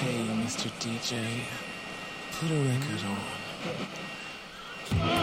Hey, 0.00 0.24
Mr. 0.32 0.70
DJ, 0.80 1.44
put 2.32 2.50
a 2.50 2.54
record 2.54 3.04
on. 3.04 3.18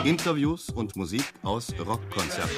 Interviews 0.06 0.70
und 0.70 0.96
Musik 0.96 1.24
aus 1.42 1.74
Rockkonzerten. 1.80 2.56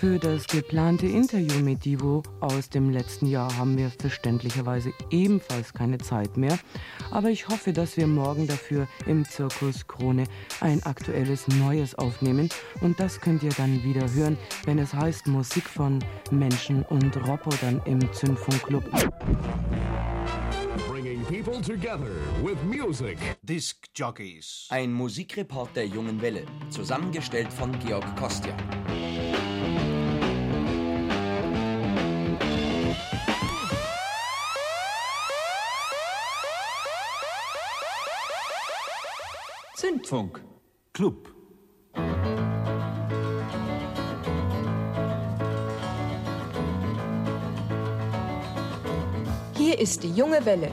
Für 0.00 0.18
das 0.18 0.46
geplante 0.46 1.06
Interview 1.06 1.62
mit 1.62 1.84
Divo 1.84 2.22
aus 2.40 2.70
dem 2.70 2.88
letzten 2.88 3.26
Jahr 3.26 3.54
haben 3.58 3.76
wir 3.76 3.90
verständlicherweise 3.90 4.94
ebenfalls 5.10 5.74
keine 5.74 5.98
Zeit 5.98 6.38
mehr. 6.38 6.58
Aber 7.10 7.28
ich 7.28 7.48
hoffe, 7.48 7.74
dass 7.74 7.98
wir 7.98 8.06
morgen 8.06 8.46
dafür 8.46 8.88
im 9.04 9.26
Zirkus 9.26 9.86
Krone 9.86 10.24
ein 10.62 10.82
aktuelles 10.84 11.48
Neues 11.48 11.94
aufnehmen. 11.96 12.48
Und 12.80 12.98
das 12.98 13.20
könnt 13.20 13.42
ihr 13.42 13.52
dann 13.58 13.84
wieder 13.84 14.10
hören, 14.14 14.38
wenn 14.64 14.78
es 14.78 14.94
heißt 14.94 15.26
Musik 15.26 15.64
von 15.64 15.98
Menschen 16.30 16.82
und 16.84 17.14
Robotern 17.28 17.82
im 17.84 18.00
Zündfunkclub. 18.14 18.84
People 21.30 21.60
together 21.62 22.10
with 22.42 22.56
music. 22.64 23.16
Disc 23.44 23.76
Jockeys. 23.94 24.66
Ein 24.68 24.92
Musikreport 24.92 25.76
der 25.76 25.86
Jungen 25.86 26.20
Welle, 26.20 26.44
zusammengestellt 26.70 27.52
von 27.52 27.78
Georg 27.78 28.04
Kostja. 28.16 28.56
Zündfunk. 39.80 40.42
Club. 40.92 41.34
Hier 49.56 49.78
ist 49.78 50.02
die 50.02 50.10
junge 50.10 50.44
Welle. 50.44 50.70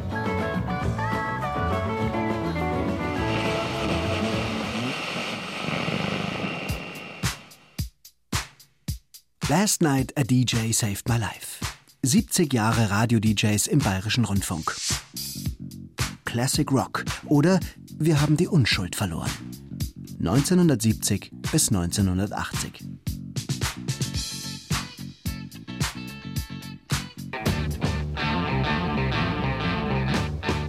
Last 9.48 9.82
Night 9.82 10.17
a 10.17 10.23
DJ 10.23 10.73
Saved 10.73 11.08
My 11.08 11.17
Life. 11.17 11.64
70 12.04 12.52
Jahre 12.52 12.89
Radio-DJs 12.89 13.67
im 13.67 13.80
Bayerischen 13.80 14.26
Rundfunk. 14.26 14.76
Classic 16.26 16.70
Rock 16.70 17.06
oder 17.28 17.62
Wir 18.00 18.22
haben 18.22 18.38
die 18.38 18.48
Unschuld 18.48 18.95
verloren. 18.95 19.31
1970 20.20 21.31
bis 21.52 21.70
1980. 21.70 22.86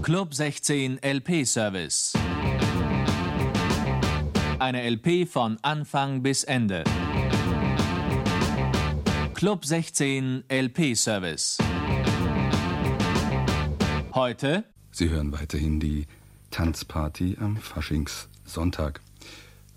Club 0.02 0.32
16 0.32 0.98
LP 1.02 1.44
Service. 1.44 2.14
Eine 4.58 4.88
LP 4.88 5.28
von 5.28 5.58
Anfang 5.60 6.22
bis 6.22 6.44
Ende. 6.44 6.82
Club 9.34 9.66
16 9.66 10.44
LP 10.48 10.96
Service. 10.96 11.58
Heute. 14.14 14.64
Sie 14.92 15.10
hören 15.10 15.30
weiterhin 15.30 15.78
die 15.78 16.06
Tanzparty 16.50 17.36
am 17.41 17.56
Faschingssonntag. 17.56 19.00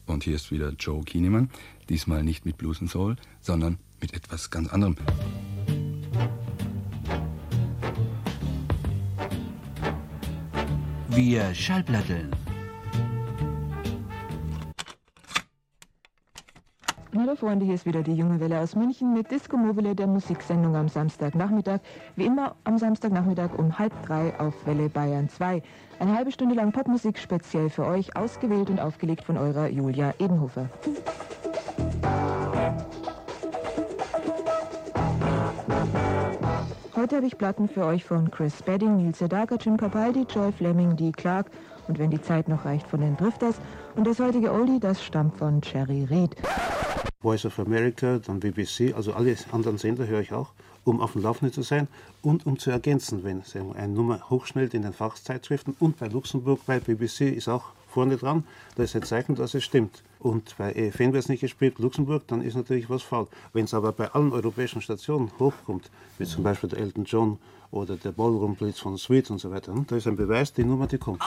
Und 0.06 0.24
hier 0.24 0.36
ist 0.36 0.52
wieder 0.52 0.72
Joe 0.72 1.04
Kienemann. 1.04 1.50
Diesmal 1.90 2.24
nicht 2.24 2.46
mit 2.46 2.58
Blues 2.58 2.82
and 2.82 2.90
Soul, 2.90 3.16
sondern 3.42 3.78
mit 4.00 4.14
etwas 4.14 4.50
ganz 4.50 4.70
anderem. 4.70 4.96
Wir 11.10 11.54
Schallplatteln. 11.54 12.32
Hallo 17.14 17.36
Freunde, 17.36 17.66
hier 17.66 17.76
ist 17.76 17.86
wieder 17.86 18.04
die 18.04 18.14
junge 18.14 18.40
Welle 18.40 18.62
aus 18.62 18.74
München 18.74 19.14
mit 19.14 19.30
Disco 19.30 19.58
Mobile, 19.58 19.96
der 19.96 20.08
Musiksendung 20.08 20.78
am 20.78 20.88
Samstagnachmittag. 20.88 21.82
Wie 22.16 22.26
immer 22.26 22.56
am 22.64 22.78
Samstagnachmittag 22.78 23.50
um 23.58 23.78
halb 23.78 23.92
drei 24.06 24.34
auf 24.40 24.54
Welle 24.66 24.88
Bayern 24.88 25.28
2. 25.28 25.62
Eine 26.00 26.16
halbe 26.16 26.32
Stunde 26.32 26.56
lang 26.56 26.72
Popmusik 26.72 27.20
speziell 27.20 27.70
für 27.70 27.86
euch, 27.86 28.16
ausgewählt 28.16 28.70
und 28.70 28.80
aufgelegt 28.80 29.26
von 29.26 29.38
eurer 29.38 29.68
Julia 29.68 30.14
Edenhofer. 30.20 30.70
Heute 36.96 37.18
habe 37.18 37.26
ich 37.26 37.38
Platten 37.38 37.68
für 37.68 37.86
euch 37.86 38.06
von 38.06 38.32
Chris 38.32 38.58
Spedding, 38.58 38.96
Neil 38.96 39.14
Sedaka, 39.14 39.56
Jim 39.56 39.76
Capaldi, 39.76 40.26
Joy 40.34 40.54
Fleming, 40.54 40.96
Dee 40.96 41.12
Clark 41.12 41.48
und 41.90 42.00
wenn 42.00 42.10
die 42.10 42.22
Zeit 42.22 42.48
noch 42.48 42.64
reicht 42.64 42.88
von 42.88 43.02
den 43.02 43.18
Drifters. 43.18 43.56
Und 43.98 44.08
das 44.08 44.20
heutige 44.20 44.54
Oldie, 44.54 44.80
das 44.80 45.04
stammt 45.04 45.38
von 45.38 45.60
Cherry 45.62 46.08
Reid. 46.10 46.38
Voice 47.22 47.46
of 47.46 47.60
America, 47.60 48.20
dann 48.20 48.40
BBC, 48.40 48.94
also 48.96 49.14
alle 49.14 49.36
anderen 49.52 49.78
Sender 49.78 50.08
höre 50.08 50.22
ich 50.22 50.34
auch, 50.34 50.50
um 50.84 51.02
auf 51.02 51.14
dem 51.14 51.22
Laufenden 51.22 51.54
zu 51.54 51.62
sein 51.62 51.88
und 52.22 52.46
um 52.46 52.58
zu 52.58 52.72
ergänzen, 52.72 53.24
wenn 53.24 53.44
eine 53.76 53.94
Nummer 53.94 54.30
hochschnellt 54.30 54.74
in 54.74 54.82
den 54.82 54.94
Fachzeitschriften 54.94 55.76
und 55.80 55.98
bei 56.00 56.08
Luxemburg, 56.08 56.62
bei 56.66 56.80
BBC 56.80 57.22
ist 57.22 57.48
auch 57.48 57.66
vorne 57.92 58.18
dran, 58.18 58.44
da 58.76 58.84
ist 58.84 58.96
ein 58.96 59.04
Zeichen, 59.04 59.36
dass 59.36 59.54
es 59.54 59.64
stimmt. 59.64 60.04
Und 60.20 60.56
bei 60.58 60.72
EFN 60.72 61.14
wird 61.14 61.24
es 61.24 61.30
nicht 61.30 61.42
gespielt, 61.42 61.78
Luxemburg, 61.80 62.28
dann 62.28 62.42
ist 62.42 62.56
natürlich 62.56 62.90
was 62.90 63.02
faul. 63.02 63.28
Wenn 63.54 63.66
es 63.66 63.74
aber 63.74 63.92
bei 63.92 64.08
allen 64.12 64.32
europäischen 64.32 64.82
Stationen 64.82 65.32
hochkommt, 65.40 65.90
wie 66.18 66.26
zum 66.26 66.44
Beispiel 66.44 66.70
der 66.70 66.80
Elton 66.80 67.06
John 67.06 67.38
oder 67.72 67.98
der 67.98 68.12
Ballroom 68.12 68.56
Blitz 68.56 68.80
von 68.80 68.98
Sweet 68.98 69.30
und 69.32 69.40
so 69.40 69.52
weiter, 69.52 69.74
da 69.88 69.96
ist 69.96 70.08
ein 70.08 70.16
Beweis, 70.16 70.54
die 70.54 70.64
Nummer, 70.64 70.88
die 70.88 70.98
kommt. 70.98 71.22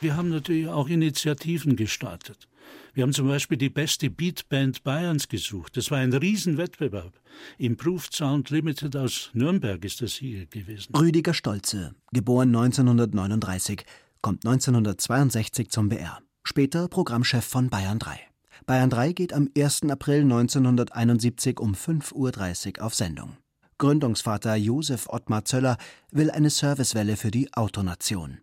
Wir 0.00 0.16
haben 0.16 0.28
natürlich 0.28 0.68
auch 0.68 0.88
Initiativen 0.88 1.76
gestartet. 1.76 2.48
Wir 2.94 3.02
haben 3.02 3.12
zum 3.12 3.28
Beispiel 3.28 3.58
die 3.58 3.70
beste 3.70 4.10
Beatband 4.10 4.84
Bayerns 4.84 5.28
gesucht. 5.28 5.76
Das 5.76 5.90
war 5.90 5.98
ein 5.98 6.12
Riesenwettbewerb. 6.12 7.12
Improved 7.58 8.14
Sound 8.14 8.50
Limited 8.50 8.96
aus 8.96 9.30
Nürnberg 9.34 9.84
ist 9.84 10.00
das 10.00 10.12
hier 10.12 10.46
gewesen. 10.46 10.94
Rüdiger 10.94 11.34
Stolze, 11.34 11.94
geboren 12.12 12.54
1939, 12.54 13.84
kommt 14.22 14.46
1962 14.46 15.70
zum 15.70 15.88
BR. 15.88 16.20
Später 16.44 16.88
Programmchef 16.88 17.44
von 17.44 17.70
Bayern 17.70 17.98
3. 17.98 18.20
Bayern 18.66 18.90
3 18.90 19.12
geht 19.12 19.32
am 19.32 19.50
1. 19.56 19.82
April 19.90 20.22
1971 20.22 21.58
um 21.58 21.74
5.30 21.74 22.78
Uhr 22.78 22.84
auf 22.84 22.94
Sendung. 22.94 23.36
Gründungsvater 23.78 24.54
Josef 24.54 25.08
Ottmar 25.08 25.44
Zöller 25.44 25.76
will 26.12 26.30
eine 26.30 26.50
Servicewelle 26.50 27.16
für 27.16 27.30
die 27.30 27.52
Autonation. 27.54 28.38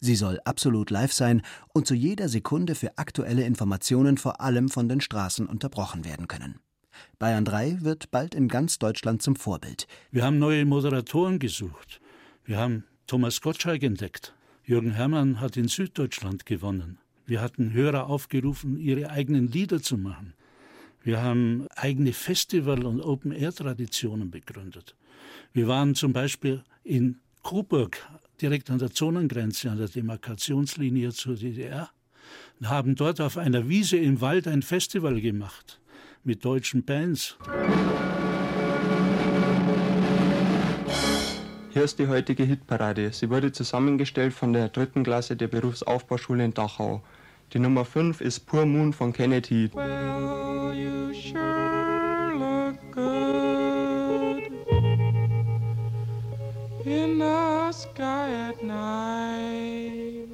Sie 0.00 0.16
soll 0.16 0.40
absolut 0.44 0.90
live 0.90 1.12
sein 1.12 1.42
und 1.72 1.86
zu 1.86 1.94
jeder 1.94 2.28
Sekunde 2.28 2.74
für 2.74 2.98
aktuelle 2.98 3.44
Informationen 3.44 4.18
vor 4.18 4.40
allem 4.40 4.68
von 4.68 4.88
den 4.88 5.00
Straßen 5.00 5.46
unterbrochen 5.46 6.04
werden 6.04 6.28
können. 6.28 6.60
Bayern 7.18 7.44
3 7.44 7.82
wird 7.82 8.10
bald 8.10 8.34
in 8.34 8.48
ganz 8.48 8.78
Deutschland 8.78 9.22
zum 9.22 9.36
Vorbild. 9.36 9.86
Wir 10.10 10.24
haben 10.24 10.38
neue 10.38 10.64
Moderatoren 10.64 11.38
gesucht. 11.38 12.00
Wir 12.44 12.58
haben 12.58 12.84
Thomas 13.06 13.40
Gottschalk 13.40 13.82
entdeckt. 13.82 14.34
Jürgen 14.64 14.92
Herrmann 14.92 15.40
hat 15.40 15.56
in 15.56 15.68
Süddeutschland 15.68 16.46
gewonnen. 16.46 16.98
Wir 17.26 17.40
hatten 17.40 17.72
Hörer 17.72 18.06
aufgerufen, 18.08 18.76
ihre 18.78 19.10
eigenen 19.10 19.48
Lieder 19.48 19.82
zu 19.82 19.96
machen. 19.96 20.34
Wir 21.02 21.22
haben 21.22 21.66
eigene 21.76 22.12
Festival- 22.12 22.84
und 22.84 23.00
Open-Air-Traditionen 23.00 24.30
begründet. 24.30 24.96
Wir 25.52 25.68
waren 25.68 25.94
zum 25.94 26.12
Beispiel 26.12 26.64
in 26.82 27.20
Coburg 27.42 27.98
direkt 28.40 28.70
an 28.70 28.78
der 28.78 28.90
Zonengrenze, 28.90 29.70
an 29.70 29.78
der 29.78 29.88
Demarkationslinie 29.88 31.12
zur 31.12 31.36
DDR, 31.36 31.90
und 32.60 32.68
haben 32.68 32.94
dort 32.94 33.20
auf 33.20 33.36
einer 33.36 33.68
Wiese 33.68 33.96
im 33.96 34.20
Wald 34.20 34.48
ein 34.48 34.62
Festival 34.62 35.20
gemacht 35.20 35.80
mit 36.24 36.44
deutschen 36.44 36.84
Bands. 36.84 37.36
Hier 41.72 41.84
ist 41.84 41.98
die 41.98 42.08
heutige 42.08 42.42
Hitparade. 42.42 43.12
Sie 43.12 43.30
wurde 43.30 43.52
zusammengestellt 43.52 44.32
von 44.32 44.52
der 44.52 44.70
dritten 44.70 45.04
Klasse 45.04 45.36
der 45.36 45.48
Berufsaufbauschule 45.48 46.44
in 46.44 46.54
Dachau. 46.54 47.04
Die 47.52 47.58
Nummer 47.58 47.84
5 47.84 48.22
ist 48.22 48.46
Poor 48.46 48.66
Moon 48.66 48.92
von 48.92 49.12
Kennedy. 49.12 49.70
Well, 49.72 51.75
in 56.86 57.18
the 57.18 57.72
sky 57.72 58.48
at 58.48 58.62
night. 58.62 60.28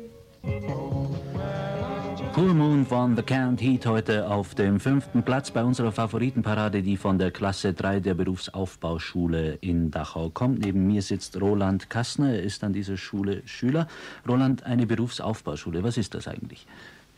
Full 2.35 2.55
Moon 2.55 2.87
von 2.87 3.15
The 3.15 3.23
Count 3.23 3.61
Heat 3.61 3.87
heute 3.87 4.29
auf 4.29 4.55
dem 4.55 4.81
fünften 4.81 5.23
Platz 5.23 5.51
bei 5.51 5.63
unserer 5.63 5.93
Favoritenparade, 5.93 6.83
die 6.83 6.97
von 6.97 7.19
der 7.19 7.31
Klasse 7.31 7.75
3 7.75 8.01
der 8.01 8.15
Berufsaufbauschule 8.15 9.59
in 9.61 9.91
Dachau 9.91 10.31
kommt. 10.31 10.61
Neben 10.61 10.87
mir 10.87 11.03
sitzt 11.03 11.41
Roland 11.41 11.91
Kassner, 11.91 12.31
er 12.31 12.43
ist 12.43 12.65
an 12.65 12.73
dieser 12.73 12.97
Schule 12.97 13.43
Schüler. 13.45 13.87
Roland, 14.27 14.65
eine 14.65 14.87
Berufsaufbauschule, 14.87 15.83
was 15.83 15.99
ist 15.99 16.15
das 16.15 16.27
eigentlich? 16.27 16.67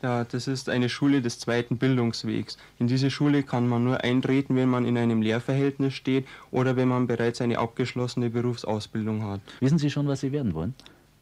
Ja, 0.05 0.23
das 0.23 0.49
ist 0.49 0.69
eine 0.69 0.91
Schule 0.91 1.23
des 1.23 1.39
zweiten 1.39 1.79
Bildungswegs. 1.79 2.59
In 2.79 2.89
diese 2.89 3.11
Schule 3.11 3.43
kann 3.43 3.67
man 3.67 3.85
nur 3.85 4.05
eintreten, 4.05 4.55
wenn 4.55 4.69
man 4.69 4.85
in 4.85 4.99
einem 4.99 5.23
Lehrverhältnis 5.23 5.95
steht 5.95 6.27
oder 6.51 6.77
wenn 6.77 6.89
man 6.89 7.07
bereits 7.07 7.41
eine 7.41 7.59
abgeschlossene 7.59 8.29
Berufsausbildung 8.29 9.23
hat. 9.23 9.41
Wissen 9.61 9.79
Sie 9.79 9.89
schon, 9.89 10.07
was 10.07 10.21
Sie 10.21 10.31
werden 10.31 10.53
wollen? 10.53 10.75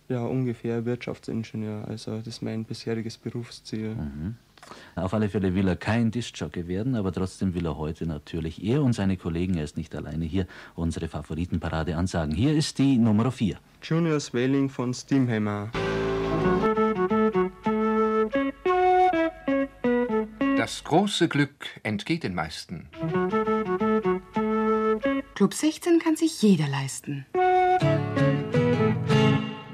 Ja, 0.08 0.25
ungefähr 0.25 0.84
Wirtschaftsingenieur. 0.84 1.87
Also 1.87 2.19
das 2.19 2.26
ist 2.26 2.43
mein 2.43 2.64
bisheriges 2.64 3.19
Berufsziel. 3.19 3.94
Mhm. 3.94 4.34
Auf 4.96 5.14
alle 5.14 5.29
Fälle 5.29 5.55
will 5.55 5.69
er 5.69 5.76
kein 5.76 6.11
Diskjockey 6.11 6.67
werden, 6.67 6.96
aber 6.96 7.12
trotzdem 7.12 7.55
will 7.55 7.67
er 7.67 7.79
heute 7.79 8.05
natürlich 8.06 8.64
er 8.64 8.82
und 8.82 8.94
seine 8.94 9.17
Kollegen, 9.17 9.55
er 9.58 9.62
ist 9.62 9.76
nicht 9.76 9.94
alleine 9.94 10.25
hier, 10.25 10.49
unsere 10.75 11.06
Favoritenparade 11.06 11.96
ansagen. 11.96 12.34
Hier 12.34 12.52
ist 12.52 12.79
die 12.79 12.99
Nummer 12.99 13.31
4. 13.31 13.58
Junior 13.81 14.19
Swelling 14.19 14.69
von 14.69 14.93
Steamhammer. 14.93 15.70
Das 20.62 20.85
große 20.85 21.26
Glück 21.26 21.81
entgeht 21.82 22.23
den 22.23 22.37
meisten. 22.37 22.88
Club 25.35 25.55
16 25.55 25.99
kann 25.99 26.14
sich 26.14 26.41
jeder 26.41 26.69
leisten. 26.69 27.26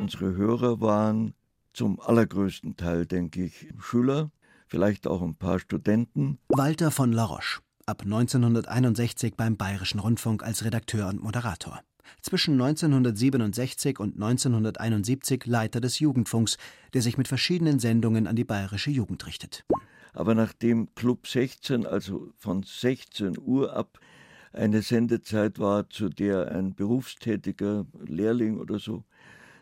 Unsere 0.01 0.35
Hörer 0.35 0.81
waren 0.81 1.35
zum 1.75 2.01
allergrößten 2.01 2.79
Teil, 2.79 3.05
denke 3.05 3.45
ich, 3.45 3.69
Schüler, 3.79 4.31
vielleicht 4.67 5.07
auch 5.07 5.21
ein 5.21 5.35
paar 5.35 5.59
Studenten. 5.59 6.39
Walter 6.49 6.91
von 6.91 7.13
La 7.13 7.25
Roche, 7.25 7.61
ab 7.85 8.05
1961 8.05 9.35
beim 9.37 9.59
Bayerischen 9.59 10.01
Rundfunk 10.01 10.43
als 10.43 10.65
Redakteur 10.65 11.09
und 11.09 11.23
Moderator. 11.23 11.83
Zwischen 12.23 12.55
1967 12.55 13.99
und 13.99 14.15
1971 14.15 15.45
Leiter 15.45 15.83
des 15.83 15.99
Jugendfunks, 15.99 16.57
der 16.95 17.03
sich 17.03 17.19
mit 17.19 17.29
verschiedenen 17.29 17.79
Sendungen 17.79 18.27
an 18.27 18.37
die 18.37 18.45
bayerische 18.45 18.91
Jugend 18.91 19.27
richtet. 19.27 19.67
Aber 20.13 20.35
nachdem 20.35 20.95
Club 20.95 21.27
16, 21.27 21.87
also 21.87 22.33
von 22.37 22.63
16 22.63 23.39
Uhr 23.39 23.75
ab, 23.75 23.99
eine 24.53 24.83
Sendezeit 24.83 25.59
war, 25.59 25.89
zu 25.91 26.09
der 26.09 26.51
ein 26.53 26.75
berufstätiger 26.75 27.87
Lehrling 28.07 28.59
oder 28.59 28.79
so 28.79 29.05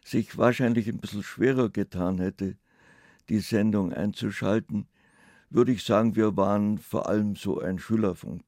sich 0.05 0.39
wahrscheinlich 0.39 0.89
ein 0.89 0.99
bisschen 0.99 1.23
schwerer 1.23 1.69
getan 1.69 2.19
hätte, 2.19 2.57
die 3.29 3.41
Sendung 3.41 3.93
einzuschalten, 3.93 4.87
würde 5.51 5.73
ich 5.73 5.85
sagen, 5.85 6.17
wir 6.17 6.37
waren 6.37 6.79
vor 6.79 7.09
allem 7.09 7.35
so 7.35 7.61
ein 7.61 7.79
Schülerfunk. 7.79 8.45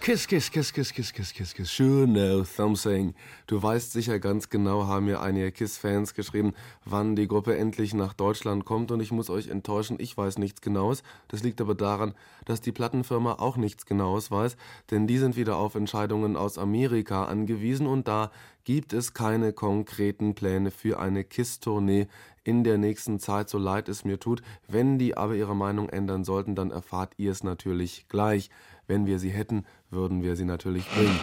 Kiss, 0.00 0.26
kiss, 0.26 0.50
kiss, 0.50 0.72
kiss, 0.72 0.94
kiss, 0.94 1.12
kiss, 1.12 1.30
kiss, 1.34 1.52
kiss. 1.52 1.68
Sure, 1.68 2.06
no, 2.06 2.42
something. 2.42 3.14
Du 3.46 3.62
weißt 3.62 3.92
sicher 3.92 4.18
ganz 4.18 4.48
genau, 4.48 4.86
haben 4.86 5.04
mir 5.04 5.20
einige 5.20 5.52
Kiss-Fans 5.52 6.14
geschrieben, 6.14 6.54
wann 6.86 7.16
die 7.16 7.28
Gruppe 7.28 7.58
endlich 7.58 7.92
nach 7.92 8.14
Deutschland 8.14 8.64
kommt. 8.64 8.90
Und 8.92 9.00
ich 9.00 9.12
muss 9.12 9.28
euch 9.28 9.48
enttäuschen, 9.48 9.98
ich 10.00 10.16
weiß 10.16 10.38
nichts 10.38 10.62
Genaues. 10.62 11.02
Das 11.28 11.42
liegt 11.42 11.60
aber 11.60 11.74
daran, 11.74 12.14
dass 12.46 12.62
die 12.62 12.72
Plattenfirma 12.72 13.34
auch 13.34 13.58
nichts 13.58 13.84
Genaues 13.84 14.30
weiß, 14.30 14.56
denn 14.90 15.06
die 15.06 15.18
sind 15.18 15.36
wieder 15.36 15.56
auf 15.56 15.74
Entscheidungen 15.74 16.34
aus 16.34 16.56
Amerika 16.56 17.26
angewiesen 17.26 17.86
und 17.86 18.08
da 18.08 18.30
gibt 18.64 18.94
es 18.94 19.12
keine 19.12 19.52
konkreten 19.52 20.34
Pläne 20.34 20.70
für 20.70 20.98
eine 20.98 21.24
Kiss-Tournee 21.24 22.06
in 22.42 22.64
der 22.64 22.78
nächsten 22.78 23.18
Zeit, 23.20 23.50
so 23.50 23.58
leid 23.58 23.88
es 23.88 24.04
mir 24.04 24.18
tut. 24.18 24.42
Wenn 24.66 24.98
die 24.98 25.16
aber 25.16 25.34
ihre 25.34 25.54
Meinung 25.54 25.88
ändern 25.88 26.24
sollten, 26.24 26.54
dann 26.54 26.70
erfahrt 26.70 27.12
ihr 27.18 27.32
es 27.32 27.44
natürlich 27.44 28.06
gleich. 28.08 28.50
Wenn 28.90 29.06
wir 29.06 29.20
sie 29.20 29.30
hätten, 29.30 29.64
würden 29.90 30.24
wir 30.24 30.34
sie 30.34 30.44
natürlich 30.44 30.84
bringen. 30.88 31.20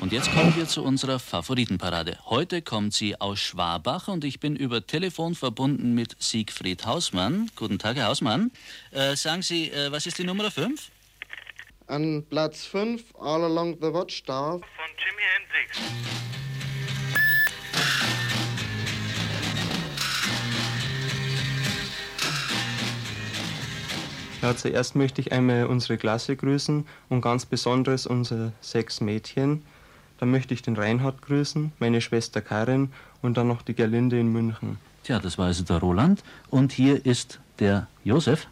Und 0.00 0.10
jetzt 0.12 0.28
kommen 0.32 0.56
wir 0.56 0.66
zu 0.66 0.82
unserer 0.82 1.20
Favoritenparade. 1.20 2.18
Heute 2.24 2.62
kommt 2.62 2.94
sie 2.94 3.20
aus 3.20 3.38
Schwabach 3.38 4.08
und 4.08 4.24
ich 4.24 4.40
bin 4.40 4.56
über 4.56 4.84
Telefon 4.84 5.36
verbunden 5.36 5.94
mit 5.94 6.16
Siegfried 6.20 6.84
Hausmann. 6.84 7.48
Guten 7.54 7.78
Tag, 7.78 7.96
Herr 7.96 8.08
Hausmann. 8.08 8.50
Äh, 8.90 9.14
sagen 9.14 9.42
Sie, 9.42 9.70
äh, 9.70 9.92
was 9.92 10.06
ist 10.06 10.18
die 10.18 10.24
Nummer 10.24 10.50
5? 10.50 10.90
An 11.86 12.26
Platz 12.28 12.64
5, 12.64 13.04
All 13.20 13.44
Along 13.44 13.76
the 13.80 13.92
Watchtower. 13.92 14.58
Von 14.58 14.90
Jimi 14.98 15.22
Hendrix. 15.36 15.78
Ja, 24.46 24.56
zuerst 24.56 24.94
möchte 24.94 25.20
ich 25.20 25.32
einmal 25.32 25.66
unsere 25.66 25.98
Klasse 25.98 26.36
grüßen 26.36 26.86
und 27.08 27.20
ganz 27.20 27.44
besonders 27.46 28.06
unsere 28.06 28.52
sechs 28.60 29.00
Mädchen. 29.00 29.62
Dann 30.20 30.30
möchte 30.30 30.54
ich 30.54 30.62
den 30.62 30.76
Reinhard 30.76 31.20
grüßen, 31.20 31.72
meine 31.80 32.00
Schwester 32.00 32.40
Karin 32.40 32.92
und 33.22 33.36
dann 33.36 33.48
noch 33.48 33.62
die 33.62 33.74
Gerlinde 33.74 34.20
in 34.20 34.28
München. 34.28 34.78
Tja, 35.02 35.18
das 35.18 35.36
war 35.36 35.46
also 35.46 35.64
der 35.64 35.78
Roland. 35.78 36.22
Und 36.48 36.70
hier 36.70 37.04
ist 37.04 37.40
der 37.58 37.88
Josef. 38.04 38.46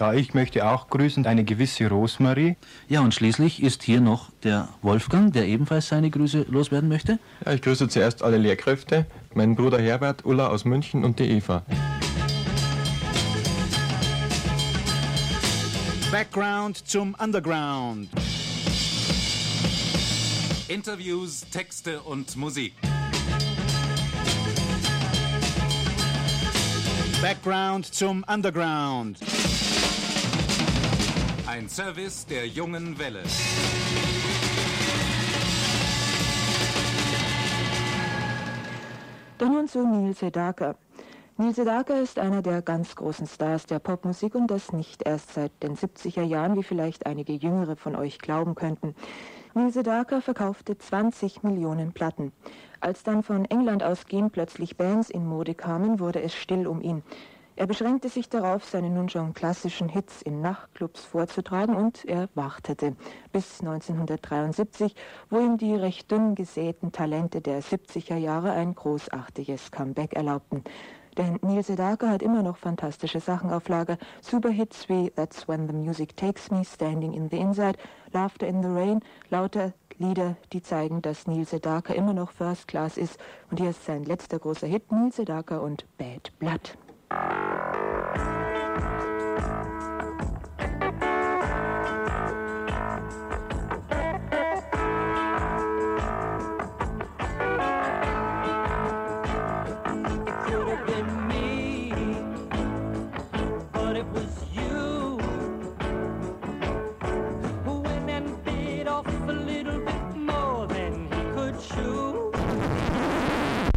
Ja, 0.00 0.14
ich 0.14 0.32
möchte 0.32 0.66
auch 0.66 0.88
grüßen 0.88 1.26
eine 1.26 1.44
gewisse 1.44 1.90
Rosmarie. 1.90 2.56
Ja, 2.88 3.02
und 3.02 3.12
schließlich 3.12 3.62
ist 3.62 3.82
hier 3.82 4.00
noch 4.00 4.30
der 4.44 4.70
Wolfgang, 4.80 5.30
der 5.30 5.46
ebenfalls 5.46 5.88
seine 5.88 6.08
Grüße 6.08 6.46
loswerden 6.48 6.88
möchte. 6.88 7.18
Ja, 7.44 7.52
ich 7.52 7.60
grüße 7.60 7.86
zuerst 7.90 8.22
alle 8.22 8.38
Lehrkräfte, 8.38 9.04
meinen 9.34 9.56
Bruder 9.56 9.78
Herbert, 9.78 10.24
Ulla 10.24 10.46
aus 10.46 10.64
München 10.64 11.04
und 11.04 11.18
die 11.18 11.30
Eva. 11.30 11.64
Background 16.14 16.86
zum 16.86 17.16
Underground. 17.18 18.08
Interviews, 20.68 21.40
Texte 21.50 22.00
und 22.02 22.36
Musik. 22.36 22.72
Background 27.20 27.92
zum 27.92 28.24
Underground. 28.28 29.18
Ein 31.48 31.68
Service 31.68 32.24
der 32.26 32.46
jungen 32.46 32.96
Welle. 32.96 33.24
Doch 39.36 39.48
nun 39.48 39.66
zu 39.66 39.84
Neil 39.84 40.14
Sedaka. 40.14 40.76
Neil 41.36 41.52
Sedaka 41.52 41.94
ist 41.94 42.20
einer 42.20 42.42
der 42.42 42.62
ganz 42.62 42.94
großen 42.94 43.26
Stars 43.26 43.66
der 43.66 43.80
Popmusik 43.80 44.36
und 44.36 44.46
das 44.46 44.72
nicht 44.72 45.02
erst 45.02 45.34
seit 45.34 45.50
den 45.64 45.76
70er 45.76 46.22
Jahren, 46.22 46.54
wie 46.56 46.62
vielleicht 46.62 47.06
einige 47.06 47.32
Jüngere 47.32 47.74
von 47.74 47.96
euch 47.96 48.20
glauben 48.20 48.54
könnten. 48.54 48.94
Neil 49.52 49.72
Sedaka 49.72 50.20
verkaufte 50.20 50.78
20 50.78 51.42
Millionen 51.42 51.92
Platten. 51.92 52.30
Als 52.78 53.02
dann 53.02 53.24
von 53.24 53.46
England 53.46 53.82
ausgehend 53.82 54.30
plötzlich 54.30 54.76
Bands 54.76 55.10
in 55.10 55.26
Mode 55.26 55.56
kamen, 55.56 55.98
wurde 55.98 56.22
es 56.22 56.36
still 56.36 56.68
um 56.68 56.80
ihn. 56.80 57.02
Er 57.56 57.66
beschränkte 57.66 58.08
sich 58.08 58.28
darauf, 58.28 58.64
seine 58.64 58.90
nun 58.90 59.08
schon 59.08 59.32
klassischen 59.32 59.88
Hits 59.88 60.22
in 60.22 60.40
Nachtclubs 60.40 61.04
vorzutragen 61.04 61.74
und 61.74 62.04
er 62.04 62.28
wartete 62.34 62.94
bis 63.32 63.60
1973, 63.60 64.94
wo 65.30 65.38
ihm 65.38 65.56
die 65.56 65.74
recht 65.74 66.10
dünn 66.12 66.36
gesäten 66.36 66.92
Talente 66.92 67.40
der 67.40 67.60
70er 67.60 68.16
Jahre 68.16 68.52
ein 68.52 68.74
großartiges 68.74 69.72
Comeback 69.72 70.14
erlaubten. 70.14 70.64
Denn 71.16 71.38
Neil 71.42 71.62
Sedaka 71.62 72.08
hat 72.08 72.22
immer 72.22 72.42
noch 72.42 72.56
fantastische 72.56 73.20
Sachen 73.20 73.50
auf 73.50 73.68
Lager. 73.68 73.98
Superhits 74.20 74.88
wie 74.88 75.10
That's 75.10 75.46
When 75.46 75.68
the 75.68 75.72
Music 75.72 76.16
Takes 76.16 76.50
Me, 76.50 76.64
Standing 76.64 77.12
in 77.12 77.28
the 77.30 77.38
Inside, 77.38 77.78
Laughter 78.12 78.46
in 78.46 78.62
the 78.62 78.68
Rain, 78.68 79.00
lauter 79.30 79.72
Lieder, 79.98 80.36
die 80.52 80.62
zeigen, 80.62 81.02
dass 81.02 81.26
Neil 81.26 81.44
Sedaka 81.44 81.94
immer 81.94 82.14
noch 82.14 82.32
First 82.32 82.66
Class 82.66 82.96
ist. 82.96 83.18
Und 83.50 83.60
hier 83.60 83.70
ist 83.70 83.84
sein 83.84 84.04
letzter 84.04 84.38
großer 84.40 84.66
Hit, 84.66 84.90
Neil 84.90 85.12
Sedaka 85.12 85.58
und 85.58 85.84
Bad 85.98 86.32
Blood. 86.38 86.76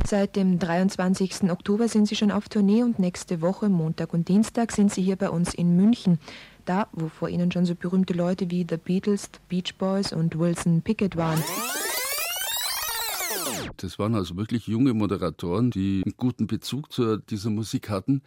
Seit 0.10 0.38
dem 0.38 0.58
23. 0.58 1.52
Oktober 1.52 1.90
sind 1.90 2.08
Sie 2.08 2.16
schon 2.16 2.32
auf 2.32 2.48
Tournee 2.48 2.82
und 2.82 2.98
nächste 2.98 3.42
Woche, 3.42 3.68
Montag 3.68 4.14
und 4.14 4.30
Dienstag, 4.30 4.72
sind 4.72 4.90
Sie 4.90 5.02
hier 5.02 5.18
bei 5.18 5.30
uns 5.30 5.54
in 5.54 5.76
München. 5.76 6.18
Da, 6.64 6.88
wo 6.94 7.10
vor 7.10 7.28
Ihnen 7.28 7.52
schon 7.52 7.66
so 7.66 7.76
berühmte 7.76 8.14
Leute 8.14 8.50
wie 8.50 8.66
The 8.70 8.78
Beatles, 8.78 9.24
The 9.24 9.40
Beach 9.50 9.76
Boys 9.78 10.14
und 10.14 10.40
Wilson 10.40 10.82
Pickett 10.82 11.18
waren. 11.18 11.44
Das 13.76 14.00
waren 14.00 14.16
also 14.16 14.38
wirklich 14.38 14.68
junge 14.68 14.94
Moderatoren, 14.94 15.72
die 15.72 16.04
einen 16.06 16.16
guten 16.16 16.48
Bezug 16.48 16.94
zu 16.94 17.18
dieser 17.18 17.50
Musik 17.50 17.90
hatten. 17.90 18.22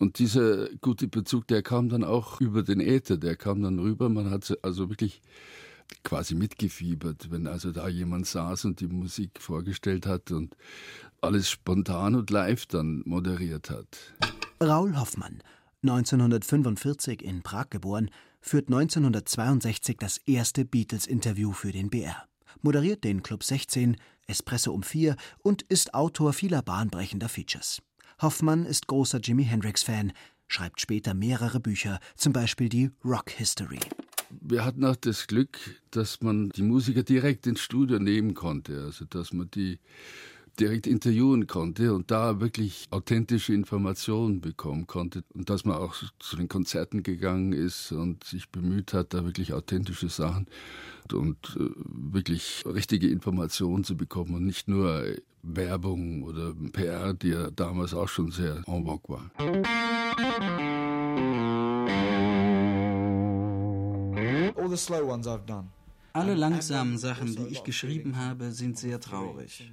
Und 0.00 0.18
dieser 0.18 0.68
gute 0.82 1.08
Bezug, 1.08 1.46
der 1.46 1.62
kam 1.62 1.88
dann 1.88 2.04
auch 2.04 2.42
über 2.42 2.62
den 2.62 2.80
Äther, 2.80 3.16
der 3.16 3.36
kam 3.36 3.62
dann 3.62 3.78
rüber. 3.78 4.10
Man 4.10 4.28
hat 4.28 4.58
also 4.60 4.90
wirklich 4.90 5.22
quasi 6.02 6.34
mitgefiebert, 6.34 7.30
wenn 7.30 7.46
also 7.46 7.72
da 7.72 7.88
jemand 7.88 8.26
saß 8.26 8.66
und 8.66 8.80
die 8.80 8.86
Musik 8.86 9.40
vorgestellt 9.40 10.06
hat 10.06 10.30
und 10.30 10.56
alles 11.24 11.50
spontan 11.50 12.14
und 12.14 12.30
live 12.30 12.66
dann 12.66 13.02
moderiert 13.04 13.70
hat. 13.70 13.98
Raul 14.62 14.96
Hoffmann, 14.98 15.42
1945 15.82 17.22
in 17.22 17.42
Prag 17.42 17.70
geboren, 17.70 18.10
führt 18.40 18.68
1962 18.68 19.96
das 19.98 20.18
erste 20.18 20.64
Beatles-Interview 20.64 21.52
für 21.52 21.72
den 21.72 21.90
BR, 21.90 22.24
moderiert 22.62 23.04
den 23.04 23.22
Club 23.22 23.42
16, 23.42 23.96
Espresso 24.26 24.72
um 24.72 24.82
4 24.82 25.16
und 25.42 25.62
ist 25.62 25.94
Autor 25.94 26.32
vieler 26.32 26.62
bahnbrechender 26.62 27.28
Features. 27.28 27.82
Hoffmann 28.20 28.64
ist 28.64 28.86
großer 28.86 29.18
Jimi 29.18 29.44
Hendrix-Fan, 29.44 30.12
schreibt 30.46 30.80
später 30.80 31.14
mehrere 31.14 31.60
Bücher, 31.60 31.98
zum 32.16 32.32
Beispiel 32.32 32.68
die 32.68 32.90
Rock 33.04 33.30
History. 33.30 33.80
Wir 34.40 34.64
hatten 34.64 34.84
auch 34.84 34.96
das 34.96 35.26
Glück, 35.26 35.58
dass 35.90 36.20
man 36.20 36.50
die 36.50 36.62
Musiker 36.62 37.02
direkt 37.02 37.46
ins 37.46 37.60
Studio 37.60 37.98
nehmen 37.98 38.34
konnte, 38.34 38.82
also 38.84 39.04
dass 39.04 39.32
man 39.32 39.50
die 39.50 39.78
direkt 40.60 40.86
interviewen 40.86 41.46
konnte 41.46 41.94
und 41.94 42.10
da 42.10 42.40
wirklich 42.40 42.86
authentische 42.90 43.52
Informationen 43.52 44.40
bekommen 44.40 44.86
konnte 44.86 45.24
und 45.34 45.50
dass 45.50 45.64
man 45.64 45.76
auch 45.76 45.94
zu 46.18 46.36
den 46.36 46.48
Konzerten 46.48 47.02
gegangen 47.02 47.52
ist 47.52 47.92
und 47.92 48.24
sich 48.24 48.48
bemüht 48.50 48.92
hat, 48.92 49.14
da 49.14 49.24
wirklich 49.24 49.52
authentische 49.52 50.08
Sachen 50.08 50.46
und 51.12 51.56
äh, 51.58 51.70
wirklich 51.76 52.64
richtige 52.66 53.08
Informationen 53.08 53.84
zu 53.84 53.96
bekommen 53.96 54.34
und 54.34 54.46
nicht 54.46 54.68
nur 54.68 55.04
Werbung 55.42 56.22
oder 56.22 56.54
PR, 56.72 57.14
die 57.14 57.28
ja 57.28 57.50
damals 57.50 57.92
auch 57.94 58.08
schon 58.08 58.30
sehr 58.30 58.62
en 58.66 58.84
vogue 58.84 59.08
war. 59.08 59.30
All 64.56 64.68
the 64.70 64.76
slow 64.76 65.04
ones 65.04 65.26
I've 65.26 65.44
done. 65.46 65.68
Alle 66.16 66.34
langsamen 66.34 66.96
Sachen, 66.96 67.34
die 67.34 67.48
ich 67.50 67.64
geschrieben 67.64 68.16
habe, 68.16 68.52
sind 68.52 68.78
sehr 68.78 69.00
traurig. 69.00 69.68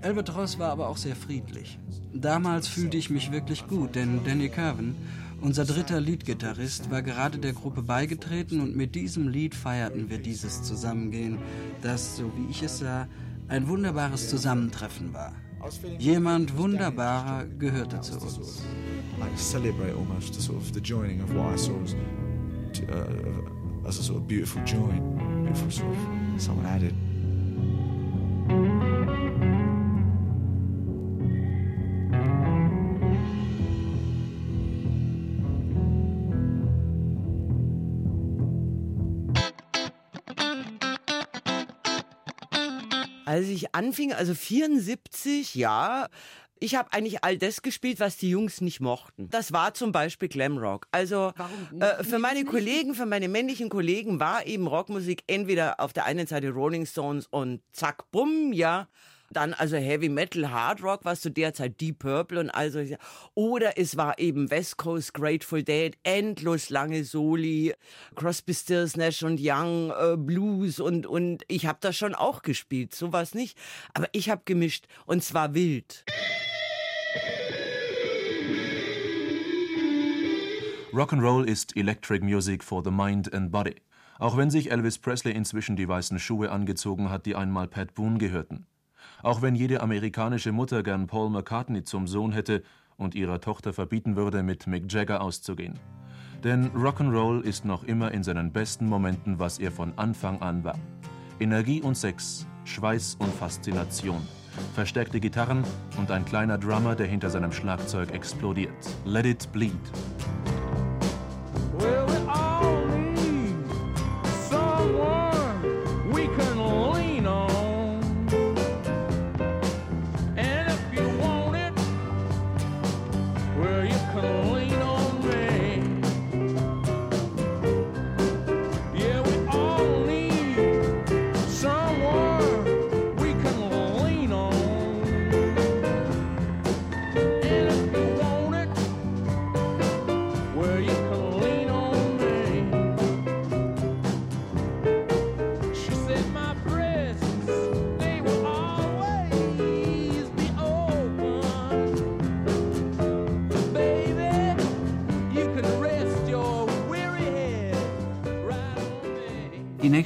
Albatross 0.00 0.60
war 0.60 0.70
aber 0.70 0.86
auch 0.88 0.96
sehr 0.96 1.16
friedlich. 1.16 1.76
Damals 2.14 2.68
fühlte 2.68 2.96
ich 2.96 3.10
mich 3.10 3.32
wirklich 3.32 3.66
gut, 3.66 3.96
denn 3.96 4.20
Danny 4.24 4.48
Curven, 4.48 4.94
unser 5.40 5.64
dritter 5.64 6.00
Leadgitarrist, 6.00 6.88
war 6.92 7.02
gerade 7.02 7.38
der 7.38 7.52
Gruppe 7.52 7.82
beigetreten 7.82 8.60
und 8.60 8.76
mit 8.76 8.94
diesem 8.94 9.26
Lied 9.26 9.56
feierten 9.56 10.08
wir 10.08 10.18
dieses 10.18 10.62
Zusammengehen, 10.62 11.38
das, 11.82 12.16
so 12.16 12.30
wie 12.36 12.48
ich 12.48 12.62
es 12.62 12.78
sah, 12.78 13.08
ein 13.48 13.66
wunderbares 13.66 14.30
Zusammentreffen 14.30 15.12
war. 15.12 15.34
Jemand 15.98 16.56
Wunderbarer 16.56 17.44
gehörte 17.58 18.00
zu 18.02 18.20
uns. 18.20 18.62
Like 19.18 19.36
celebrate 19.36 19.96
almost 19.96 20.34
the 20.34 20.40
sort 20.40 20.58
of 20.58 20.70
the 20.72 20.80
joining 20.80 21.20
of 21.22 21.34
what 21.34 21.54
I 21.54 21.58
saw 21.58 21.74
as, 21.82 21.94
uh, 22.88 23.88
as 23.88 23.98
a 23.98 24.02
sort 24.02 24.20
of 24.20 24.28
beautiful 24.28 24.62
join, 24.64 25.31
beautiful 25.42 25.70
sort 25.70 25.90
of 25.92 26.40
someone 26.40 26.66
added. 26.66 26.94
Als 43.24 43.48
ich 43.48 43.74
anfing, 43.74 44.12
also 44.12 44.34
74, 44.34 45.54
ja, 45.54 46.08
ich 46.62 46.76
habe 46.76 46.92
eigentlich 46.92 47.24
all 47.24 47.36
das 47.36 47.62
gespielt, 47.62 47.98
was 47.98 48.16
die 48.16 48.30
Jungs 48.30 48.60
nicht 48.60 48.80
mochten. 48.80 49.28
Das 49.30 49.52
war 49.52 49.74
zum 49.74 49.90
Beispiel 49.90 50.28
Glamrock. 50.28 50.86
Also 50.92 51.32
äh, 51.78 52.04
für 52.04 52.20
meine 52.20 52.44
Kollegen, 52.44 52.94
für 52.94 53.04
meine 53.04 53.28
männlichen 53.28 53.68
Kollegen 53.68 54.20
war 54.20 54.46
eben 54.46 54.68
Rockmusik 54.68 55.24
entweder 55.26 55.80
auf 55.80 55.92
der 55.92 56.04
einen 56.04 56.26
Seite 56.26 56.50
Rolling 56.50 56.86
Stones 56.86 57.26
und 57.26 57.62
zack, 57.72 58.10
bumm, 58.12 58.52
ja. 58.52 58.88
Dann 59.30 59.54
also 59.54 59.76
Heavy 59.78 60.10
Metal, 60.10 60.50
Hard 60.50 60.82
Rock, 60.82 61.00
was 61.04 61.22
zu 61.22 61.30
der 61.30 61.54
Zeit 61.54 61.80
Deep 61.80 62.00
Purple 62.00 62.38
und 62.38 62.50
all 62.50 62.70
solche. 62.70 62.98
Oder 63.34 63.78
es 63.78 63.96
war 63.96 64.18
eben 64.18 64.50
West 64.50 64.76
Coast, 64.76 65.14
Grateful 65.14 65.62
Dead, 65.62 65.96
endlos 66.02 66.68
lange 66.68 67.02
Soli, 67.02 67.74
Crosby, 68.14 68.52
Stills, 68.52 68.96
Nash 68.96 69.22
und 69.22 69.40
Young, 69.42 69.90
äh, 69.90 70.16
Blues 70.18 70.80
und, 70.80 71.06
und 71.06 71.44
ich 71.48 71.66
habe 71.66 71.78
das 71.80 71.96
schon 71.96 72.14
auch 72.14 72.42
gespielt, 72.42 72.94
sowas 72.94 73.34
nicht. 73.34 73.56
Aber 73.94 74.06
ich 74.12 74.28
habe 74.28 74.42
gemischt 74.44 74.86
und 75.06 75.24
zwar 75.24 75.54
wild. 75.54 76.04
Rock'n'Roll 80.92 81.44
ist 81.44 81.74
Electric 81.74 82.22
Music 82.22 82.62
for 82.62 82.84
the 82.84 82.90
Mind 82.90 83.32
and 83.32 83.50
Body. 83.50 83.76
Auch 84.18 84.36
wenn 84.36 84.50
sich 84.50 84.70
Elvis 84.70 84.98
Presley 84.98 85.32
inzwischen 85.32 85.74
die 85.74 85.88
weißen 85.88 86.18
Schuhe 86.18 86.50
angezogen 86.50 87.08
hat, 87.08 87.24
die 87.24 87.34
einmal 87.34 87.66
Pat 87.66 87.94
Boone 87.94 88.18
gehörten. 88.18 88.66
Auch 89.22 89.40
wenn 89.40 89.54
jede 89.54 89.80
amerikanische 89.80 90.52
Mutter 90.52 90.82
gern 90.82 91.06
Paul 91.06 91.30
McCartney 91.30 91.82
zum 91.82 92.06
Sohn 92.06 92.32
hätte 92.32 92.62
und 92.98 93.14
ihrer 93.14 93.40
Tochter 93.40 93.72
verbieten 93.72 94.16
würde, 94.16 94.42
mit 94.42 94.66
Mick 94.66 94.92
Jagger 94.92 95.22
auszugehen. 95.22 95.78
Denn 96.44 96.70
Rock'n'Roll 96.72 97.40
ist 97.40 97.64
noch 97.64 97.84
immer 97.84 98.12
in 98.12 98.22
seinen 98.22 98.52
besten 98.52 98.86
Momenten, 98.86 99.38
was 99.38 99.58
er 99.58 99.72
von 99.72 99.94
Anfang 99.96 100.42
an 100.42 100.62
war. 100.62 100.78
Energie 101.40 101.80
und 101.80 101.96
Sex, 101.96 102.46
Schweiß 102.64 103.16
und 103.18 103.32
Faszination. 103.32 104.20
Verstärkte 104.74 105.20
Gitarren 105.20 105.64
und 105.96 106.10
ein 106.10 106.26
kleiner 106.26 106.58
Drummer, 106.58 106.94
der 106.94 107.06
hinter 107.06 107.30
seinem 107.30 107.52
Schlagzeug 107.52 108.12
explodiert. 108.12 108.74
Let 109.06 109.24
it 109.24 109.50
bleed. 109.52 109.72
Well, 111.82 112.21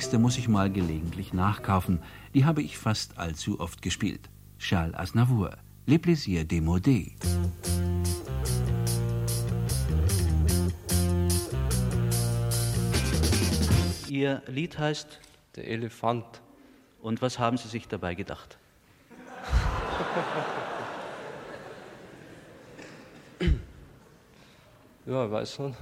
nächste 0.06 0.18
muss 0.20 0.38
ich 0.38 0.46
mal 0.46 0.70
gelegentlich 0.70 1.32
nachkaufen. 1.32 2.00
Die 2.32 2.44
habe 2.44 2.62
ich 2.62 2.78
fast 2.78 3.18
allzu 3.18 3.58
oft 3.58 3.82
gespielt. 3.82 4.30
Charles 4.56 4.94
Aznavour, 4.94 5.56
Les 5.84 5.98
Plaisirs 5.98 6.44
démodés. 6.46 7.10
Ihr 14.08 14.42
Lied 14.46 14.78
heißt 14.78 15.18
Der 15.56 15.66
Elefant. 15.66 16.40
Und 17.02 17.20
was 17.20 17.40
haben 17.40 17.56
Sie 17.56 17.66
sich 17.66 17.88
dabei 17.88 18.14
gedacht? 18.14 18.58
Ja, 25.04 25.24
ich 25.24 25.32
weiß 25.32 25.58
nicht. 25.58 25.78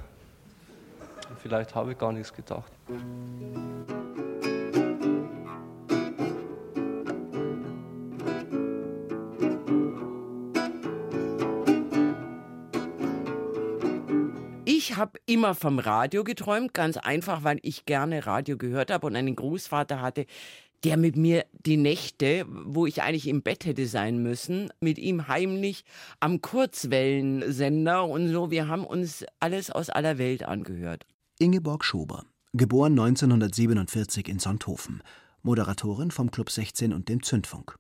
Vielleicht 1.43 1.75
habe 1.75 1.93
ich 1.93 1.99
gar 1.99 2.13
nichts 2.13 2.33
gedacht. 2.33 2.73
Ich 14.87 14.97
habe 14.97 15.19
immer 15.25 15.55
vom 15.55 15.79
Radio 15.79 16.25
geträumt, 16.25 16.75
ganz 16.75 16.99
einfach, 16.99 17.43
weil 17.43 17.59
ich 17.63 17.87
gerne 17.87 18.27
Radio 18.27 18.59
gehört 18.59 18.91
habe 18.91 19.07
und 19.07 19.17
einen 19.17 19.35
Großvater 19.35 20.03
hatte, 20.03 20.27
der 20.85 20.99
mit 20.99 21.17
mir 21.17 21.47
die 21.65 21.79
Nächte, 21.79 22.45
wo 22.47 22.85
ich 22.85 23.01
eigentlich 23.01 23.27
im 23.27 23.41
Bett 23.41 23.65
hätte 23.65 23.87
sein 23.87 24.23
müssen, 24.23 24.71
mit 24.81 24.99
ihm 24.99 25.27
heimlich 25.27 25.87
am 26.21 26.43
Kurzwellensender 26.43 28.05
und 28.05 28.29
so. 28.29 28.51
Wir 28.51 28.69
haben 28.69 28.85
uns 28.85 29.25
alles 29.41 29.71
aus 29.71 29.89
aller 29.89 30.19
Welt 30.19 30.43
angehört. 30.43 31.07
Ingeborg 31.39 31.83
Schober, 31.83 32.27
geboren 32.53 32.93
1947 32.93 34.29
in 34.29 34.39
Sonthofen, 34.39 35.03
Moderatorin 35.43 36.11
vom 36.11 36.31
Club 36.31 36.51
16 36.51 36.93
und 36.93 37.09
dem 37.09 37.23
Zündfunk. 37.23 37.75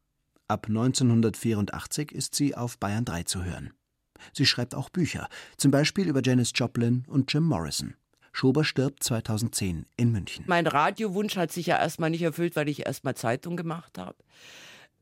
Ab 0.48 0.68
1984 0.68 2.12
ist 2.12 2.34
sie 2.34 2.54
auf 2.54 2.78
Bayern 2.78 3.04
3 3.04 3.24
zu 3.24 3.44
hören. 3.44 3.74
Sie 4.32 4.46
schreibt 4.46 4.74
auch 4.74 4.90
Bücher, 4.90 5.28
zum 5.56 5.70
Beispiel 5.70 6.08
über 6.08 6.22
Janis 6.22 6.52
Joplin 6.54 7.04
und 7.08 7.32
Jim 7.32 7.44
Morrison. 7.44 7.94
Schober 8.32 8.64
stirbt 8.64 9.02
2010 9.04 9.86
in 9.96 10.10
München. 10.10 10.44
Mein 10.48 10.66
Radiowunsch 10.66 11.36
hat 11.36 11.52
sich 11.52 11.66
ja 11.66 11.78
erstmal 11.78 12.10
nicht 12.10 12.22
erfüllt, 12.22 12.56
weil 12.56 12.68
ich 12.68 12.84
erstmal 12.84 13.14
Zeitung 13.14 13.56
gemacht 13.56 13.96
habe. 13.96 14.16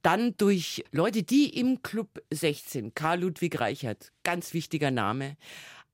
Dann 0.03 0.37
durch 0.37 0.85
Leute, 0.91 1.23
die 1.23 1.49
im 1.59 1.83
Club 1.83 2.23
16, 2.31 2.95
Karl 2.95 3.21
Ludwig 3.21 3.59
Reichert, 3.59 4.13
ganz 4.23 4.53
wichtiger 4.53 4.91
Name, 4.91 5.37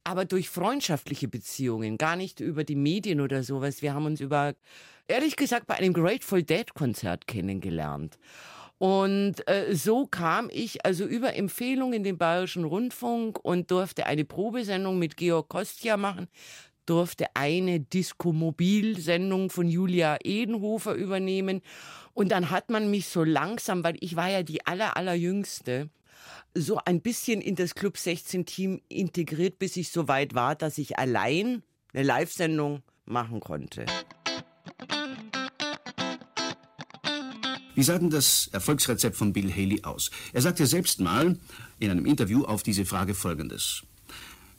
aber 0.02 0.24
durch 0.24 0.48
freundschaftliche 0.48 1.28
Beziehungen, 1.28 1.98
gar 1.98 2.16
nicht 2.16 2.40
über 2.40 2.64
die 2.64 2.76
Medien 2.76 3.20
oder 3.20 3.42
sowas. 3.42 3.82
Wir 3.82 3.94
haben 3.94 4.06
uns 4.06 4.20
über, 4.20 4.54
ehrlich 5.06 5.36
gesagt, 5.36 5.66
bei 5.66 5.74
einem 5.74 5.92
Grateful 5.92 6.42
Dead 6.42 6.72
Konzert 6.72 7.26
kennengelernt. 7.26 8.18
Und 8.78 9.46
äh, 9.48 9.74
so 9.74 10.06
kam 10.06 10.48
ich 10.52 10.86
also 10.86 11.04
über 11.04 11.34
Empfehlungen 11.34 11.94
in 11.94 12.04
den 12.04 12.16
Bayerischen 12.16 12.64
Rundfunk 12.64 13.44
und 13.44 13.70
durfte 13.70 14.06
eine 14.06 14.24
Probesendung 14.24 14.98
mit 14.98 15.16
Georg 15.16 15.48
Kostja 15.48 15.96
machen, 15.96 16.28
durfte 16.86 17.26
eine 17.34 17.80
Disco-Mobil-Sendung 17.80 19.50
von 19.50 19.68
Julia 19.68 20.16
Edenhofer 20.22 20.94
übernehmen. 20.94 21.60
Und 22.14 22.30
dann 22.30 22.50
hat 22.50 22.70
man 22.70 22.90
mich 22.90 23.08
so 23.08 23.24
langsam, 23.24 23.82
weil 23.82 23.96
ich 24.00 24.16
war 24.16 24.30
ja 24.30 24.42
die 24.42 24.64
aller, 24.64 24.96
allerjüngste, 24.96 25.90
so 26.54 26.78
ein 26.84 27.00
bisschen 27.00 27.40
in 27.40 27.56
das 27.56 27.74
Club 27.74 27.98
16 27.98 28.46
Team 28.46 28.80
integriert, 28.88 29.58
bis 29.58 29.76
ich 29.76 29.90
so 29.90 30.08
weit 30.08 30.34
war, 30.34 30.54
dass 30.54 30.78
ich 30.78 30.98
allein 30.98 31.62
eine 31.92 32.04
Live-Sendung 32.04 32.82
machen 33.04 33.40
konnte. 33.40 33.86
Wie 37.78 37.84
sah 37.84 37.96
denn 37.96 38.10
das 38.10 38.48
Erfolgsrezept 38.50 39.14
von 39.14 39.32
Bill 39.32 39.52
Haley 39.52 39.84
aus? 39.84 40.10
Er 40.32 40.42
sagte 40.42 40.66
selbst 40.66 40.98
mal 40.98 41.38
in 41.78 41.90
einem 41.92 42.06
Interview 42.06 42.42
auf 42.42 42.64
diese 42.64 42.84
Frage 42.84 43.14
Folgendes. 43.14 43.84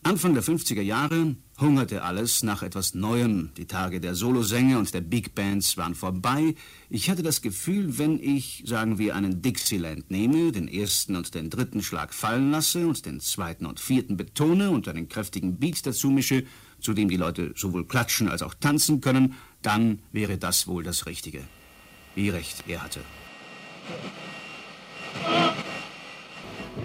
Anfang 0.04 0.36
der 0.36 0.42
50er 0.42 0.82
Jahre 0.82 1.36
hungerte 1.60 2.04
alles 2.04 2.44
nach 2.44 2.64
etwas 2.64 2.96
Neuem. 2.96 3.50
Die 3.58 3.66
Tage 3.66 4.00
der 4.00 4.16
Solosänger 4.16 4.80
und 4.80 4.94
der 4.94 5.02
Big 5.02 5.36
Bands 5.36 5.76
waren 5.76 5.96
vorbei. 5.96 6.56
Ich 6.90 7.10
hatte 7.10 7.22
das 7.22 7.42
Gefühl, 7.42 7.98
wenn 7.98 8.24
ich, 8.24 8.64
sagen 8.66 8.98
wir, 8.98 9.18
einen 9.18 9.42
Dixieland 9.42 10.10
nehme, 10.10 10.54
den 10.54 10.70
ersten 10.70 11.18
und 11.18 11.36
den 11.36 11.50
dritten 11.50 11.84
Schlag 11.84 12.14
fallen 12.14 12.52
lasse 12.52 12.88
und 12.88 13.06
den 13.06 13.20
zweiten 13.20 13.66
und 13.66 13.82
vierten 13.82 14.16
betone 14.16 14.70
und 14.70 14.88
einen 14.88 15.10
kräftigen 15.10 15.58
Beat 15.58 15.86
dazu 15.86 16.10
mische, 16.10 16.46
zu 16.80 16.94
dem 16.94 17.10
die 17.10 17.18
Leute 17.18 17.52
sowohl 17.58 17.86
klatschen 17.86 18.30
als 18.30 18.44
auch 18.44 18.54
tanzen 18.54 19.02
können, 19.02 19.34
dann 19.62 20.00
wäre 20.14 20.38
das 20.38 20.68
wohl 20.68 20.84
das 20.84 21.06
Richtige. 21.06 21.44
Wie 22.20 22.28
recht 22.28 22.66
er 22.68 22.84
hatte. 22.84 23.00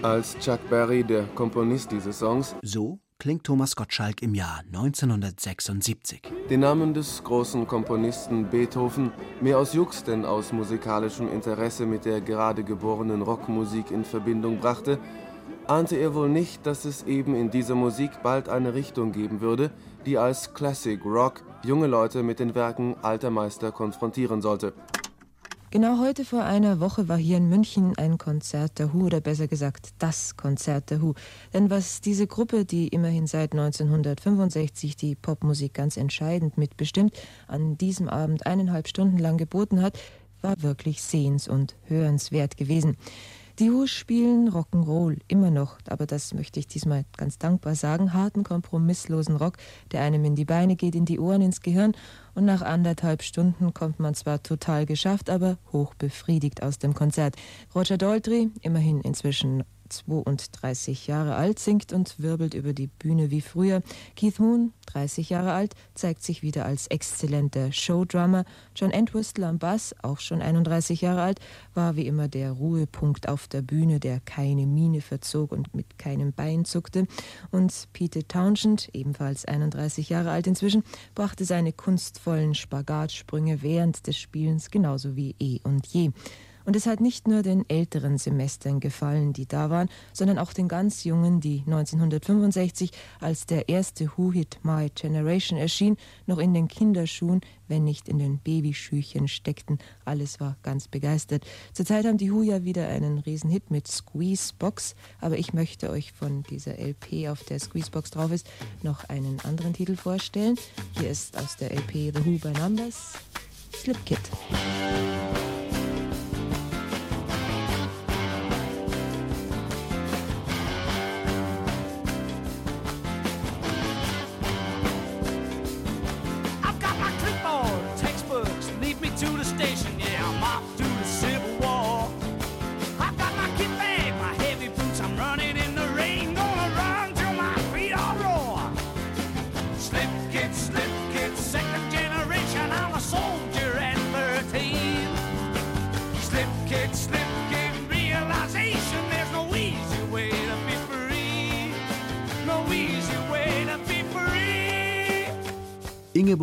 Als 0.01 0.37
Chuck 0.39 0.61
Berry, 0.69 1.03
der 1.03 1.23
Komponist 1.35 1.91
dieses 1.91 2.19
Songs, 2.19 2.55
so 2.61 2.99
klingt 3.19 3.43
Thomas 3.43 3.75
Gottschalk 3.75 4.21
im 4.21 4.33
Jahr 4.33 4.61
1976. 4.67 6.21
Den 6.49 6.61
Namen 6.61 6.93
des 6.93 7.21
großen 7.21 7.67
Komponisten 7.67 8.49
Beethoven 8.49 9.11
mehr 9.41 9.59
aus 9.59 9.73
Jux 9.73 10.05
denn 10.05 10.23
aus 10.23 10.53
musikalischem 10.53 11.29
Interesse 11.29 11.85
mit 11.85 12.05
der 12.05 12.21
gerade 12.21 12.63
geborenen 12.63 13.21
Rockmusik 13.21 13.91
in 13.91 14.05
Verbindung 14.05 14.59
brachte, 14.59 14.99
ahnte 15.67 15.97
er 15.97 16.15
wohl 16.15 16.29
nicht, 16.29 16.65
dass 16.65 16.85
es 16.85 17.03
eben 17.03 17.35
in 17.35 17.51
dieser 17.51 17.75
Musik 17.75 18.23
bald 18.23 18.47
eine 18.47 18.73
Richtung 18.73 19.11
geben 19.11 19.41
würde, 19.41 19.71
die 20.05 20.17
als 20.17 20.53
Classic 20.53 21.03
Rock 21.03 21.43
junge 21.65 21.87
Leute 21.87 22.23
mit 22.23 22.39
den 22.39 22.55
Werken 22.55 22.95
alter 23.01 23.31
Meister 23.31 23.73
konfrontieren 23.73 24.41
sollte. 24.41 24.73
Genau 25.75 25.99
heute 25.99 26.23
vor 26.23 26.45
einer 26.45 26.79
Woche 26.79 27.09
war 27.09 27.17
hier 27.17 27.35
in 27.35 27.49
München 27.49 27.97
ein 27.97 28.17
Konzert 28.17 28.79
der 28.79 28.93
Who, 28.93 29.07
oder 29.07 29.19
besser 29.19 29.49
gesagt 29.49 29.89
das 29.99 30.37
Konzert 30.37 30.89
der 30.89 31.01
Who. 31.01 31.15
Denn 31.53 31.69
was 31.69 31.99
diese 31.99 32.27
Gruppe, 32.27 32.63
die 32.63 32.87
immerhin 32.87 33.27
seit 33.27 33.51
1965 33.51 34.95
die 34.95 35.15
Popmusik 35.15 35.73
ganz 35.73 35.97
entscheidend 35.97 36.57
mitbestimmt, 36.57 37.13
an 37.49 37.77
diesem 37.77 38.07
Abend 38.07 38.45
eineinhalb 38.45 38.87
Stunden 38.87 39.17
lang 39.17 39.35
geboten 39.35 39.81
hat, 39.81 39.99
war 40.41 40.61
wirklich 40.61 41.01
sehens- 41.01 41.49
und 41.49 41.75
hörenswert 41.83 42.55
gewesen. 42.55 42.95
Die 43.57 43.71
Who 43.71 43.87
spielen 43.87 44.49
Rock'n'Roll 44.49 45.21
immer 45.29 45.49
noch, 45.49 45.77
aber 45.87 46.05
das 46.05 46.33
möchte 46.33 46.59
ich 46.59 46.67
diesmal 46.67 47.05
ganz 47.15 47.37
dankbar 47.37 47.75
sagen, 47.75 48.13
harten, 48.13 48.43
kompromisslosen 48.43 49.37
Rock, 49.37 49.55
der 49.93 50.01
einem 50.01 50.25
in 50.25 50.35
die 50.35 50.43
Beine 50.43 50.75
geht, 50.75 50.93
in 50.93 51.05
die 51.05 51.21
Ohren, 51.21 51.41
ins 51.41 51.61
Gehirn 51.61 51.93
und 52.33 52.43
nach 52.43 52.61
anderthalb 52.61 53.23
Stunden 53.23 53.73
kommt 53.73 53.97
man 53.97 54.13
zwar 54.13 54.43
total 54.43 54.85
geschafft, 54.85 55.29
aber 55.29 55.57
hoch 55.71 55.93
befriedigt 55.93 56.63
aus 56.63 56.79
dem 56.79 56.93
Konzert. 56.93 57.37
Roger 57.73 57.97
Daltrey, 57.97 58.49
immerhin 58.59 58.99
inzwischen 58.99 59.63
32 59.89 61.07
Jahre 61.07 61.35
alt, 61.35 61.59
singt 61.59 61.93
und 61.93 62.19
wirbelt 62.19 62.53
über 62.53 62.73
die 62.73 62.87
Bühne 62.87 63.31
wie 63.31 63.41
früher. 63.41 63.81
Keith 64.15 64.39
Moon, 64.39 64.73
30 64.87 65.29
Jahre 65.29 65.53
alt, 65.53 65.73
zeigt 65.93 66.23
sich 66.23 66.41
wieder 66.41 66.65
als 66.65 66.87
exzellenter 66.87 67.71
Showdrummer. 67.71 68.45
John 68.75 68.91
Entwistle 68.91 69.47
am 69.47 69.59
Bass, 69.59 69.95
auch 70.01 70.19
schon 70.19 70.41
31 70.41 71.01
Jahre 71.01 71.21
alt, 71.21 71.39
war 71.73 71.95
wie 71.95 72.07
immer 72.07 72.27
der 72.27 72.51
Ruhepunkt 72.51 73.29
auf 73.29 73.47
der 73.47 73.61
Bühne, 73.61 73.99
der 73.99 74.19
keine 74.19 74.65
Miene 74.65 75.01
verzog 75.01 75.51
und 75.51 75.73
mit 75.73 75.97
keinem 75.97 76.33
Bein 76.33 76.65
zuckte. 76.65 77.07
Und 77.51 77.87
Peter 77.93 78.27
Townshend, 78.27 78.89
ebenfalls 78.93 79.45
31 79.45 80.09
Jahre 80.09 80.31
alt 80.31 80.47
inzwischen, 80.47 80.83
brachte 81.13 81.45
seine 81.45 81.73
kunstvollen 81.73 82.55
Spagatsprünge 82.55 83.61
während 83.61 84.07
des 84.07 84.17
Spielens 84.17 84.71
genauso 84.71 85.15
wie 85.15 85.35
eh 85.39 85.59
und 85.63 85.85
je. 85.87 86.11
Und 86.65 86.75
es 86.75 86.87
hat 86.87 86.99
nicht 86.99 87.27
nur 87.27 87.43
den 87.43 87.69
älteren 87.69 88.17
Semestern 88.17 88.79
gefallen, 88.79 89.33
die 89.33 89.45
da 89.45 89.69
waren, 89.69 89.89
sondern 90.13 90.39
auch 90.39 90.51
den 90.51 90.67
ganz 90.67 91.03
jungen, 91.03 91.39
die 91.39 91.63
1965, 91.65 92.91
als 93.19 93.45
der 93.45 93.69
erste 93.69 94.11
Who-Hit 94.15 94.59
My 94.63 94.89
Generation 94.93 95.59
erschien, 95.59 95.97
noch 96.25 96.39
in 96.39 96.53
den 96.53 96.67
Kinderschuhen, 96.67 97.41
wenn 97.67 97.83
nicht 97.83 98.09
in 98.09 98.17
den 98.17 98.39
Babyschüchen 98.39 99.27
steckten. 99.27 99.79
Alles 100.05 100.39
war 100.39 100.57
ganz 100.63 100.87
begeistert. 100.87 101.45
Zurzeit 101.73 102.05
haben 102.05 102.17
die 102.17 102.31
Who 102.31 102.41
ja 102.41 102.63
wieder 102.63 102.87
einen 102.87 103.19
Riesenhit 103.19 103.69
mit 103.69 103.87
Squeezebox, 103.87 104.95
aber 105.21 105.37
ich 105.37 105.53
möchte 105.53 105.89
euch 105.89 106.13
von 106.13 106.43
dieser 106.43 106.79
LP, 106.79 107.29
auf 107.29 107.43
der 107.43 107.59
Squeezebox 107.59 108.11
drauf 108.11 108.31
ist, 108.31 108.47
noch 108.81 109.03
einen 109.09 109.39
anderen 109.41 109.73
Titel 109.73 109.95
vorstellen. 109.95 110.57
Hier 110.99 111.09
ist 111.09 111.37
aus 111.37 111.57
der 111.57 111.71
LP 111.71 112.11
The 112.13 112.25
Who 112.25 112.37
by 112.39 112.59
Numbers 112.59 113.13
Slip 113.75 114.03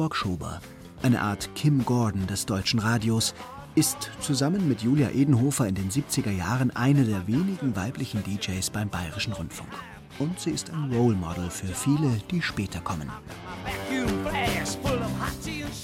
Ingeborg 0.03 0.61
eine 1.03 1.21
Art 1.21 1.55
Kim 1.55 1.85
Gordon 1.85 2.27
des 2.27 2.45
deutschen 2.45 2.81
Radios, 2.81 3.35
ist 3.77 4.11
zusammen 4.21 4.69
mit 4.69 4.83
Julia 4.83 5.11
Edenhofer 5.11 5.69
in 5.69 5.77
den 5.77 5.91
70er 5.91 6.31
Jahren 6.31 6.73
eine 6.73 7.05
der 7.05 7.27
wenigen 7.29 7.77
weiblichen 7.77 8.23
DJs 8.25 8.71
beim 8.71 8.89
Bayerischen 8.89 9.33
Rundfunk. 9.33 9.71
Und 10.19 10.41
sie 10.41 10.51
ist 10.51 10.71
ein 10.71 10.93
Role 10.93 11.15
Model 11.15 11.49
für 11.51 11.69
viele, 11.69 12.21
die 12.31 12.43
später 12.43 12.81
kommen. 12.81 13.11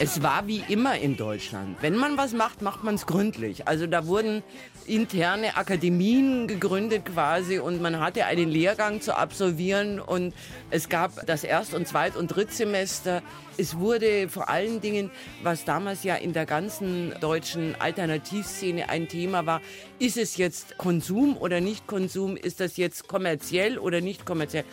Es 0.01 0.23
war 0.23 0.47
wie 0.47 0.63
immer 0.69 0.97
in 0.97 1.17
Deutschland. 1.17 1.77
Wenn 1.81 1.97
man 1.97 2.17
was 2.17 2.33
macht, 2.33 2.63
macht 2.63 2.85
man 2.85 2.95
es 2.95 3.07
gründlich. 3.07 3.67
Also 3.67 3.89
da 3.89 4.07
wurden 4.07 4.45
interne 4.87 5.57
Akademien 5.57 6.47
gegründet 6.47 7.05
quasi 7.05 7.59
und 7.59 7.83
man 7.83 7.99
hatte 7.99 8.25
einen 8.25 8.49
Lehrgang 8.49 9.01
zu 9.01 9.17
absolvieren 9.17 9.99
und 9.99 10.35
es 10.71 10.89
gab 10.89 11.27
das 11.27 11.43
Erst- 11.43 11.75
und 11.75 11.89
Zweit- 11.89 12.17
und 12.17 12.29
Drittsemester. 12.29 13.23
Es 13.57 13.77
wurde 13.77 14.29
vor 14.29 14.49
allen 14.49 14.81
Dingen, 14.81 15.11
was 15.43 15.65
damals 15.65 16.05
ja 16.05 16.15
in 16.15 16.33
der 16.33 16.47
ganzen 16.47 17.13
deutschen 17.21 17.75
Alternativszene 17.81 18.89
ein 18.89 19.09
Thema 19.09 19.47
war, 19.47 19.61
ist 19.99 20.17
es 20.17 20.37
jetzt 20.37 20.79
Konsum 20.79 21.37
oder 21.37 21.61
nicht 21.61 21.89
Konsum? 21.89 22.37
Ist 22.37 22.61
das 22.61 22.77
jetzt 22.77 23.09
kommerziell 23.09 23.79
oder 23.79 24.01
nicht 24.01 24.25
kommerziell? 24.25 24.65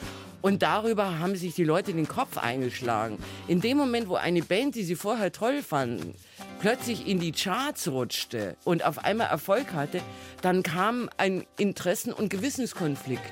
Und 0.45 0.61
darüber 0.61 1.17
haben 1.17 1.35
sich 1.35 1.55
die 1.55 1.63
Leute 1.63 1.91
den 1.91 2.07
Kopf 2.07 2.37
eingeschlagen. 2.37 3.17
In 3.47 3.61
dem 3.61 3.77
Moment, 3.77 4.07
wo 4.07 4.13
eine 4.13 4.43
Band, 4.43 4.75
die 4.75 4.83
sie 4.83 4.93
vorher 4.93 5.31
toll 5.31 5.63
fanden, 5.63 6.13
plötzlich 6.59 7.07
in 7.07 7.19
die 7.19 7.31
Charts 7.31 7.87
rutschte 7.87 8.55
und 8.63 8.85
auf 8.85 9.03
einmal 9.03 9.25
Erfolg 9.25 9.73
hatte, 9.73 10.01
dann 10.43 10.61
kam 10.61 11.09
ein 11.17 11.47
Interessen- 11.57 12.13
und 12.13 12.29
Gewissenskonflikt. 12.29 13.23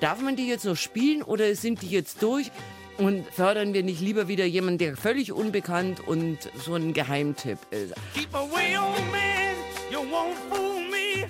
Darf 0.00 0.20
man 0.20 0.36
die 0.36 0.46
jetzt 0.46 0.64
noch 0.64 0.76
spielen 0.76 1.24
oder 1.24 1.56
sind 1.56 1.82
die 1.82 1.90
jetzt 1.90 2.22
durch? 2.22 2.52
Und 2.98 3.26
fördern 3.32 3.74
wir 3.74 3.82
nicht 3.82 4.00
lieber 4.00 4.28
wieder 4.28 4.44
jemanden, 4.44 4.78
der 4.78 4.96
völlig 4.96 5.32
unbekannt 5.32 6.06
und 6.06 6.38
so 6.64 6.76
ein 6.76 6.92
Geheimtipp 6.92 7.58
ist? 7.72 7.94
Keep 8.14 8.32
away, 8.32 8.78
old 8.78 8.96
man, 9.10 9.56
you 9.90 9.98
won't 10.08 10.36
fool 10.48 10.82
me. 10.88 11.26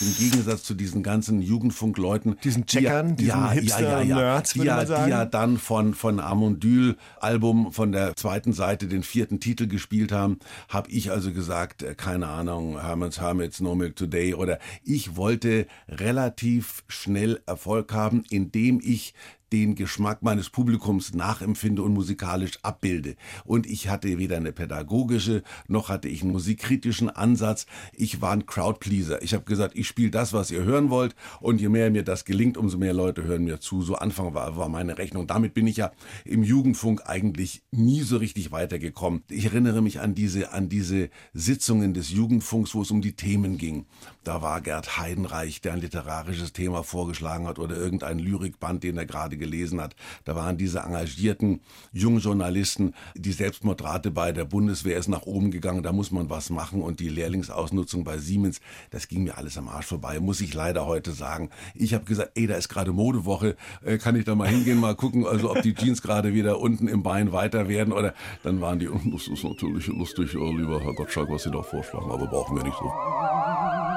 Im 0.00 0.14
Gegensatz 0.16 0.62
zu 0.62 0.74
diesen 0.74 1.02
ganzen 1.02 1.42
Jugendfunkleuten. 1.42 2.36
Diesen 2.42 2.66
die 2.66 2.76
ja- 2.76 2.80
Checkern, 2.80 3.16
diesen 3.16 3.28
ja, 3.28 3.52
ja, 3.52 4.02
ja, 4.02 4.40
die, 4.40 4.56
würde 4.56 4.66
ja, 4.66 4.76
man 4.76 4.86
sagen. 4.86 5.04
die 5.04 5.10
ja 5.10 5.24
dann 5.24 5.58
von, 5.58 5.94
von 5.94 6.20
Amondyl-Album 6.20 7.72
von 7.72 7.92
der 7.92 8.16
zweiten 8.16 8.52
Seite 8.52 8.86
den 8.86 9.02
vierten 9.02 9.40
Titel 9.40 9.66
gespielt 9.66 10.12
haben, 10.12 10.38
habe 10.68 10.90
ich 10.90 11.10
also 11.10 11.32
gesagt, 11.32 11.82
äh, 11.82 11.94
keine 11.94 12.28
Ahnung, 12.28 12.80
Herman's 12.80 13.20
Hermits, 13.20 13.60
No 13.60 13.74
Milk 13.74 13.96
Today 13.96 14.34
oder 14.34 14.58
ich 14.84 15.16
wollte 15.16 15.66
relativ 15.88 16.84
schnell 16.88 17.40
Erfolg 17.46 17.92
haben, 17.92 18.24
indem 18.30 18.80
ich 18.82 19.14
den 19.52 19.74
Geschmack 19.74 20.22
meines 20.22 20.50
Publikums 20.50 21.14
nachempfinde 21.14 21.82
und 21.82 21.94
musikalisch 21.94 22.58
abbilde. 22.62 23.16
Und 23.44 23.66
ich 23.66 23.88
hatte 23.88 24.18
weder 24.18 24.36
eine 24.36 24.52
pädagogische 24.52 25.42
noch 25.68 25.88
hatte 25.88 26.08
ich 26.08 26.22
einen 26.22 26.32
musikkritischen 26.32 27.10
Ansatz. 27.10 27.66
Ich 27.92 28.20
war 28.20 28.32
ein 28.32 28.46
Crowdpleaser. 28.46 29.22
Ich 29.22 29.34
habe 29.34 29.44
gesagt, 29.44 29.76
ich 29.76 29.86
spiele 29.86 30.10
das, 30.10 30.32
was 30.32 30.50
ihr 30.50 30.64
hören 30.64 30.90
wollt. 30.90 31.14
Und 31.40 31.60
je 31.60 31.68
mehr 31.68 31.90
mir 31.90 32.02
das 32.02 32.24
gelingt, 32.24 32.56
umso 32.56 32.78
mehr 32.78 32.94
Leute 32.94 33.24
hören 33.24 33.44
mir 33.44 33.60
zu. 33.60 33.82
So 33.82 33.94
Anfang 33.96 34.34
war, 34.34 34.56
war 34.56 34.68
meine 34.68 34.98
Rechnung. 34.98 35.26
Damit 35.26 35.54
bin 35.54 35.66
ich 35.66 35.76
ja 35.76 35.92
im 36.24 36.42
Jugendfunk 36.42 37.02
eigentlich 37.06 37.62
nie 37.70 38.02
so 38.02 38.16
richtig 38.16 38.52
weitergekommen. 38.52 39.22
Ich 39.28 39.46
erinnere 39.46 39.82
mich 39.82 40.00
an 40.00 40.14
diese, 40.14 40.52
an 40.52 40.68
diese 40.68 41.10
Sitzungen 41.32 41.94
des 41.94 42.10
Jugendfunks, 42.10 42.74
wo 42.74 42.82
es 42.82 42.90
um 42.90 43.00
die 43.00 43.14
Themen 43.14 43.58
ging. 43.58 43.86
Da 44.24 44.42
war 44.42 44.60
Gerd 44.60 44.98
Heidenreich, 44.98 45.60
der 45.60 45.72
ein 45.74 45.80
literarisches 45.80 46.52
Thema 46.52 46.82
vorgeschlagen 46.82 47.46
hat 47.46 47.58
oder 47.58 47.76
irgendein 47.76 48.18
Lyrikband, 48.18 48.82
den 48.82 48.96
er 48.96 49.06
gerade 49.06 49.36
gelesen 49.40 49.80
hat. 49.80 49.96
Da 50.24 50.36
waren 50.36 50.56
diese 50.56 50.78
engagierten 50.78 51.60
jungen 51.92 52.20
Journalisten. 52.20 52.94
Die 53.16 53.32
Selbstmordrate 53.32 54.12
bei 54.12 54.30
der 54.30 54.44
Bundeswehr 54.44 54.96
ist 54.96 55.08
nach 55.08 55.22
oben 55.22 55.50
gegangen, 55.50 55.82
da 55.82 55.92
muss 55.92 56.12
man 56.12 56.30
was 56.30 56.50
machen. 56.50 56.82
Und 56.82 57.00
die 57.00 57.08
Lehrlingsausnutzung 57.08 58.04
bei 58.04 58.18
Siemens, 58.18 58.60
das 58.90 59.08
ging 59.08 59.24
mir 59.24 59.36
alles 59.36 59.58
am 59.58 59.68
Arsch 59.68 59.86
vorbei, 59.86 60.20
muss 60.20 60.40
ich 60.40 60.54
leider 60.54 60.86
heute 60.86 61.10
sagen. 61.10 61.50
Ich 61.74 61.92
habe 61.94 62.04
gesagt, 62.04 62.32
ey, 62.36 62.46
da 62.46 62.54
ist 62.54 62.68
gerade 62.68 62.92
Modewoche, 62.92 63.56
äh, 63.84 63.98
kann 63.98 64.14
ich 64.14 64.24
da 64.24 64.36
mal 64.36 64.48
hingehen, 64.48 64.78
mal 64.78 64.94
gucken, 64.94 65.26
also 65.26 65.50
ob 65.50 65.62
die 65.62 65.74
Jeans 65.74 66.02
gerade 66.02 66.32
wieder 66.34 66.60
unten 66.60 66.86
im 66.86 67.02
Bein 67.02 67.32
weiter 67.32 67.68
werden 67.68 67.92
oder 67.92 68.14
dann 68.42 68.60
waren 68.60 68.78
die, 68.78 68.88
"Oh, 68.88 69.00
das 69.12 69.26
ist 69.26 69.42
natürlich 69.42 69.86
lustig, 69.88 70.36
oh, 70.36 70.52
lieber 70.52 70.80
Herr 70.80 70.94
Gottschalk, 70.94 71.30
was 71.30 71.42
Sie 71.42 71.50
da 71.50 71.62
vorschlagen, 71.62 72.10
aber 72.10 72.26
brauchen 72.26 72.56
wir 72.56 72.64
nicht 72.64 72.76
so. 72.78 73.89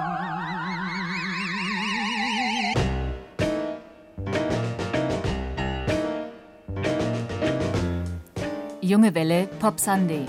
Junge 8.93 9.15
Welle 9.15 9.47
Pop 9.58 9.79
Sunday. 9.79 10.23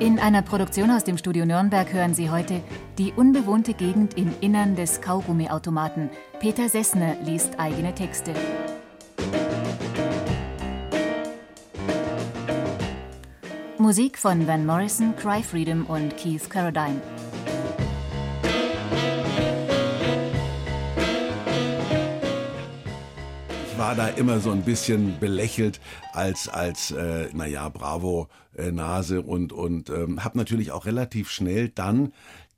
In 0.00 0.18
einer 0.18 0.42
Produktion 0.42 0.90
aus 0.90 1.04
dem 1.04 1.16
Studio 1.16 1.46
Nürnberg 1.46 1.92
hören 1.92 2.12
Sie 2.12 2.28
heute 2.28 2.60
die 2.98 3.12
unbewohnte 3.12 3.74
Gegend 3.74 4.18
im 4.18 4.34
Innern 4.40 4.74
des 4.74 5.00
Kaugummiautomaten. 5.00 6.10
Peter 6.40 6.68
Sessner 6.68 7.14
liest 7.22 7.60
eigene 7.60 7.94
Texte. 7.94 8.34
Musik 13.78 14.18
von 14.18 14.44
Van 14.48 14.66
Morrison, 14.66 15.14
Cry 15.14 15.40
Freedom 15.40 15.86
und 15.86 16.16
Keith 16.16 16.50
Carradine. 16.50 17.00
War 23.88 23.94
da 23.94 24.08
immer 24.08 24.38
so 24.38 24.50
ein 24.50 24.64
bisschen 24.64 25.18
belächelt 25.18 25.80
als 26.12 26.46
als 26.46 26.90
äh, 26.90 27.30
naja 27.32 27.70
Bravo 27.70 28.28
äh, 28.54 28.70
Nase 28.70 29.22
und 29.22 29.50
und 29.50 29.88
ähm, 29.88 30.22
habe 30.22 30.36
natürlich 30.36 30.72
auch 30.72 30.84
relativ 30.84 31.30
schnell 31.30 31.70
dann 31.70 32.12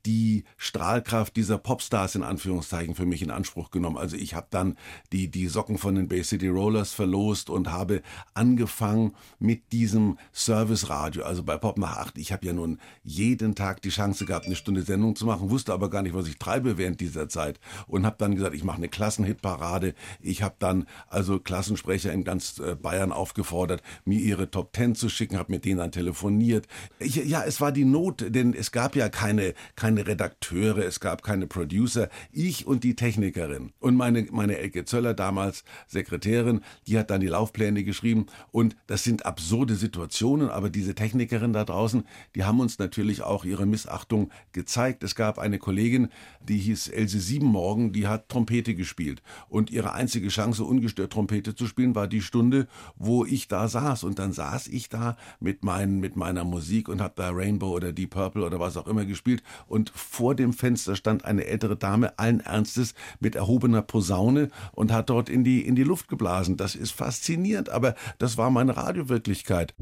die 0.05 0.43
Strahlkraft 0.57 1.35
dieser 1.35 1.57
Popstars 1.57 2.15
in 2.15 2.23
Anführungszeichen 2.23 2.95
für 2.95 3.05
mich 3.05 3.21
in 3.21 3.31
Anspruch 3.31 3.71
genommen. 3.71 3.97
Also 3.97 4.15
ich 4.15 4.35
habe 4.35 4.47
dann 4.49 4.77
die, 5.11 5.29
die 5.29 5.47
Socken 5.47 5.77
von 5.77 5.95
den 5.95 6.07
Bay 6.07 6.23
City 6.23 6.47
Rollers 6.47 6.93
verlost 6.93 7.49
und 7.49 7.71
habe 7.71 8.01
angefangen 8.33 9.13
mit 9.39 9.71
diesem 9.71 10.17
Service-Radio, 10.33 11.23
also 11.23 11.43
bei 11.43 11.57
Pop 11.57 11.77
nach 11.77 11.97
acht. 11.97 12.17
Ich 12.17 12.31
habe 12.31 12.45
ja 12.45 12.53
nun 12.53 12.79
jeden 13.03 13.55
Tag 13.55 13.81
die 13.81 13.89
Chance 13.89 14.25
gehabt, 14.25 14.45
eine 14.45 14.55
Stunde 14.55 14.83
Sendung 14.83 15.15
zu 15.15 15.25
machen, 15.25 15.49
wusste 15.49 15.73
aber 15.73 15.89
gar 15.89 16.01
nicht, 16.01 16.15
was 16.15 16.27
ich 16.27 16.37
treibe 16.37 16.77
während 16.77 17.01
dieser 17.01 17.29
Zeit 17.29 17.59
und 17.87 18.05
habe 18.05 18.15
dann 18.17 18.35
gesagt, 18.35 18.55
ich 18.55 18.63
mache 18.63 18.77
eine 18.77 18.89
Klassenhitparade. 18.89 19.93
Ich 20.21 20.43
habe 20.43 20.55
dann 20.59 20.87
also 21.07 21.39
Klassensprecher 21.39 22.11
in 22.11 22.23
ganz 22.23 22.59
äh, 22.59 22.75
Bayern 22.75 23.11
aufgefordert, 23.11 23.81
mir 24.05 24.19
ihre 24.19 24.49
Top 24.49 24.73
Ten 24.73 24.95
zu 24.95 25.09
schicken, 25.09 25.37
habe 25.37 25.51
mit 25.51 25.65
denen 25.65 25.77
dann 25.77 25.91
telefoniert. 25.91 26.67
Ich, 26.99 27.15
ja, 27.15 27.43
es 27.43 27.61
war 27.61 27.71
die 27.71 27.85
Not, 27.85 28.25
denn 28.29 28.53
es 28.53 28.71
gab 28.71 28.95
ja 28.95 29.09
keine, 29.09 29.53
keine 29.75 29.90
Redakteure, 29.97 30.85
es 30.85 30.99
gab 30.99 31.23
keine 31.23 31.47
Producer. 31.47 32.09
Ich 32.31 32.67
und 32.67 32.83
die 32.83 32.95
Technikerin 32.95 33.73
und 33.79 33.95
meine, 33.95 34.27
meine 34.31 34.57
Elke 34.57 34.85
Zöller, 34.85 35.13
damals 35.13 35.63
Sekretärin, 35.87 36.61
die 36.87 36.97
hat 36.97 37.09
dann 37.09 37.21
die 37.21 37.27
Laufpläne 37.27 37.83
geschrieben. 37.83 38.27
Und 38.51 38.75
das 38.87 39.03
sind 39.03 39.25
absurde 39.25 39.75
Situationen, 39.75 40.49
aber 40.49 40.69
diese 40.69 40.95
Technikerin 40.95 41.53
da 41.53 41.63
draußen, 41.63 42.03
die 42.35 42.43
haben 42.43 42.59
uns 42.59 42.79
natürlich 42.79 43.23
auch 43.23 43.45
ihre 43.45 43.65
Missachtung 43.65 44.31
gezeigt. 44.51 45.03
Es 45.03 45.15
gab 45.15 45.39
eine 45.39 45.57
Kollegin, 45.57 46.09
die 46.41 46.57
hieß 46.57 46.89
Else 46.89 47.19
Siebenmorgen, 47.19 47.93
die 47.93 48.07
hat 48.07 48.29
Trompete 48.29 48.75
gespielt. 48.75 49.21
Und 49.49 49.71
ihre 49.71 49.93
einzige 49.93 50.27
Chance, 50.29 50.63
ungestört 50.63 51.13
Trompete 51.13 51.55
zu 51.55 51.65
spielen, 51.65 51.95
war 51.95 52.07
die 52.07 52.21
Stunde, 52.21 52.67
wo 52.95 53.25
ich 53.25 53.47
da 53.47 53.67
saß. 53.67 54.03
Und 54.03 54.19
dann 54.19 54.31
saß 54.31 54.67
ich 54.67 54.89
da 54.89 55.17
mit, 55.39 55.63
meinen, 55.63 55.99
mit 55.99 56.15
meiner 56.15 56.43
Musik 56.43 56.87
und 56.87 57.01
habe 57.01 57.13
da 57.15 57.29
Rainbow 57.31 57.71
oder 57.71 57.91
Deep 57.91 58.11
Purple 58.11 58.45
oder 58.45 58.59
was 58.59 58.77
auch 58.77 58.87
immer 58.87 59.05
gespielt. 59.05 59.41
Und 59.65 59.80
vor 59.89 60.35
dem 60.35 60.53
Fenster 60.53 60.95
stand 60.95 61.25
eine 61.25 61.45
ältere 61.45 61.75
Dame 61.75 62.17
allen 62.17 62.39
Ernstes 62.39 62.93
mit 63.19 63.35
erhobener 63.35 63.81
Posaune 63.81 64.49
und 64.73 64.91
hat 64.91 65.09
dort 65.09 65.29
in 65.29 65.43
die, 65.43 65.65
in 65.65 65.75
die 65.75 65.83
Luft 65.83 66.07
geblasen. 66.07 66.57
Das 66.57 66.75
ist 66.75 66.91
faszinierend, 66.91 67.69
aber 67.69 67.95
das 68.19 68.37
war 68.37 68.49
meine 68.49 68.77
Radiowirklichkeit. 68.77 69.73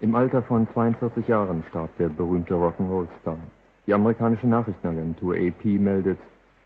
Im 0.00 0.14
Alter 0.14 0.42
von 0.42 0.66
42 0.72 1.28
Jahren 1.28 1.62
starb 1.68 1.90
der 1.98 2.08
berühmte 2.08 2.54
Rock'n'Roll-Star. 2.54 3.36
Die 3.86 3.92
amerikanische 3.92 4.46
Nachrichtenagentur 4.46 5.34
AP 5.34 5.64
meldet, 5.64 6.18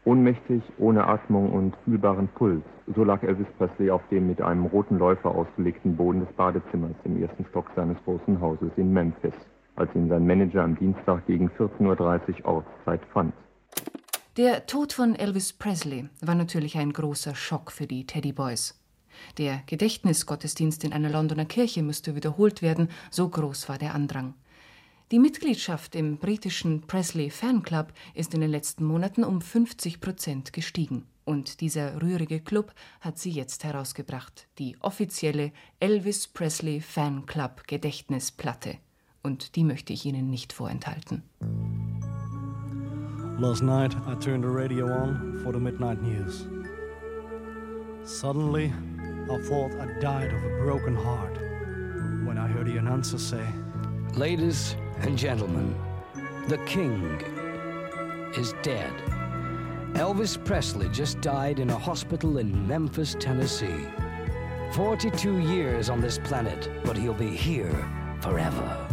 ohnmächtig, 0.05 0.63
ohne 0.79 1.07
Atmung 1.07 1.53
und 1.53 1.75
fühlbaren 1.85 2.29
Puls. 2.29 2.63
So 2.95 3.05
lag 3.05 3.23
Elvis 3.23 3.47
Presley 3.59 3.91
auf 3.91 4.03
dem 4.11 4.27
mit 4.27 4.41
einem 4.41 4.67
roten 4.67 4.99
Läufer 4.99 5.31
ausgelegten 5.31 5.97
Boden 5.97 6.21
des 6.21 6.33
Badezimmers 6.35 6.95
im 7.05 7.23
ersten 7.23 7.45
Stock 7.47 7.71
seines 7.75 7.97
großen 8.05 8.41
Hauses 8.41 8.71
in 8.77 8.93
Memphis, 8.93 9.35
als 9.77 9.95
ihn 9.95 10.09
sein 10.09 10.27
Manager 10.27 10.63
am 10.63 10.79
Dienstag 10.79 11.27
gegen 11.27 11.49
14.30 11.51 12.45
Uhr 12.45 12.47
Ortszeit 12.47 13.01
fand. 13.13 13.33
Der 14.37 14.67
Tod 14.67 14.93
von 14.93 15.15
Elvis 15.15 15.53
Presley 15.53 16.09
war 16.21 16.35
natürlich 16.35 16.77
ein 16.77 16.93
großer 16.93 17.35
Schock 17.35 17.71
für 17.71 17.87
die 17.87 18.05
Teddy 18.05 18.33
Boys. 18.33 18.81
Der 19.39 19.63
Gedächtnisgottesdienst 19.67 20.85
in 20.85 20.93
einer 20.93 21.09
Londoner 21.09 21.45
Kirche 21.45 21.83
müsste 21.83 22.17
wiederholt 22.17 22.61
werden, 22.61 22.89
so 23.11 23.29
groß 23.29 23.69
war 23.69 23.79
der 23.79 23.95
Andrang. 23.95 24.35
Die 25.15 25.21
Mitgliedschaft 25.21 25.95
im 25.95 26.17
britischen 26.17 26.89
Presley 26.89 27.31
Fanclub 27.31 27.93
ist 28.15 28.35
in 28.35 28.41
den 28.41 28.51
letzten 28.51 28.85
Monaten 28.85 29.23
um 29.23 29.41
50 29.41 30.01
Prozent 30.01 30.53
gestiegen. 30.53 31.07
Und 31.25 31.61
dieser 31.61 32.03
rührige 32.03 32.41
Club 32.41 32.75
hat 33.01 33.21
sie 33.21 33.31
jetzt 33.31 33.63
herausgebracht, 33.63 34.49
die 34.59 34.77
offizielle 34.81 35.53
Elvis 35.79 36.27
Presley 36.27 36.81
Fanclub 36.81 37.69
Gedächtnisplatte. 37.69 38.79
Und 39.23 39.55
die 39.55 39.63
möchte 39.63 39.93
ich 39.93 40.05
Ihnen 40.05 40.31
nicht 40.31 40.53
vorenthalten. 40.53 41.23
Last 43.39 43.63
night 43.63 43.95
I 44.09 44.17
turned 44.19 44.45
the 44.45 44.51
radio 44.51 44.87
on 44.87 45.39
for 45.45 45.53
the 45.53 45.61
midnight 45.61 46.03
news. 46.03 46.49
Suddenly 48.03 48.73
I 49.31 49.39
thought 49.47 49.71
I 49.75 49.87
died 50.01 50.33
of 50.35 50.43
a 50.43 50.65
broken 50.65 50.97
heart 50.97 51.39
when 52.27 52.37
I 52.37 52.49
heard 52.49 52.67
the 52.67 52.79
announcer 52.79 53.17
say, 53.17 53.47
Ladies 54.17 54.77
and 55.01 55.17
gentlemen, 55.19 55.75
the 56.49 56.59
king 56.59 57.03
is 58.37 58.55
dead. 58.63 58.93
Elvis 59.95 60.43
Presley 60.45 60.89
just 60.89 61.21
died 61.21 61.61
in 61.61 61.71
a 61.71 61.79
hospital 61.79 62.39
in 62.39 62.67
Memphis, 62.67 63.17
Tennessee. 63.19 63.87
42 64.73 65.39
years 65.39 65.89
on 65.89 66.01
this 66.01 66.19
planet, 66.19 66.69
but 66.85 66.97
he'll 66.97 67.15
be 67.15 67.31
here 67.31 67.89
forever. 68.21 68.89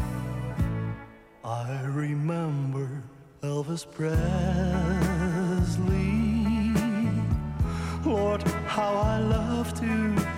I 1.43 1.81
remember 1.85 3.01
Elvis 3.41 3.85
Presley. 3.89 4.21
Lord, 8.05 8.43
how 8.67 8.93
I 8.95 9.19
love 9.19 9.73
to 9.79 9.85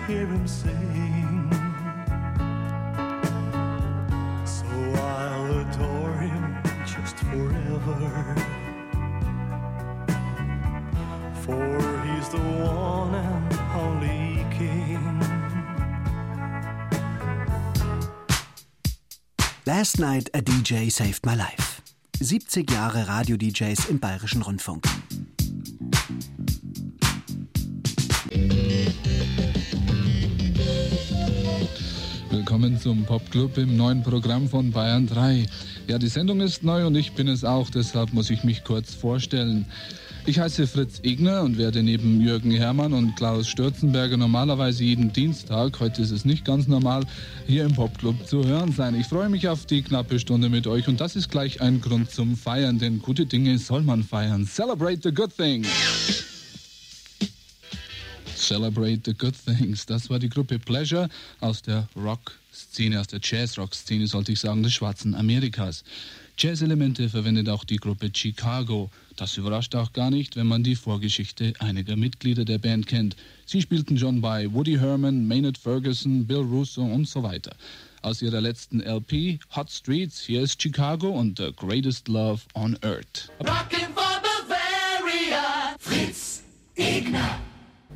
hear 0.06 0.26
him 0.26 0.48
sing. 0.48 1.13
I'll 5.34 5.60
adore 5.62 6.16
him 6.18 6.56
just 6.86 7.16
forever. 7.16 8.36
For 11.42 11.66
he's 12.04 12.28
the 12.28 12.38
one 12.38 13.14
and 13.16 13.52
only 13.74 14.46
king. 14.56 15.20
Last 19.66 19.98
Night 19.98 20.30
a 20.34 20.40
DJ 20.40 20.92
Saved 20.92 21.26
My 21.26 21.34
Life. 21.34 21.82
70 22.20 22.62
Jahre 22.70 23.08
Radio-DJs 23.08 23.90
im 23.90 23.98
Bayerischen 23.98 24.42
Rundfunk. 24.42 24.86
Willkommen 32.64 32.80
zum 32.80 33.04
Popclub 33.04 33.58
im 33.58 33.76
neuen 33.76 34.02
Programm 34.02 34.48
von 34.48 34.70
Bayern 34.70 35.06
3. 35.06 35.44
Ja, 35.86 35.98
die 35.98 36.08
Sendung 36.08 36.40
ist 36.40 36.62
neu 36.62 36.86
und 36.86 36.94
ich 36.94 37.12
bin 37.12 37.28
es 37.28 37.44
auch, 37.44 37.68
deshalb 37.68 38.14
muss 38.14 38.30
ich 38.30 38.42
mich 38.42 38.64
kurz 38.64 38.94
vorstellen. 38.94 39.66
Ich 40.24 40.38
heiße 40.38 40.66
Fritz 40.66 41.00
Egner 41.02 41.42
und 41.42 41.58
werde 41.58 41.82
neben 41.82 42.22
Jürgen 42.22 42.52
Herrmann 42.52 42.94
und 42.94 43.16
Klaus 43.16 43.48
Stürzenberger 43.48 44.16
normalerweise 44.16 44.82
jeden 44.82 45.12
Dienstag, 45.12 45.78
heute 45.78 46.00
ist 46.00 46.10
es 46.10 46.24
nicht 46.24 46.46
ganz 46.46 46.66
normal, 46.66 47.04
hier 47.46 47.66
im 47.66 47.74
Popclub 47.74 48.26
zu 48.26 48.46
hören 48.46 48.72
sein. 48.72 48.98
Ich 48.98 49.08
freue 49.08 49.28
mich 49.28 49.46
auf 49.46 49.66
die 49.66 49.82
knappe 49.82 50.18
Stunde 50.18 50.48
mit 50.48 50.66
euch 50.66 50.88
und 50.88 51.02
das 51.02 51.16
ist 51.16 51.30
gleich 51.30 51.60
ein 51.60 51.82
Grund 51.82 52.12
zum 52.12 52.34
Feiern, 52.34 52.78
denn 52.78 53.02
gute 53.02 53.26
Dinge 53.26 53.58
soll 53.58 53.82
man 53.82 54.02
feiern. 54.02 54.46
Celebrate 54.46 55.00
the 55.02 55.12
good 55.12 55.36
things! 55.36 55.68
Celebrate 58.36 59.00
the 59.04 59.14
Good 59.14 59.34
Things. 59.46 59.86
Das 59.86 60.10
war 60.10 60.18
die 60.18 60.28
Gruppe 60.28 60.58
Pleasure 60.58 61.08
aus 61.40 61.62
der 61.62 61.88
Rock-Szene, 62.54 63.00
aus 63.00 63.08
der 63.08 63.18
Jazz-Rock-Szene, 63.20 64.06
sollte 64.06 64.30
ich 64.30 64.38
sagen, 64.38 64.62
des 64.62 64.72
schwarzen 64.74 65.16
Amerikas. 65.16 65.82
Jazz-Elemente 66.38 67.08
verwendet 67.08 67.48
auch 67.48 67.64
die 67.64 67.78
Gruppe 67.78 68.10
Chicago. 68.14 68.90
Das 69.16 69.36
überrascht 69.36 69.74
auch 69.74 69.92
gar 69.92 70.10
nicht, 70.10 70.36
wenn 70.36 70.46
man 70.46 70.62
die 70.62 70.76
Vorgeschichte 70.76 71.54
einiger 71.58 71.96
Mitglieder 71.96 72.44
der 72.44 72.58
Band 72.58 72.86
kennt. 72.86 73.16
Sie 73.44 73.60
spielten 73.60 73.98
schon 73.98 74.20
bei 74.20 74.52
Woody 74.52 74.76
Herman, 74.76 75.26
Maynard 75.26 75.58
Ferguson, 75.58 76.26
Bill 76.26 76.42
Russo 76.42 76.82
und 76.82 77.08
so 77.08 77.24
weiter. 77.24 77.56
Aus 78.02 78.22
ihrer 78.22 78.40
letzten 78.40 78.80
LP, 78.80 79.40
Hot 79.56 79.70
Streets, 79.70 80.20
hier 80.20 80.42
ist 80.42 80.62
Chicago 80.62 81.08
und 81.08 81.38
The 81.38 81.50
Greatest 81.56 82.06
Love 82.06 82.42
on 82.54 82.78
Earth. 82.82 83.30
Rockin' 83.40 83.92
for 83.94 84.22
Bavaria, 84.22 85.74
Fritz 85.80 86.44
Egner. 86.76 87.40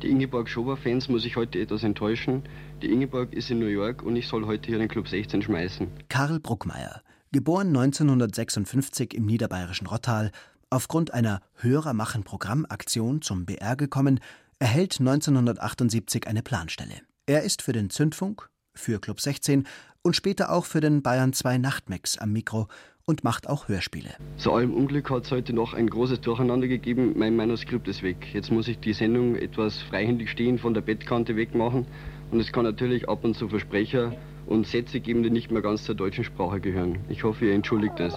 Die 0.01 0.09
Ingeborg 0.09 0.47
Schober-Fans 0.47 1.09
muss 1.09 1.25
ich 1.25 1.35
heute 1.35 1.59
etwas 1.59 1.83
enttäuschen. 1.83 2.43
Die 2.81 2.89
Ingeborg 2.89 3.33
ist 3.33 3.51
in 3.51 3.59
New 3.59 3.65
York 3.65 4.01
und 4.01 4.15
ich 4.15 4.27
soll 4.27 4.45
heute 4.45 4.67
hier 4.67 4.77
den 4.77 4.87
Club 4.87 5.09
16 5.09 5.41
schmeißen. 5.41 5.87
Karl 6.07 6.39
Bruckmeier, 6.39 7.01
geboren 7.33 7.67
1956 7.67 9.13
im 9.13 9.25
niederbayerischen 9.25 9.87
Rottal, 9.87 10.31
aufgrund 10.69 11.13
einer 11.13 11.41
Hörermachen-Programmaktion 11.55 13.21
zum 13.21 13.45
BR 13.45 13.75
gekommen, 13.75 14.21
erhält 14.59 15.01
1978 15.01 16.27
eine 16.27 16.43
Planstelle. 16.43 17.01
Er 17.25 17.43
ist 17.43 17.61
für 17.61 17.73
den 17.73 17.89
Zündfunk, 17.89 18.49
für 18.73 19.01
Club 19.01 19.19
16 19.19 19.67
und 20.01 20.15
später 20.15 20.53
auch 20.53 20.65
für 20.65 20.79
den 20.79 21.01
Bayern 21.01 21.33
2 21.33 21.57
Nachtmix 21.57 22.17
am 22.17 22.31
Mikro 22.31 22.69
und 23.09 23.23
macht 23.23 23.49
auch 23.49 23.67
Hörspiele. 23.67 24.11
Zu 24.37 24.53
allem 24.53 24.71
Unglück 24.71 25.09
hat 25.09 25.25
es 25.25 25.31
heute 25.31 25.51
noch 25.51 25.73
ein 25.73 25.89
großes 25.89 26.21
Durcheinander 26.21 26.67
gegeben. 26.67 27.13
Mein 27.17 27.35
Manuskript 27.35 27.87
ist 27.87 28.03
weg. 28.03 28.17
Jetzt 28.33 28.51
muss 28.51 28.67
ich 28.67 28.79
die 28.79 28.93
Sendung 28.93 29.35
etwas 29.35 29.79
freihändig 29.79 30.29
stehen 30.29 30.59
von 30.59 30.75
der 30.75 30.81
Bettkante 30.81 31.35
wegmachen. 31.35 31.87
Und 32.29 32.39
es 32.39 32.51
kann 32.51 32.65
natürlich 32.65 33.09
ab 33.09 33.23
und 33.23 33.35
zu 33.35 33.49
Versprecher 33.49 34.15
und 34.45 34.67
Sätze 34.67 34.99
geben, 34.99 35.23
die 35.23 35.31
nicht 35.31 35.49
mehr 35.49 35.63
ganz 35.63 35.85
zur 35.85 35.95
deutschen 35.95 36.23
Sprache 36.23 36.59
gehören. 36.59 36.99
Ich 37.09 37.23
hoffe, 37.23 37.47
ihr 37.47 37.55
entschuldigt 37.55 37.95
das. 37.97 38.13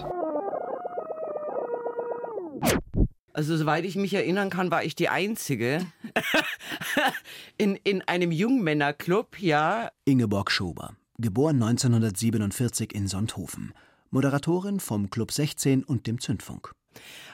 Also 3.33 3.57
soweit 3.57 3.85
ich 3.85 3.95
mich 3.95 4.13
erinnern 4.13 4.51
kann, 4.51 4.69
war 4.69 4.83
ich 4.83 4.93
die 4.93 5.09
Einzige 5.09 5.87
in, 7.57 7.77
in 7.83 8.03
einem 8.03 8.31
Jungmännerclub, 8.31 9.39
ja. 9.39 9.89
Ingeborg 10.05 10.51
Schober, 10.51 10.95
geboren 11.17 11.63
1947 11.63 12.93
in 12.93 13.07
Sonthofen. 13.07 13.73
Moderatorin 14.13 14.79
vom 14.79 15.09
Club 15.09 15.31
16 15.31 15.83
und 15.83 16.05
dem 16.05 16.21
Zündfunk. 16.21 16.75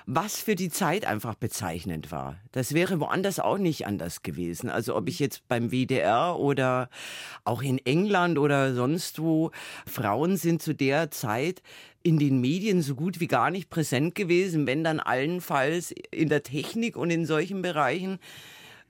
Was 0.06 0.39
für 0.39 0.56
die 0.56 0.70
Zeit 0.70 1.04
einfach 1.04 1.36
bezeichnend 1.36 2.10
war. 2.10 2.38
Das 2.54 2.74
wäre 2.74 3.02
woanders 3.02 3.42
auch 3.42 3.58
nicht 3.58 3.86
anders 3.86 4.24
gewesen. 4.24 4.70
Also 4.70 4.96
ob 4.96 5.10
ich 5.10 5.20
jetzt 5.20 5.46
beim 5.50 5.72
WDR 5.72 6.38
oder 6.39 6.89
auch 7.44 7.62
in 7.62 7.80
England 7.80 8.39
oder 8.39 8.74
sonst 8.74 9.20
wo, 9.20 9.52
Frauen 9.86 10.38
sind 10.38 10.62
zu 10.62 10.74
der 10.74 11.12
Zeit 11.12 11.62
in 12.02 12.18
den 12.18 12.39
Medien 12.39 12.82
so 12.82 12.96
gut 12.96 13.20
wie 13.20 13.28
gar 13.28 13.52
nicht 13.52 13.70
präsent 13.70 14.15
gewesen, 14.15 14.65
wenn 14.65 14.86
dann 14.86 15.02
allenfalls 15.02 15.94
in 16.12 16.30
der 16.30 16.44
Technik 16.44 16.96
und 16.96 17.10
in 17.10 17.26
solchen 17.26 17.62
Bereichen. 17.62 18.20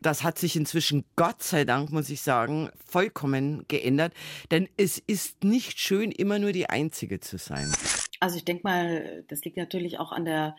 Das 0.02 0.24
hat 0.24 0.38
sich 0.38 0.56
inzwischen, 0.56 1.04
Gott 1.16 1.44
sei 1.44 1.66
Dank, 1.66 1.92
muss 1.92 2.10
ich 2.10 2.22
sagen, 2.22 2.70
vollkommen 2.86 3.66
geändert. 3.68 4.14
Denn 4.52 4.70
es 4.78 4.98
ist 4.98 5.44
nicht 5.44 5.80
schön, 5.80 6.12
immer 6.12 6.40
nur 6.40 6.52
die 6.52 6.70
Einzige 6.70 7.20
zu 7.20 7.38
sein. 7.38 7.72
Also 8.20 8.38
ich 8.38 8.46
denke 8.46 8.64
mal, 8.64 9.24
das 9.28 9.44
liegt 9.44 9.58
natürlich 9.58 10.00
auch 10.00 10.12
an 10.12 10.26
der 10.26 10.56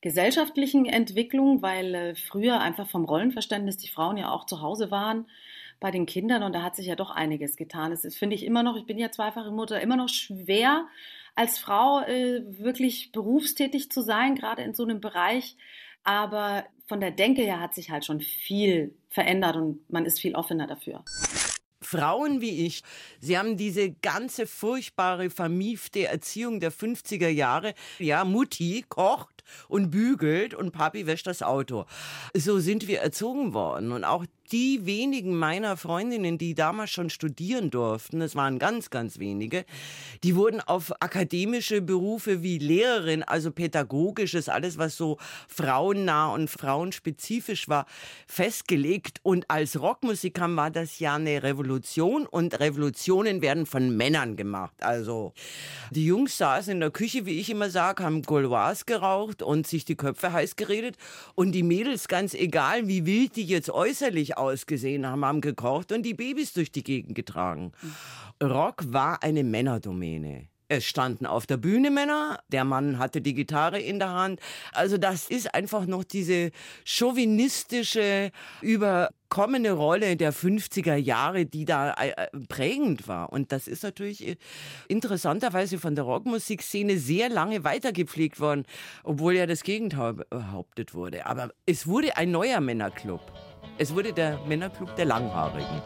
gesellschaftlichen 0.00 0.84
Entwicklung, 0.86 1.62
weil 1.62 1.94
äh, 1.94 2.14
früher 2.14 2.60
einfach 2.60 2.88
vom 2.88 3.04
Rollenverständnis 3.04 3.76
die 3.76 3.88
Frauen 3.88 4.16
ja 4.16 4.30
auch 4.30 4.46
zu 4.46 4.60
Hause 4.60 4.90
waren 4.90 5.26
bei 5.80 5.90
den 5.90 6.06
Kindern 6.06 6.42
und 6.42 6.54
da 6.54 6.62
hat 6.62 6.76
sich 6.76 6.86
ja 6.86 6.96
doch 6.96 7.10
einiges 7.10 7.56
getan. 7.56 7.92
Es 7.92 8.04
ist, 8.04 8.16
finde 8.16 8.36
ich, 8.36 8.44
immer 8.44 8.62
noch, 8.62 8.76
ich 8.76 8.86
bin 8.86 8.98
ja 8.98 9.10
zweifache 9.10 9.50
Mutter, 9.50 9.80
immer 9.80 9.96
noch 9.96 10.08
schwer 10.08 10.86
als 11.34 11.58
Frau 11.58 12.00
äh, 12.02 12.42
wirklich 12.46 13.10
berufstätig 13.12 13.90
zu 13.90 14.02
sein, 14.02 14.34
gerade 14.34 14.62
in 14.62 14.74
so 14.74 14.82
einem 14.84 15.00
Bereich. 15.00 15.56
Aber 16.04 16.64
von 16.86 17.00
der 17.00 17.10
Denke 17.10 17.42
her 17.42 17.60
hat 17.60 17.74
sich 17.74 17.90
halt 17.90 18.04
schon 18.04 18.20
viel 18.20 18.94
verändert 19.08 19.56
und 19.56 19.90
man 19.90 20.04
ist 20.04 20.20
viel 20.20 20.34
offener 20.34 20.66
dafür. 20.66 21.04
Frauen 21.92 22.40
wie 22.40 22.64
ich, 22.66 22.82
sie 23.20 23.36
haben 23.36 23.56
diese 23.56 23.90
ganze 23.90 24.46
furchtbare, 24.46 25.28
vermiefte 25.28 26.06
Erziehung 26.06 26.58
der 26.58 26.72
50er 26.72 27.28
Jahre. 27.28 27.74
Ja, 27.98 28.24
Mutti 28.24 28.84
kocht 28.88 29.44
und 29.68 29.90
bügelt 29.90 30.54
und 30.54 30.72
Papi 30.72 31.06
wäscht 31.06 31.26
das 31.26 31.42
Auto. 31.42 31.84
So 32.34 32.60
sind 32.60 32.88
wir 32.88 33.00
erzogen 33.00 33.52
worden. 33.52 33.92
Und 33.92 34.04
auch 34.04 34.24
die 34.52 34.84
wenigen 34.84 35.36
meiner 35.38 35.78
Freundinnen, 35.78 36.36
die 36.36 36.54
damals 36.54 36.90
schon 36.90 37.08
studieren 37.08 37.70
durften, 37.70 38.20
es 38.20 38.36
waren 38.36 38.58
ganz, 38.58 38.90
ganz 38.90 39.18
wenige, 39.18 39.64
die 40.22 40.36
wurden 40.36 40.60
auf 40.60 40.92
akademische 41.00 41.80
Berufe 41.80 42.42
wie 42.42 42.58
Lehrerin, 42.58 43.22
also 43.22 43.50
pädagogisches, 43.50 44.50
alles 44.50 44.76
was 44.76 44.96
so 44.96 45.16
frauennah 45.48 46.32
und 46.34 46.50
frauenspezifisch 46.50 47.68
war, 47.68 47.86
festgelegt. 48.26 49.20
Und 49.22 49.50
als 49.50 49.80
Rockmusikern 49.80 50.54
war 50.54 50.70
das 50.70 50.98
ja 50.98 51.14
eine 51.14 51.42
Revolution 51.42 52.26
und 52.26 52.60
Revolutionen 52.60 53.40
werden 53.40 53.64
von 53.64 53.96
Männern 53.96 54.36
gemacht. 54.36 54.74
Also 54.80 55.32
die 55.90 56.04
Jungs 56.04 56.36
saßen 56.36 56.74
in 56.74 56.80
der 56.80 56.90
Küche, 56.90 57.24
wie 57.24 57.40
ich 57.40 57.48
immer 57.48 57.70
sage, 57.70 58.04
haben 58.04 58.22
Gauloise 58.22 58.84
geraucht 58.84 59.42
und 59.42 59.66
sich 59.66 59.86
die 59.86 59.96
Köpfe 59.96 60.32
heiß 60.32 60.56
geredet 60.56 60.96
und 61.34 61.52
die 61.52 61.62
Mädels, 61.62 62.08
ganz 62.08 62.34
egal 62.34 62.86
wie 62.86 63.06
wild 63.06 63.36
die 63.36 63.44
jetzt 63.44 63.70
äußerlich 63.70 64.36
ausgesehen 64.42 65.06
haben, 65.06 65.24
haben 65.24 65.40
gekocht 65.40 65.92
und 65.92 66.02
die 66.02 66.14
Babys 66.14 66.52
durch 66.52 66.72
die 66.72 66.84
Gegend 66.84 67.14
getragen. 67.14 67.72
Rock 68.42 68.92
war 68.92 69.22
eine 69.22 69.44
Männerdomäne. 69.44 70.48
Es 70.74 70.86
standen 70.86 71.26
auf 71.26 71.44
der 71.44 71.58
Bühne 71.58 71.90
Männer, 71.90 72.38
der 72.48 72.64
Mann 72.64 72.98
hatte 72.98 73.20
die 73.20 73.34
Gitarre 73.34 73.78
in 73.78 73.98
der 73.98 74.08
Hand. 74.08 74.40
Also 74.72 74.96
das 74.96 75.28
ist 75.28 75.54
einfach 75.54 75.84
noch 75.84 76.02
diese 76.02 76.50
chauvinistische, 76.86 78.30
überkommene 78.62 79.72
Rolle 79.72 80.16
der 80.16 80.32
50er 80.32 80.94
Jahre, 80.94 81.44
die 81.44 81.66
da 81.66 81.92
äh, 81.92 82.12
äh, 82.12 82.28
prägend 82.48 83.06
war. 83.06 83.34
Und 83.34 83.52
das 83.52 83.68
ist 83.68 83.82
natürlich 83.82 84.26
äh, 84.26 84.36
interessanterweise 84.88 85.78
von 85.78 85.94
der 85.94 86.04
Rockmusikszene 86.04 86.96
sehr 86.96 87.28
lange 87.28 87.64
weitergepflegt 87.64 88.40
worden, 88.40 88.64
obwohl 89.04 89.34
ja 89.34 89.44
das 89.44 89.64
Gegenteil 89.64 90.14
behauptet 90.14 90.94
wurde. 90.94 91.26
Aber 91.26 91.50
es 91.66 91.86
wurde 91.86 92.16
ein 92.16 92.30
neuer 92.30 92.62
Männerclub. 92.62 93.20
Es 93.78 93.94
wurde 93.94 94.12
der 94.12 94.38
Männerclub 94.46 94.94
der 94.96 95.06
Langhaarigen. 95.06 95.82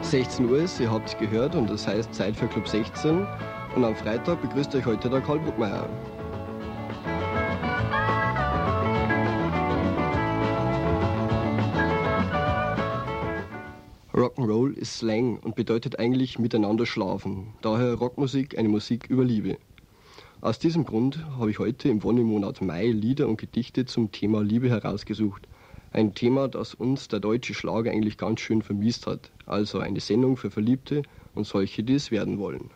Es 0.00 0.10
16 0.10 0.50
Uhr 0.50 0.58
ist, 0.58 0.80
ihr 0.80 0.90
habt 0.90 1.08
es 1.08 1.18
gehört 1.18 1.54
und 1.54 1.70
das 1.70 1.86
heißt 1.86 2.12
Zeit 2.14 2.34
für 2.34 2.48
Club 2.48 2.66
16. 2.66 3.26
Und 3.76 3.84
am 3.84 3.94
Freitag 3.94 4.42
begrüßt 4.42 4.74
euch 4.74 4.84
heute 4.84 5.08
der 5.08 5.20
Karl 5.20 5.38
Buckmeier. 5.38 5.88
Rock'n'Roll 14.18 14.72
ist 14.72 14.98
Slang 14.98 15.38
und 15.38 15.54
bedeutet 15.54 16.00
eigentlich 16.00 16.40
miteinander 16.40 16.86
schlafen. 16.86 17.54
Daher 17.62 17.94
Rockmusik 17.94 18.58
eine 18.58 18.68
Musik 18.68 19.06
über 19.08 19.24
Liebe. 19.24 19.58
Aus 20.40 20.58
diesem 20.58 20.84
Grund 20.84 21.24
habe 21.38 21.52
ich 21.52 21.60
heute 21.60 21.88
im 21.88 22.02
Wonnemonat 22.02 22.60
Mai 22.60 22.88
Lieder 22.88 23.28
und 23.28 23.36
Gedichte 23.36 23.86
zum 23.86 24.10
Thema 24.10 24.42
Liebe 24.42 24.68
herausgesucht. 24.68 25.46
Ein 25.92 26.14
Thema, 26.14 26.48
das 26.48 26.74
uns 26.74 27.06
der 27.06 27.20
deutsche 27.20 27.54
Schlager 27.54 27.92
eigentlich 27.92 28.18
ganz 28.18 28.40
schön 28.40 28.60
vermisst 28.60 29.06
hat. 29.06 29.30
Also 29.46 29.78
eine 29.78 30.00
Sendung 30.00 30.36
für 30.36 30.50
Verliebte 30.50 31.04
und 31.36 31.46
solche, 31.46 31.84
die 31.84 31.94
es 31.94 32.10
werden 32.10 32.40
wollen. 32.40 32.70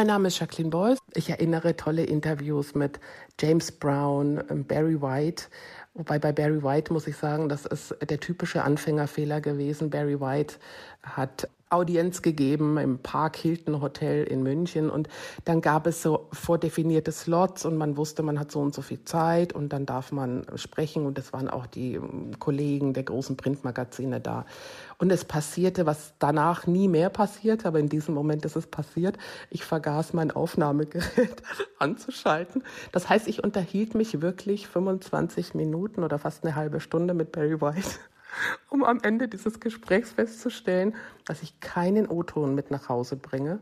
Mein 0.00 0.06
Name 0.06 0.28
ist 0.28 0.40
Jacqueline 0.40 0.70
Boyce. 0.70 0.98
Ich 1.12 1.28
erinnere 1.28 1.76
tolle 1.76 2.04
Interviews 2.04 2.74
mit 2.74 2.98
James 3.38 3.70
Brown, 3.70 4.42
ähm, 4.48 4.64
Barry 4.64 5.02
White. 5.02 5.42
Wobei 5.92 6.18
bei 6.18 6.32
Barry 6.32 6.62
White 6.62 6.90
muss 6.90 7.06
ich 7.06 7.18
sagen, 7.18 7.50
das 7.50 7.66
ist 7.66 7.94
der 8.08 8.18
typische 8.18 8.64
Anfängerfehler 8.64 9.42
gewesen. 9.42 9.90
Barry 9.90 10.18
White 10.18 10.54
hat 11.02 11.50
Audienz 11.70 12.20
gegeben 12.20 12.76
im 12.78 12.98
Park 12.98 13.36
Hilton 13.36 13.80
Hotel 13.80 14.24
in 14.24 14.42
München 14.42 14.90
und 14.90 15.08
dann 15.44 15.60
gab 15.60 15.86
es 15.86 16.02
so 16.02 16.28
vordefinierte 16.32 17.12
Slots 17.12 17.64
und 17.64 17.76
man 17.76 17.96
wusste, 17.96 18.22
man 18.22 18.40
hat 18.40 18.50
so 18.50 18.60
und 18.60 18.74
so 18.74 18.82
viel 18.82 19.04
Zeit 19.04 19.52
und 19.52 19.72
dann 19.72 19.86
darf 19.86 20.10
man 20.10 20.44
sprechen 20.56 21.06
und 21.06 21.16
es 21.18 21.32
waren 21.32 21.48
auch 21.48 21.66
die 21.66 21.94
ähm, 21.94 22.32
Kollegen 22.38 22.92
der 22.92 23.04
großen 23.04 23.36
Printmagazine 23.36 24.20
da. 24.20 24.46
Und 24.98 25.10
es 25.12 25.24
passierte, 25.24 25.86
was 25.86 26.12
danach 26.18 26.66
nie 26.66 26.88
mehr 26.88 27.08
passiert, 27.08 27.64
aber 27.64 27.78
in 27.78 27.88
diesem 27.88 28.14
Moment 28.14 28.44
ist 28.44 28.56
es 28.56 28.66
passiert. 28.66 29.16
Ich 29.48 29.64
vergaß 29.64 30.12
mein 30.12 30.30
Aufnahmegerät 30.30 31.42
anzuschalten. 31.78 32.64
Das 32.92 33.08
heißt, 33.08 33.28
ich 33.28 33.42
unterhielt 33.42 33.94
mich 33.94 34.20
wirklich 34.20 34.66
25 34.66 35.54
Minuten 35.54 36.02
oder 36.02 36.18
fast 36.18 36.44
eine 36.44 36.56
halbe 36.56 36.80
Stunde 36.80 37.14
mit 37.14 37.32
Barry 37.32 37.60
White 37.60 38.00
um 38.68 38.84
am 38.84 39.00
Ende 39.02 39.28
dieses 39.28 39.60
Gesprächs 39.60 40.12
festzustellen, 40.12 40.94
dass 41.26 41.42
ich 41.42 41.60
keinen 41.60 42.08
O-Ton 42.08 42.54
mit 42.54 42.70
nach 42.70 42.88
Hause 42.88 43.16
bringe. 43.16 43.60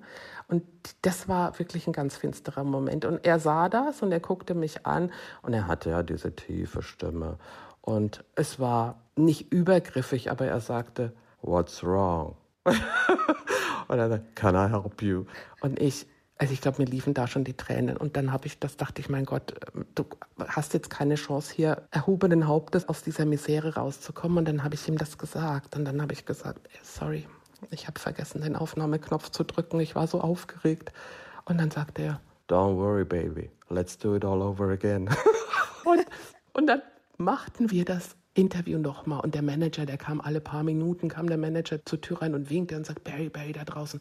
Und 0.48 0.64
das 1.02 1.28
war 1.28 1.58
wirklich 1.58 1.86
ein 1.86 1.92
ganz 1.92 2.16
finsterer 2.16 2.64
Moment. 2.64 3.04
Und 3.04 3.24
er 3.24 3.38
sah 3.38 3.68
das 3.68 4.02
und 4.02 4.12
er 4.12 4.20
guckte 4.20 4.54
mich 4.54 4.86
an 4.86 5.12
und 5.42 5.52
er 5.54 5.66
hatte 5.66 5.90
ja 5.90 6.02
diese 6.02 6.34
tiefe 6.34 6.82
Stimme. 6.82 7.38
Und 7.80 8.24
es 8.34 8.60
war 8.60 9.00
nicht 9.16 9.52
übergriffig, 9.52 10.30
aber 10.30 10.46
er 10.46 10.60
sagte, 10.60 11.12
What's 11.40 11.84
wrong? 11.84 12.36
und 12.64 13.98
er 13.98 14.08
sagte, 14.08 14.26
Can 14.34 14.54
I 14.54 14.70
help 14.70 15.02
you? 15.02 15.24
Und 15.60 15.80
ich, 15.80 16.06
also 16.38 16.52
ich 16.52 16.60
glaube, 16.60 16.80
mir 16.80 16.88
liefen 16.88 17.14
da 17.14 17.26
schon 17.26 17.42
die 17.42 17.56
Tränen. 17.56 17.96
Und 17.96 18.16
dann 18.16 18.32
habe 18.32 18.46
ich, 18.46 18.60
das 18.60 18.76
dachte 18.76 19.00
ich, 19.00 19.08
mein 19.08 19.24
Gott, 19.24 19.54
du 19.96 20.04
hast 20.46 20.72
jetzt 20.72 20.88
keine 20.88 21.16
Chance, 21.16 21.52
hier 21.52 21.82
erhobenen 21.90 22.46
Hauptes 22.46 22.88
aus 22.88 23.02
dieser 23.02 23.24
Misere 23.24 23.74
rauszukommen. 23.74 24.38
Und 24.38 24.44
dann 24.46 24.62
habe 24.62 24.74
ich 24.74 24.88
ihm 24.88 24.96
das 24.96 25.18
gesagt. 25.18 25.76
Und 25.76 25.84
dann 25.84 26.00
habe 26.00 26.12
ich 26.12 26.26
gesagt, 26.26 26.68
sorry, 26.82 27.26
ich 27.70 27.88
habe 27.88 27.98
vergessen, 27.98 28.40
den 28.40 28.54
Aufnahmeknopf 28.54 29.30
zu 29.30 29.42
drücken. 29.42 29.80
Ich 29.80 29.96
war 29.96 30.06
so 30.06 30.20
aufgeregt. 30.20 30.92
Und 31.44 31.58
dann 31.58 31.72
sagte 31.72 32.02
er, 32.02 32.20
Don't 32.48 32.76
worry, 32.76 33.04
baby, 33.04 33.50
let's 33.68 33.98
do 33.98 34.16
it 34.16 34.24
all 34.24 34.40
over 34.40 34.70
again. 34.70 35.10
und, 35.84 36.06
und 36.54 36.66
dann 36.66 36.80
machten 37.18 37.70
wir 37.70 37.84
das 37.84 38.16
Interview 38.38 38.78
nochmal. 38.78 39.20
Und 39.20 39.34
der 39.34 39.42
Manager, 39.42 39.84
der 39.84 39.96
kam 39.98 40.20
alle 40.20 40.40
paar 40.40 40.62
Minuten, 40.62 41.08
kam 41.08 41.28
der 41.28 41.38
Manager 41.38 41.84
zur 41.84 42.00
Tür 42.00 42.22
rein 42.22 42.34
und 42.34 42.50
winkte 42.50 42.76
und 42.76 42.86
sagt, 42.86 43.02
Barry, 43.02 43.28
Barry 43.28 43.52
da 43.52 43.64
draußen. 43.64 44.00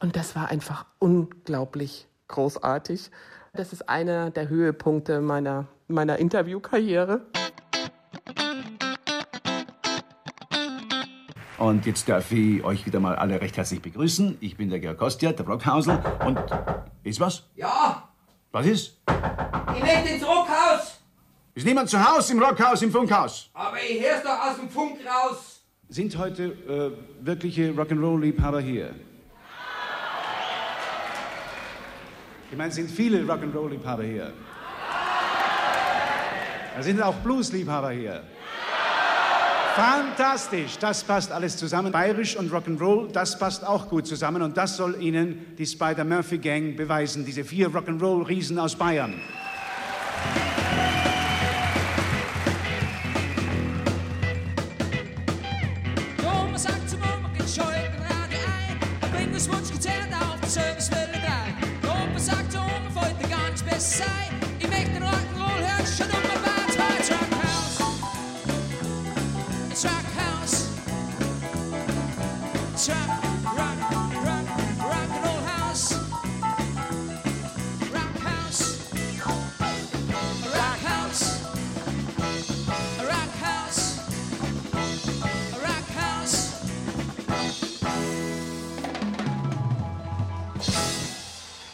Und 0.00 0.16
das 0.16 0.34
war 0.34 0.48
einfach 0.48 0.86
unglaublich 0.98 2.06
großartig. 2.28 3.10
Das 3.52 3.74
ist 3.74 3.88
einer 3.88 4.30
der 4.30 4.48
Höhepunkte 4.48 5.20
meiner, 5.20 5.66
meiner 5.88 6.16
Interviewkarriere. 6.18 7.20
Und 11.58 11.86
jetzt 11.86 12.08
darf 12.08 12.32
ich 12.32 12.64
euch 12.64 12.84
wieder 12.86 13.00
mal 13.00 13.16
alle 13.16 13.40
recht 13.40 13.56
herzlich 13.56 13.80
begrüßen. 13.82 14.38
Ich 14.40 14.56
bin 14.56 14.70
der 14.70 14.78
Georg 14.78 14.98
Kostja, 14.98 15.32
der 15.32 15.44
Brockhausel. 15.44 15.98
Und 16.24 16.38
ist 17.02 17.20
was? 17.20 17.44
Ja, 17.56 18.08
Was 18.52 18.66
ist? 18.66 19.00
ich 19.74 19.82
möchte 19.82 20.08
ins 20.14 20.26
Rockhaus. 20.26 20.95
Ist 21.56 21.64
niemand 21.64 21.88
zu 21.88 21.98
Hause 21.98 22.34
im 22.34 22.42
Rockhaus, 22.42 22.82
im 22.82 22.92
Funkhaus? 22.92 23.48
Aber 23.54 23.78
ich 23.78 23.98
hör's 24.02 24.22
doch 24.22 24.38
aus 24.38 24.56
dem 24.58 24.68
Funk 24.68 24.98
raus. 25.06 25.62
Sind 25.88 26.18
heute 26.18 26.44
äh, 26.44 27.24
wirkliche 27.24 27.70
Rock'n'Roll-Liebhaber 27.70 28.60
hier? 28.60 28.94
Ich 32.50 32.58
meine, 32.58 32.70
sind 32.70 32.90
viele 32.90 33.22
Rock'n'Roll-Liebhaber 33.22 34.02
hier? 34.02 34.34
Da 36.76 36.82
sind 36.82 37.00
auch 37.00 37.14
Blues-Liebhaber 37.14 37.92
hier. 37.92 38.22
Fantastisch, 39.74 40.76
das 40.78 41.02
passt 41.04 41.32
alles 41.32 41.56
zusammen. 41.56 41.90
Bayerisch 41.90 42.36
und 42.36 42.52
Rock'n'Roll, 42.52 43.12
das 43.12 43.38
passt 43.38 43.66
auch 43.66 43.88
gut 43.88 44.06
zusammen 44.06 44.42
und 44.42 44.58
das 44.58 44.76
soll 44.76 45.00
Ihnen 45.00 45.56
die 45.56 45.64
Spider-Murphy-Gang 45.64 46.76
beweisen, 46.76 47.24
diese 47.24 47.44
vier 47.44 47.70
Rock'n'Roll-Riesen 47.70 48.58
aus 48.58 48.76
Bayern. 48.76 49.14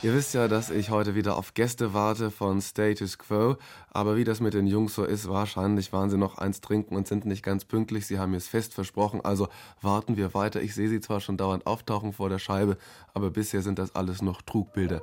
Ihr 0.02 0.12
wisst 0.14 0.34
ja, 0.34 0.48
dass 0.48 0.70
ich 0.70 0.90
heute 0.90 1.14
wieder 1.14 1.36
auf 1.36 1.54
Gäste 1.54 1.94
warte 1.94 2.32
von 2.32 2.60
Status 2.60 3.18
Quo. 3.18 3.54
Aber 3.88 4.16
wie 4.16 4.24
das 4.24 4.40
mit 4.40 4.52
den 4.52 4.66
Jungs 4.66 4.96
so 4.96 5.04
ist, 5.04 5.28
wahrscheinlich 5.28 5.92
waren 5.92 6.10
sie 6.10 6.18
noch 6.18 6.38
eins 6.38 6.60
trinken 6.60 6.96
und 6.96 7.06
sind 7.06 7.24
nicht 7.24 7.44
ganz 7.44 7.64
pünktlich. 7.64 8.08
Sie 8.08 8.18
haben 8.18 8.32
mir 8.32 8.38
es 8.38 8.48
fest 8.48 8.74
versprochen. 8.74 9.20
Also 9.24 9.46
warten 9.80 10.16
wir 10.16 10.34
weiter. 10.34 10.60
Ich 10.60 10.74
sehe 10.74 10.88
sie 10.88 11.00
zwar 11.00 11.20
schon 11.20 11.36
dauernd 11.36 11.68
auftauchen 11.68 12.12
vor 12.12 12.28
der 12.28 12.40
Scheibe, 12.40 12.78
aber 13.14 13.30
bisher 13.30 13.62
sind 13.62 13.78
das 13.78 13.94
alles 13.94 14.22
noch 14.22 14.42
Trugbilder. 14.42 15.02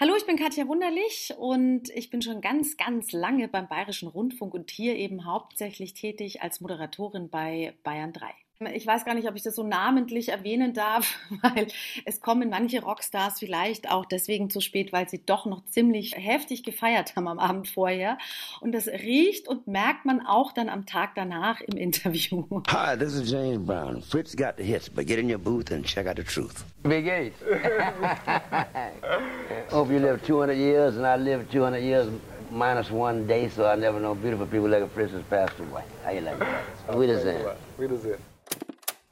Hallo, 0.00 0.14
ich 0.16 0.24
bin 0.24 0.36
Katja 0.36 0.66
Wunderlich 0.66 1.34
und 1.36 1.90
ich 1.90 2.08
bin 2.08 2.22
schon 2.22 2.40
ganz, 2.40 2.78
ganz 2.78 3.12
lange 3.12 3.48
beim 3.48 3.68
Bayerischen 3.68 4.08
Rundfunk 4.08 4.54
und 4.54 4.70
hier 4.70 4.96
eben 4.96 5.26
hauptsächlich 5.26 5.92
tätig 5.92 6.40
als 6.40 6.62
Moderatorin 6.62 7.28
bei 7.28 7.74
Bayern 7.82 8.14
3. 8.14 8.30
Ich 8.66 8.86
weiß 8.86 9.04
gar 9.04 9.14
nicht, 9.14 9.28
ob 9.28 9.36
ich 9.36 9.42
das 9.42 9.54
so 9.54 9.62
namentlich 9.62 10.28
erwähnen 10.28 10.74
darf, 10.74 11.18
weil 11.42 11.68
es 12.04 12.20
kommen 12.20 12.50
manche 12.50 12.82
Rockstars 12.82 13.38
vielleicht 13.38 13.90
auch 13.90 14.04
deswegen 14.04 14.50
zu 14.50 14.60
spät, 14.60 14.92
weil 14.92 15.08
sie 15.08 15.24
doch 15.24 15.46
noch 15.46 15.64
ziemlich 15.66 16.14
heftig 16.16 16.62
gefeiert 16.62 17.16
haben 17.16 17.28
am 17.28 17.38
Abend 17.38 17.68
vorher. 17.68 18.18
Und 18.60 18.72
das 18.72 18.88
riecht 18.88 19.48
und 19.48 19.66
merkt 19.66 20.04
man 20.04 20.24
auch 20.26 20.52
dann 20.52 20.68
am 20.68 20.86
Tag 20.86 21.14
danach 21.14 21.60
im 21.60 21.76
Interview. 21.76 22.44
Hi, 22.68 22.96
this 22.96 23.14
is 23.14 23.30
James 23.30 23.64
Brown. 23.64 24.02
Fritz 24.02 24.36
got 24.36 24.56
the 24.56 24.64
hits, 24.64 24.88
but 24.88 25.06
get 25.06 25.18
in 25.18 25.30
your 25.30 25.38
booth 25.38 25.70
and 25.70 25.84
check 25.84 26.06
out 26.06 26.16
the 26.16 26.24
truth. 26.24 26.64
Big 26.82 27.06
Eight. 27.06 27.32
Hope 29.70 29.90
you 29.90 29.98
live 29.98 30.24
200 30.26 30.54
years 30.54 30.96
and 30.96 31.06
I 31.06 31.16
live 31.16 31.50
200 31.50 31.78
years 31.78 32.08
minus 32.52 32.90
one 32.90 33.26
day, 33.26 33.48
so 33.48 33.66
I 33.66 33.76
never 33.76 33.98
know 33.98 34.14
beautiful 34.14 34.46
people 34.46 34.68
like 34.68 34.88
Fritz 34.92 35.12
has 35.12 35.22
passed 35.24 35.58
away. 35.58 35.84
How 36.04 36.10
you 36.10 36.20
like 36.20 36.38
that? 36.38 36.98
Wiedersehen. 36.98 37.46
Wiedersehen. 37.78 38.18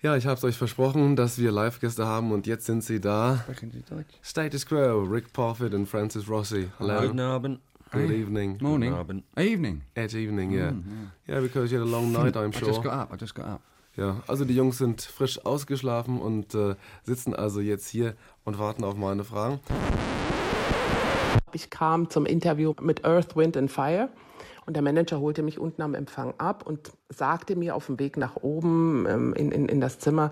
Ja, 0.02 0.16
ich 0.16 0.26
hab's 0.26 0.42
euch 0.44 0.56
versprochen, 0.56 1.14
dass 1.14 1.38
wir 1.38 1.52
Live-Gäste 1.52 2.06
haben 2.06 2.32
und 2.32 2.46
jetzt 2.46 2.64
sind 2.64 2.82
sie 2.82 3.02
da. 3.02 3.44
Status 4.22 4.64
Quo, 4.64 5.02
Rick 5.02 5.30
Parfitt 5.34 5.74
und 5.74 5.86
Francis 5.86 6.26
Rossi. 6.26 6.70
Hello. 6.78 7.02
Guten 7.02 7.20
Abend. 7.20 7.60
Good 7.92 8.10
evening. 8.10 8.56
Morning. 8.62 8.92
Guten 8.92 9.00
Abend. 9.00 9.24
Evening. 9.38 9.82
At 9.94 10.14
evening, 10.14 10.52
yeah. 10.52 10.70
Mm, 10.70 11.10
yeah. 11.28 11.40
because 11.40 11.70
you 11.70 11.78
had 11.78 11.86
a 11.86 11.90
long 11.90 12.12
night, 12.12 12.34
I'm 12.34 12.48
I 12.48 12.58
sure. 12.58 12.68
just 12.68 12.82
got 12.82 12.94
up, 12.94 13.12
I 13.12 13.16
just 13.16 13.34
got 13.34 13.44
up. 13.44 13.60
Ja, 13.94 14.22
also 14.26 14.46
die 14.46 14.54
Jungs 14.54 14.78
sind 14.78 15.02
frisch 15.02 15.44
ausgeschlafen 15.44 16.18
und 16.18 16.54
äh, 16.54 16.76
sitzen 17.02 17.34
also 17.34 17.60
jetzt 17.60 17.88
hier 17.88 18.14
und 18.44 18.58
warten 18.58 18.84
auf 18.84 18.94
meine 18.94 19.24
Fragen. 19.24 19.60
Ich 21.52 21.68
kam 21.68 22.08
zum 22.08 22.24
Interview 22.24 22.72
mit 22.80 23.04
Earth, 23.04 23.36
Wind 23.36 23.54
and 23.54 23.70
Fire 23.70 24.08
und 24.70 24.74
der 24.74 24.84
Manager 24.84 25.18
holte 25.18 25.42
mich 25.42 25.58
unten 25.58 25.82
am 25.82 25.96
Empfang 25.96 26.32
ab 26.38 26.64
und 26.64 26.92
sagte 27.08 27.56
mir 27.56 27.74
auf 27.74 27.86
dem 27.86 27.98
Weg 27.98 28.16
nach 28.16 28.36
oben 28.36 29.04
ähm, 29.08 29.34
in, 29.34 29.50
in, 29.50 29.68
in 29.68 29.80
das 29.80 29.98
Zimmer, 29.98 30.30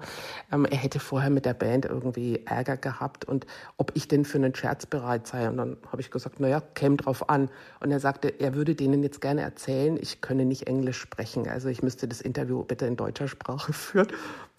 ähm, 0.53 0.64
er 0.64 0.76
hätte 0.76 1.01
vorher 1.01 1.28
mit 1.28 1.45
der 1.45 1.55
Band 1.55 1.86
irgendwie 1.86 2.43
Ärger 2.47 2.76
gehabt 2.76 3.24
und 3.24 3.47
ob 3.78 3.91
ich 3.97 4.07
denn 4.07 4.24
für 4.24 4.39
einen 4.39 4.55
Scherz 4.55 4.86
bereit 4.86 5.26
sei. 5.26 5.49
Und 5.49 5.57
dann 5.57 5.76
habe 5.91 6.01
ich 6.01 6.12
gesagt, 6.12 6.39
naja, 6.39 6.62
käme 6.74 6.99
drauf 6.99 7.28
an. 7.28 7.51
Und 7.80 7.91
er 7.91 7.99
sagte, 7.99 8.28
er 8.28 8.55
würde 8.55 8.76
denen 8.76 9.03
jetzt 9.03 9.20
gerne 9.20 9.43
erzählen, 9.43 9.99
ich 10.01 10.20
könne 10.20 10.45
nicht 10.45 10.68
Englisch 10.68 11.01
sprechen. 11.01 11.49
Also 11.49 11.68
ich 11.68 11.82
müsste 11.82 12.07
das 12.07 12.20
Interview 12.20 12.62
bitte 12.62 12.86
in 12.86 12.95
deutscher 12.95 13.26
Sprache 13.26 13.72
führen. 13.72 14.07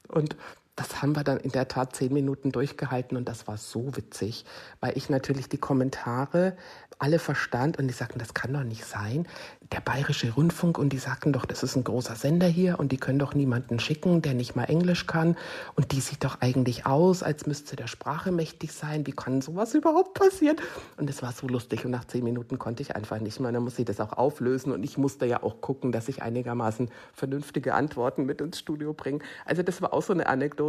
Und 0.09 0.35
das 0.79 1.01
haben 1.01 1.13
wir 1.15 1.25
dann 1.25 1.39
in 1.39 1.51
der 1.51 1.67
Tat 1.67 1.93
zehn 1.93 2.13
Minuten 2.13 2.53
durchgehalten 2.53 3.17
und 3.17 3.27
das 3.27 3.47
war 3.47 3.57
so 3.57 3.97
witzig, 3.97 4.45
weil 4.79 4.97
ich 4.97 5.09
natürlich 5.09 5.49
die 5.49 5.57
Kommentare 5.57 6.55
alle 6.99 7.19
verstand 7.19 7.79
und 7.79 7.87
die 7.87 7.93
sagten, 7.93 8.19
das 8.19 8.33
kann 8.33 8.53
doch 8.53 8.63
nicht 8.63 8.85
sein. 8.85 9.25
Der 9.71 9.79
Bayerische 9.79 10.33
Rundfunk 10.33 10.77
und 10.77 10.89
die 10.89 10.97
sagten 10.97 11.31
doch, 11.31 11.45
das 11.45 11.63
ist 11.63 11.75
ein 11.75 11.83
großer 11.83 12.15
Sender 12.15 12.47
hier 12.47 12.79
und 12.79 12.91
die 12.91 12.97
können 12.97 13.19
doch 13.19 13.33
niemanden 13.33 13.79
schicken, 13.79 14.21
der 14.21 14.33
nicht 14.33 14.55
mal 14.55 14.65
Englisch 14.65 15.05
kann 15.07 15.37
und 15.75 15.91
die 15.91 16.01
sieht 16.01 16.23
doch 16.23 16.41
eigentlich 16.41 16.85
aus, 16.85 17.23
als 17.23 17.45
müsste 17.45 17.75
der 17.75 17.87
Sprache 17.87 18.31
mächtig 18.31 18.73
sein. 18.73 19.07
Wie 19.07 19.11
kann 19.11 19.41
sowas 19.41 19.73
überhaupt 19.73 20.13
passieren? 20.13 20.57
Und 20.97 21.09
es 21.09 21.21
war 21.21 21.31
so 21.31 21.47
lustig 21.47 21.85
und 21.85 21.91
nach 21.91 22.05
zehn 22.05 22.23
Minuten 22.23 22.59
konnte 22.59 22.83
ich 22.83 22.95
einfach 22.95 23.19
nicht 23.19 23.39
mehr. 23.39 23.51
Dann 23.51 23.63
musste 23.63 23.81
ich 23.81 23.87
das 23.87 24.01
auch 24.01 24.13
auflösen 24.13 24.71
und 24.73 24.83
ich 24.83 24.97
musste 24.97 25.25
ja 25.25 25.41
auch 25.43 25.61
gucken, 25.61 25.91
dass 25.91 26.09
ich 26.09 26.21
einigermaßen 26.21 26.89
vernünftige 27.13 27.75
Antworten 27.75 28.25
mit 28.25 28.41
ins 28.41 28.59
Studio 28.59 28.93
bringe. 28.93 29.19
Also 29.45 29.63
das 29.63 29.81
war 29.81 29.93
auch 29.93 30.03
so 30.03 30.11
eine 30.13 30.27
Anekdote. 30.27 30.68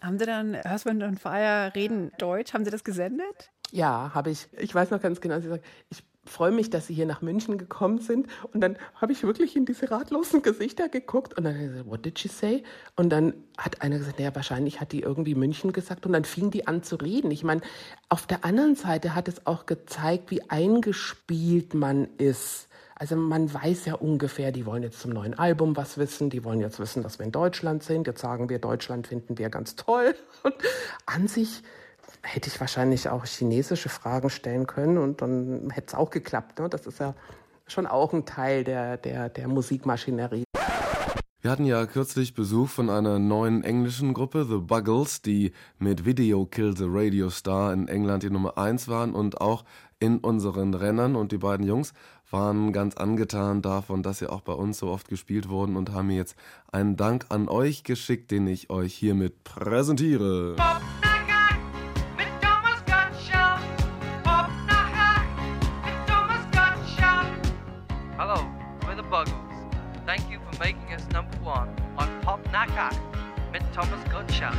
Haben 0.00 0.18
Sie 0.18 0.26
dann 0.26 0.56
Husband 0.68 1.02
und 1.02 1.18
Fire 1.18 1.72
reden 1.74 2.12
Deutsch? 2.18 2.52
Haben 2.54 2.64
Sie 2.64 2.70
das 2.70 2.84
gesendet? 2.84 3.50
Ja, 3.72 4.10
habe 4.14 4.30
ich. 4.30 4.48
Ich 4.58 4.74
weiß 4.74 4.90
noch 4.90 5.00
ganz 5.00 5.20
genau, 5.20 5.40
sie 5.40 5.48
sagt, 5.48 5.64
ich 5.90 6.02
freue 6.24 6.50
mich, 6.50 6.70
dass 6.70 6.86
Sie 6.86 6.94
hier 6.94 7.06
nach 7.06 7.22
München 7.22 7.58
gekommen 7.58 7.98
sind. 7.98 8.26
Und 8.52 8.60
dann 8.60 8.76
habe 8.94 9.12
ich 9.12 9.22
wirklich 9.22 9.56
in 9.56 9.64
diese 9.64 9.90
ratlosen 9.90 10.42
Gesichter 10.42 10.88
geguckt 10.88 11.36
und 11.36 11.44
dann 11.44 11.58
gesagt, 11.58 11.86
what 11.86 12.04
did 12.04 12.18
she 12.18 12.28
say? 12.28 12.62
Und 12.96 13.10
dann 13.10 13.34
hat 13.56 13.82
einer 13.82 13.98
gesagt, 13.98 14.18
naja, 14.18 14.34
wahrscheinlich 14.34 14.80
hat 14.80 14.92
die 14.92 15.00
irgendwie 15.00 15.34
München 15.34 15.72
gesagt 15.72 16.06
und 16.06 16.12
dann 16.12 16.24
fing 16.24 16.50
die 16.50 16.66
an 16.66 16.82
zu 16.82 16.96
reden. 16.96 17.30
Ich 17.30 17.44
meine, 17.44 17.60
auf 18.08 18.26
der 18.26 18.44
anderen 18.44 18.74
Seite 18.74 19.14
hat 19.14 19.28
es 19.28 19.46
auch 19.46 19.66
gezeigt, 19.66 20.30
wie 20.30 20.48
eingespielt 20.50 21.74
man 21.74 22.08
ist. 22.18 22.68
Also 23.00 23.16
man 23.16 23.52
weiß 23.52 23.86
ja 23.86 23.94
ungefähr, 23.94 24.52
die 24.52 24.66
wollen 24.66 24.82
jetzt 24.82 25.00
zum 25.00 25.12
neuen 25.12 25.32
Album 25.32 25.74
was 25.74 25.96
wissen, 25.96 26.28
die 26.28 26.44
wollen 26.44 26.60
jetzt 26.60 26.78
wissen, 26.78 27.02
dass 27.02 27.18
wir 27.18 27.24
in 27.24 27.32
Deutschland 27.32 27.82
sind. 27.82 28.06
Jetzt 28.06 28.20
sagen 28.20 28.50
wir, 28.50 28.58
Deutschland 28.58 29.06
finden 29.06 29.38
wir 29.38 29.48
ganz 29.48 29.74
toll. 29.74 30.14
Und 30.42 30.54
an 31.06 31.26
sich 31.26 31.62
hätte 32.22 32.50
ich 32.50 32.60
wahrscheinlich 32.60 33.08
auch 33.08 33.24
chinesische 33.24 33.88
Fragen 33.88 34.28
stellen 34.28 34.66
können 34.66 34.98
und 34.98 35.22
dann 35.22 35.70
hätte 35.70 35.86
es 35.86 35.94
auch 35.94 36.10
geklappt. 36.10 36.58
Ne? 36.58 36.68
Das 36.68 36.86
ist 36.86 37.00
ja 37.00 37.14
schon 37.66 37.86
auch 37.86 38.12
ein 38.12 38.26
Teil 38.26 38.64
der, 38.64 38.98
der, 38.98 39.30
der 39.30 39.48
Musikmaschinerie. 39.48 40.44
Wir 41.40 41.50
hatten 41.50 41.64
ja 41.64 41.86
kürzlich 41.86 42.34
Besuch 42.34 42.68
von 42.68 42.90
einer 42.90 43.18
neuen 43.18 43.64
englischen 43.64 44.12
Gruppe, 44.12 44.44
The 44.44 44.58
Buggles, 44.58 45.22
die 45.22 45.52
mit 45.78 46.04
Video 46.04 46.44
Kill 46.44 46.76
the 46.76 46.84
Radio 46.86 47.30
Star 47.30 47.72
in 47.72 47.88
England 47.88 48.24
die 48.24 48.30
Nummer 48.30 48.58
1 48.58 48.88
waren 48.88 49.14
und 49.14 49.40
auch 49.40 49.64
in 50.00 50.18
unseren 50.18 50.74
Rennern. 50.74 51.16
Und 51.16 51.32
die 51.32 51.38
beiden 51.38 51.64
Jungs 51.64 51.94
waren 52.32 52.72
ganz 52.72 52.96
angetan 52.96 53.62
davon, 53.62 54.02
dass 54.02 54.18
sie 54.18 54.30
auch 54.30 54.40
bei 54.40 54.52
uns 54.52 54.78
so 54.78 54.88
oft 54.88 55.08
gespielt 55.08 55.48
wurden 55.48 55.76
und 55.76 55.92
haben 55.92 56.08
mir 56.08 56.16
jetzt 56.16 56.36
einen 56.72 56.96
Dank 56.96 57.26
an 57.28 57.48
euch 57.48 57.84
geschickt, 57.84 58.30
den 58.30 58.46
ich 58.46 58.70
euch 58.70 58.94
hiermit 58.94 59.44
präsentiere. 59.44 60.56
Hello, 68.16 68.46
we're 68.86 68.96
the 68.96 69.02
Buggles. 69.02 69.34
Thank 70.06 70.30
you 70.30 70.38
for 70.40 70.58
making 70.58 70.92
us 70.92 71.02
number 71.12 71.36
one 71.42 71.68
on 71.96 72.08
Pop 72.22 72.40
Naka 72.52 72.90
mit 73.52 73.62
Thomas 73.74 74.04
Gottschalk. 74.12 74.54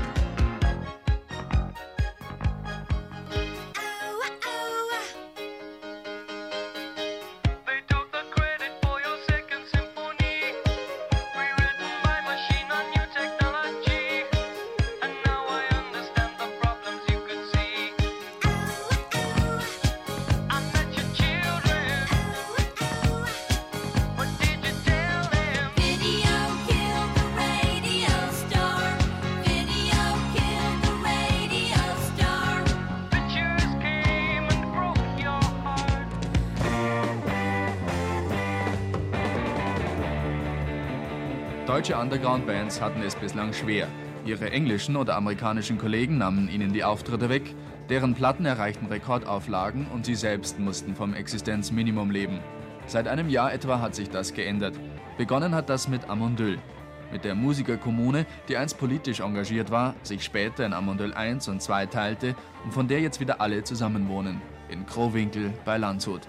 Deutsche 41.91 42.03
Underground-Bands 42.03 42.79
hatten 42.79 43.01
es 43.01 43.15
bislang 43.15 43.51
schwer. 43.51 43.85
Ihre 44.25 44.49
englischen 44.49 44.95
oder 44.95 45.17
amerikanischen 45.17 45.77
Kollegen 45.77 46.19
nahmen 46.19 46.47
ihnen 46.49 46.71
die 46.71 46.85
Auftritte 46.85 47.27
weg, 47.27 47.53
deren 47.89 48.15
Platten 48.15 48.45
erreichten 48.45 48.85
Rekordauflagen 48.85 49.87
und 49.87 50.05
sie 50.05 50.15
selbst 50.15 50.57
mussten 50.57 50.95
vom 50.95 51.13
Existenzminimum 51.13 52.09
leben. 52.09 52.39
Seit 52.87 53.09
einem 53.09 53.27
Jahr 53.27 53.53
etwa 53.53 53.81
hat 53.81 53.93
sich 53.93 54.09
das 54.09 54.33
geändert. 54.33 54.79
Begonnen 55.17 55.53
hat 55.53 55.69
das 55.69 55.89
mit 55.89 56.09
Amondyl. 56.09 56.59
Mit 57.11 57.25
der 57.25 57.35
Musikerkommune, 57.35 58.25
die 58.47 58.55
einst 58.55 58.79
politisch 58.79 59.19
engagiert 59.19 59.69
war, 59.69 59.93
sich 60.01 60.23
später 60.23 60.65
in 60.65 60.71
Amondyl 60.71 61.13
1 61.13 61.49
und 61.49 61.61
2 61.61 61.87
teilte 61.87 62.35
und 62.63 62.73
von 62.73 62.87
der 62.87 63.01
jetzt 63.01 63.19
wieder 63.19 63.41
alle 63.41 63.65
zusammenwohnen. 63.65 64.41
In 64.69 64.85
Krowinkel 64.85 65.51
bei 65.65 65.75
Landshut. 65.75 66.21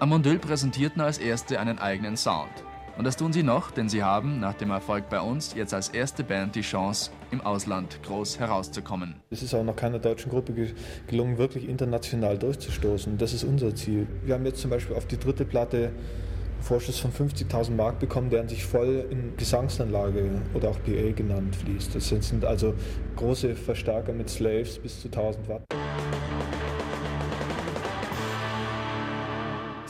Amondyl 0.00 0.38
präsentierten 0.38 1.00
als 1.00 1.16
erste 1.16 1.60
einen 1.60 1.78
eigenen 1.78 2.18
Sound. 2.18 2.65
Und 2.96 3.04
das 3.04 3.16
tun 3.16 3.32
sie 3.32 3.42
noch, 3.42 3.70
denn 3.70 3.90
sie 3.90 4.02
haben, 4.02 4.40
nach 4.40 4.54
dem 4.54 4.70
Erfolg 4.70 5.10
bei 5.10 5.20
uns, 5.20 5.54
jetzt 5.54 5.74
als 5.74 5.90
erste 5.90 6.24
Band 6.24 6.54
die 6.54 6.62
Chance, 6.62 7.10
im 7.30 7.42
Ausland 7.42 8.02
groß 8.02 8.38
herauszukommen. 8.38 9.16
Es 9.30 9.42
ist 9.42 9.52
auch 9.54 9.64
noch 9.64 9.76
keiner 9.76 9.98
deutschen 9.98 10.30
Gruppe 10.30 10.54
ge 10.54 10.72
gelungen, 11.06 11.36
wirklich 11.36 11.68
international 11.68 12.38
durchzustoßen. 12.38 13.18
Das 13.18 13.34
ist 13.34 13.44
unser 13.44 13.74
Ziel. 13.74 14.06
Wir 14.24 14.34
haben 14.34 14.46
jetzt 14.46 14.60
zum 14.60 14.70
Beispiel 14.70 14.96
auf 14.96 15.06
die 15.06 15.18
dritte 15.18 15.44
Platte 15.44 15.88
einen 15.88 16.62
Vorschuss 16.62 16.98
von 16.98 17.12
50.000 17.12 17.72
Mark 17.72 17.98
bekommen, 17.98 18.30
der 18.30 18.48
sich 18.48 18.64
voll 18.64 19.04
in 19.10 19.36
Gesangsanlage 19.36 20.30
oder 20.54 20.70
auch 20.70 20.78
PA 20.82 21.12
genannt 21.14 21.54
fließt. 21.54 21.94
Das 21.94 22.08
sind 22.08 22.44
also 22.46 22.74
große 23.16 23.54
Verstärker 23.54 24.14
mit 24.14 24.30
Slaves 24.30 24.78
bis 24.78 25.00
zu 25.00 25.08
1000 25.08 25.48
Watt. 25.48 25.62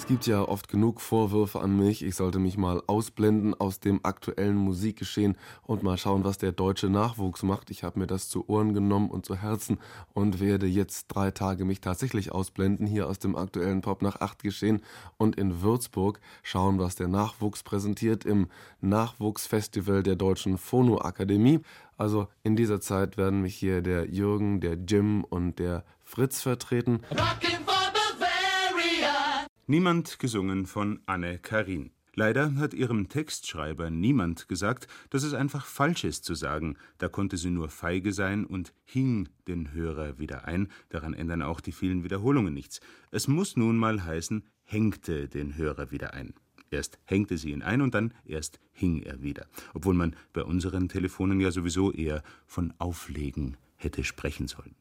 Es 0.07 0.11
gibt 0.11 0.29
ja 0.29 0.47
oft 0.47 0.69
genug 0.69 1.01
Vorwürfe 1.01 1.61
an 1.61 1.77
mich, 1.77 2.05
ich 2.05 2.15
sollte 2.15 2.39
mich 2.39 2.57
mal 2.57 2.81
ausblenden 2.87 3.55
aus 3.55 3.81
dem 3.81 3.99
aktuellen 4.05 4.55
Musikgeschehen 4.55 5.37
und 5.65 5.83
mal 5.83 5.99
schauen, 5.99 6.23
was 6.23 6.39
der 6.39 6.53
deutsche 6.53 6.89
Nachwuchs 6.89 7.43
macht. 7.43 7.73
Ich 7.73 7.83
habe 7.83 7.99
mir 7.99 8.07
das 8.07 8.29
zu 8.29 8.49
Ohren 8.49 8.73
genommen 8.73 9.11
und 9.11 9.27
zu 9.27 9.35
Herzen 9.35 9.81
und 10.15 10.39
werde 10.39 10.67
jetzt 10.67 11.09
drei 11.09 11.33
Tage 11.33 11.65
mich 11.65 11.81
tatsächlich 11.81 12.31
ausblenden 12.31 12.87
hier 12.87 13.09
aus 13.09 13.19
dem 13.19 13.35
aktuellen 13.35 13.81
Pop 13.81 14.01
nach 14.01 14.21
acht 14.21 14.45
Geschehen 14.45 14.81
und 15.17 15.35
in 15.35 15.61
Würzburg 15.61 16.21
schauen, 16.45 16.79
was 16.79 16.95
der 16.95 17.09
Nachwuchs 17.09 17.65
präsentiert 17.65 18.25
im 18.25 18.47
Nachwuchsfestival 18.81 20.05
der 20.05 20.15
Deutschen 20.15 20.57
Phono 20.57 21.01
Akademie. 21.01 21.63
Also 21.97 22.29
in 22.45 22.55
dieser 22.55 22.81
Zeit 22.81 23.17
werden 23.17 23.43
mich 23.43 23.57
hier 23.57 23.83
der 23.83 24.09
Jürgen, 24.09 24.61
der 24.61 24.75
Jim 24.75 25.25
und 25.25 25.59
der 25.59 25.83
Fritz 26.05 26.43
vertreten. 26.43 27.01
Niemand 29.69 30.21
gesungen 30.21 30.65
von 30.67 31.01
Anne 31.07 31.41
Karin. 31.41 31.91
Leider 32.15 32.55
hat 32.55 32.73
ihrem 32.73 33.09
Textschreiber 33.09 33.91
niemand 33.91 34.47
gesagt, 34.47 34.87
dass 35.11 35.25
es 35.25 35.35
einfach 35.35 35.67
falsch 35.67 36.05
ist 36.05 36.25
zu 36.25 36.37
sagen, 36.37 36.77
da 36.99 37.09
konnte 37.09 37.37
sie 37.37 37.51
nur 37.51 37.69
feige 37.69 38.13
sein 38.13 38.47
und 38.47 38.73
hing 38.85 39.29
den 39.49 39.73
Hörer 39.73 40.21
wieder 40.21 40.45
ein, 40.45 40.69
daran 40.89 41.15
ändern 41.15 41.43
auch 41.43 41.61
die 41.61 41.73
vielen 41.73 42.05
Wiederholungen 42.05 42.55
nichts. 42.55 42.81
Es 43.11 43.27
muss 43.27 43.57
nun 43.57 43.77
mal 43.77 44.05
heißen, 44.05 44.45
hängte 44.63 45.29
den 45.29 45.57
Hörer 45.57 45.91
wieder 45.91 46.15
ein. 46.15 46.35
Erst 46.71 47.01
hängte 47.05 47.37
sie 47.37 47.51
ihn 47.51 47.63
ein 47.63 47.81
und 47.81 47.93
dann 47.93 48.15
erst 48.25 48.61
hing 48.71 49.03
er 49.03 49.21
wieder. 49.21 49.49
Obwohl 49.75 49.95
man 49.95 50.15
bei 50.33 50.45
unseren 50.45 50.89
Telefonen 50.89 51.41
ja 51.41 51.51
sowieso 51.51 51.91
eher 51.91 52.23
von 52.47 52.73
Auflegen 52.79 53.57
hätte 53.75 54.05
sprechen 54.05 54.47
sollen. 54.47 54.77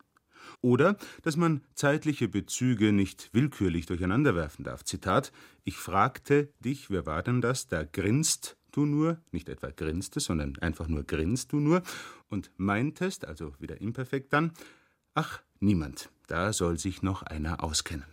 Oder 0.65 0.97
dass 1.21 1.37
man 1.37 1.61
zeitliche 1.75 2.27
Bezüge 2.27 2.91
nicht 2.91 3.29
willkürlich 3.33 3.85
durcheinanderwerfen 3.85 4.65
darf. 4.65 4.83
Zitat: 4.83 5.31
Ich 5.63 5.77
fragte 5.77 6.49
dich, 6.59 6.89
wer 6.89 7.05
war 7.05 7.21
denn 7.21 7.39
das? 7.39 7.67
Da 7.67 7.83
grinst 7.83 8.57
du 8.71 8.87
nur, 8.87 9.19
nicht 9.31 9.47
etwa 9.47 9.69
grinste, 9.69 10.19
sondern 10.19 10.57
einfach 10.57 10.87
nur 10.87 11.03
grinst 11.03 11.53
du 11.53 11.59
nur 11.59 11.83
und 12.29 12.49
meintest, 12.57 13.25
also 13.25 13.53
wieder 13.59 13.79
imperfekt 13.79 14.33
dann, 14.33 14.53
ach, 15.13 15.43
niemand, 15.59 16.09
da 16.25 16.51
soll 16.51 16.79
sich 16.79 17.03
noch 17.03 17.21
einer 17.21 17.63
auskennen. 17.63 18.05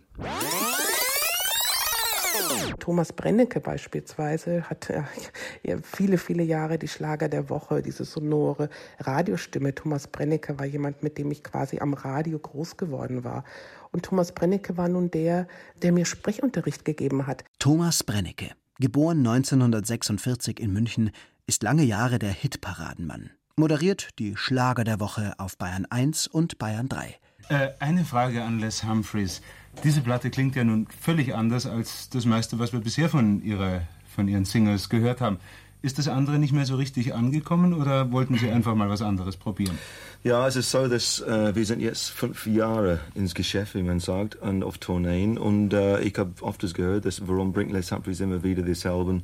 Thomas 2.79 3.13
Brennecke 3.13 3.59
beispielsweise 3.59 4.69
hat 4.69 4.89
äh, 4.89 5.03
ja, 5.63 5.77
viele, 5.83 6.17
viele 6.17 6.43
Jahre 6.43 6.77
die 6.77 6.87
Schlager 6.87 7.29
der 7.29 7.49
Woche, 7.49 7.81
diese 7.81 8.05
sonore 8.05 8.69
Radiostimme. 8.99 9.73
Thomas 9.75 10.07
Brennecke 10.07 10.57
war 10.59 10.65
jemand, 10.65 11.03
mit 11.03 11.17
dem 11.17 11.31
ich 11.31 11.43
quasi 11.43 11.79
am 11.79 11.93
Radio 11.93 12.39
groß 12.39 12.77
geworden 12.77 13.23
war. 13.23 13.43
Und 13.91 14.05
Thomas 14.05 14.31
Brennecke 14.31 14.77
war 14.77 14.89
nun 14.89 15.11
der, 15.11 15.47
der 15.81 15.91
mir 15.91 16.05
Sprechunterricht 16.05 16.83
gegeben 16.85 17.27
hat. 17.27 17.43
Thomas 17.59 18.03
Brennecke, 18.03 18.51
geboren 18.79 19.19
1946 19.19 20.59
in 20.59 20.73
München, 20.73 21.11
ist 21.45 21.63
lange 21.63 21.83
Jahre 21.83 22.19
der 22.19 22.31
Hitparadenmann. 22.31 23.31
Moderiert 23.55 24.17
die 24.17 24.35
Schlager 24.35 24.83
der 24.83 24.99
Woche 24.99 25.33
auf 25.37 25.57
Bayern 25.57 25.85
1 25.85 26.27
und 26.27 26.57
Bayern 26.57 26.89
3. 26.89 27.19
Äh, 27.49 27.69
eine 27.79 28.03
Frage 28.03 28.43
an 28.43 28.59
Les 28.59 28.83
Humphreys. 28.83 29.41
Diese 29.83 30.01
Platte 30.01 30.29
klingt 30.29 30.55
ja 30.55 30.63
nun 30.63 30.87
völlig 31.01 31.35
anders 31.35 31.65
als 31.65 32.09
das 32.09 32.25
meiste, 32.25 32.59
was 32.59 32.73
wir 32.73 32.79
bisher 32.79 33.09
von, 33.09 33.41
ihrer, 33.43 33.81
von 34.15 34.27
Ihren 34.27 34.45
Singles 34.45 34.89
gehört 34.89 35.19
haben. 35.19 35.37
Ist 35.81 35.97
das 35.97 36.07
andere 36.07 36.39
nicht 36.39 36.53
mehr 36.53 36.65
so 36.65 36.77
richtig 36.77 37.13
angekommen 37.13 37.73
oder 37.73 38.09
wollten 38.13 38.37
Sie 38.37 38.49
einfach 38.49 38.73
mal 38.75 38.87
was 38.89 39.01
anderes 39.01 39.35
probieren? 39.35 39.77
Ja, 40.23 40.47
es 40.47 40.55
ist 40.55 40.71
so, 40.71 40.87
dass 40.87 41.19
äh, 41.19 41.53
wir 41.53 41.65
sind 41.65 41.81
jetzt 41.81 42.09
fünf 42.11 42.47
Jahre 42.47 43.01
ins 43.15 43.35
Geschäft, 43.35 43.75
wie 43.75 43.83
man 43.83 43.99
sagt, 43.99 44.35
und 44.37 44.63
auf 44.63 44.77
Tourneen. 44.77 45.37
Und 45.37 45.73
äh, 45.73 45.99
ich 45.99 46.17
habe 46.17 46.31
oft 46.41 46.61
gehört, 46.73 47.03
dass 47.03 47.27
warum 47.27 47.51
bringt 47.51 47.73
Les 47.73 47.91
Humphreys 47.91 48.21
immer 48.21 48.43
wieder 48.43 48.61
dieselben 48.61 49.23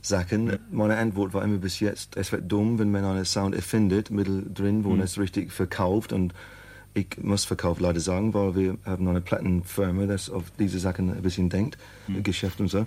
Sachen. 0.00 0.56
Meine 0.70 0.96
Antwort 0.96 1.34
war 1.34 1.42
immer 1.42 1.58
bis 1.58 1.80
jetzt, 1.80 2.16
es 2.16 2.30
wird 2.30 2.50
dumm, 2.52 2.78
wenn 2.78 2.92
man 2.92 3.04
einen 3.04 3.24
Sound 3.24 3.56
erfindet, 3.56 4.12
mittendrin, 4.12 4.84
wo 4.84 4.90
man 4.90 4.98
Mhm. 4.98 5.04
es 5.04 5.18
richtig 5.18 5.50
verkauft. 5.52 6.12
Und 6.12 6.32
ich 6.98 7.22
muss 7.22 7.44
Verkauf 7.44 7.80
leider 7.80 8.00
sagen, 8.00 8.34
weil 8.34 8.54
wir 8.56 8.78
haben 8.84 9.06
eine 9.08 9.20
Plattenfirma, 9.20 10.06
das 10.06 10.30
auf 10.30 10.44
diese 10.58 10.78
Sachen 10.78 11.10
ein 11.10 11.22
bisschen 11.22 11.48
denkt, 11.48 11.78
Geschäft 12.22 12.60
und 12.60 12.68
so. 12.68 12.86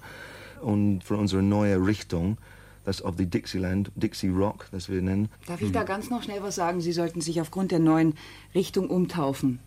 Und 0.61 1.03
für 1.03 1.15
unsere 1.17 1.41
neue 1.41 1.77
Richtung, 1.85 2.37
das 2.85 3.01
auf 3.01 3.15
die 3.15 3.25
Dixieland, 3.25 3.91
Dixie 3.95 4.29
Rock, 4.29 4.67
das 4.71 4.89
wir 4.89 5.01
nennen. 5.01 5.29
Darf 5.47 5.61
ich 5.61 5.71
da 5.71 5.83
ganz 5.83 6.09
noch 6.09 6.23
schnell 6.23 6.41
was 6.43 6.55
sagen? 6.55 6.81
Sie 6.81 6.91
sollten 6.91 7.21
sich 7.21 7.41
aufgrund 7.41 7.71
der 7.71 7.79
neuen 7.79 8.15
Richtung 8.53 8.89
umtaufen. 8.89 9.59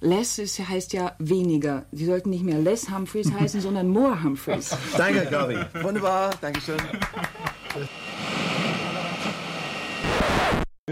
Less 0.00 0.38
ist, 0.38 0.58
heißt 0.58 0.92
ja 0.92 1.14
weniger. 1.18 1.86
Sie 1.92 2.04
sollten 2.04 2.30
nicht 2.30 2.44
mehr 2.44 2.58
Less 2.58 2.90
Humphreys 2.90 3.32
heißen, 3.40 3.60
sondern 3.60 3.88
More 3.88 4.22
Humphreys. 4.22 4.76
Danke, 4.96 5.26
Gabi. 5.30 5.56
Wunderbar, 5.82 6.30
danke 6.40 6.60
schön. 6.60 6.78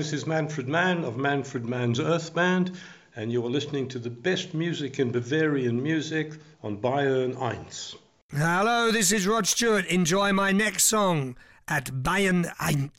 This 0.01 0.14
is 0.14 0.26
Manfred 0.26 0.66
Mann 0.66 1.05
of 1.05 1.18
Manfred 1.18 1.66
Mann's 1.66 2.01
Earth 2.01 2.32
Band, 2.32 2.72
and 3.16 3.30
you're 3.30 3.51
listening 3.51 3.86
to 3.88 3.98
the 3.98 4.09
best 4.09 4.55
music 4.55 4.98
in 4.98 5.12
Bavarian 5.12 5.82
music 5.82 6.38
on 6.62 6.78
Bayern 6.78 7.36
1. 7.36 7.66
Hello, 8.34 8.90
this 8.90 9.12
is 9.12 9.26
Rod 9.26 9.46
Stewart. 9.46 9.84
Enjoy 9.84 10.32
my 10.32 10.53
next 10.53 10.84
song 10.84 11.36
at 11.68 11.84
Bayern 12.03 12.51
1. 12.59 12.90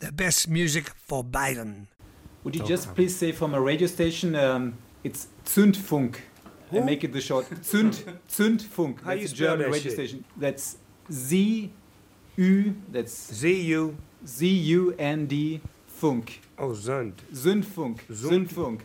The 0.00 0.10
best 0.10 0.48
music 0.48 0.88
for 0.96 1.22
Bayern. 1.22 1.86
Would 2.42 2.56
you 2.56 2.64
just 2.64 2.92
please 2.96 3.14
say 3.14 3.30
from 3.30 3.54
a 3.54 3.60
radio 3.60 3.86
station, 3.86 4.34
um, 4.34 4.78
it's 5.04 5.28
Zündfunk, 5.44 6.16
Who? 6.72 6.78
and 6.78 6.86
make 6.86 7.04
it 7.04 7.12
the 7.12 7.20
short 7.20 7.48
Zünd, 7.50 8.02
Zündfunk. 8.28 9.00
How 9.04 9.14
that's 9.14 9.20
you 9.20 9.26
a 9.26 9.28
German 9.28 9.58
that 9.60 9.66
radio 9.66 9.82
shit? 9.82 9.92
station. 9.92 10.24
That's 10.36 10.76
Z, 11.12 11.70
U. 12.34 12.74
That's 12.90 13.32
Z 13.32 13.60
U. 13.60 13.96
Z 14.26 14.48
U 14.48 14.92
N 14.98 15.26
D 15.26 15.60
Funk. 16.00 16.40
Oh, 16.58 16.74
Zund. 16.74 17.14
Zündfunk. 17.32 18.00
Zündfunk. 18.10 18.80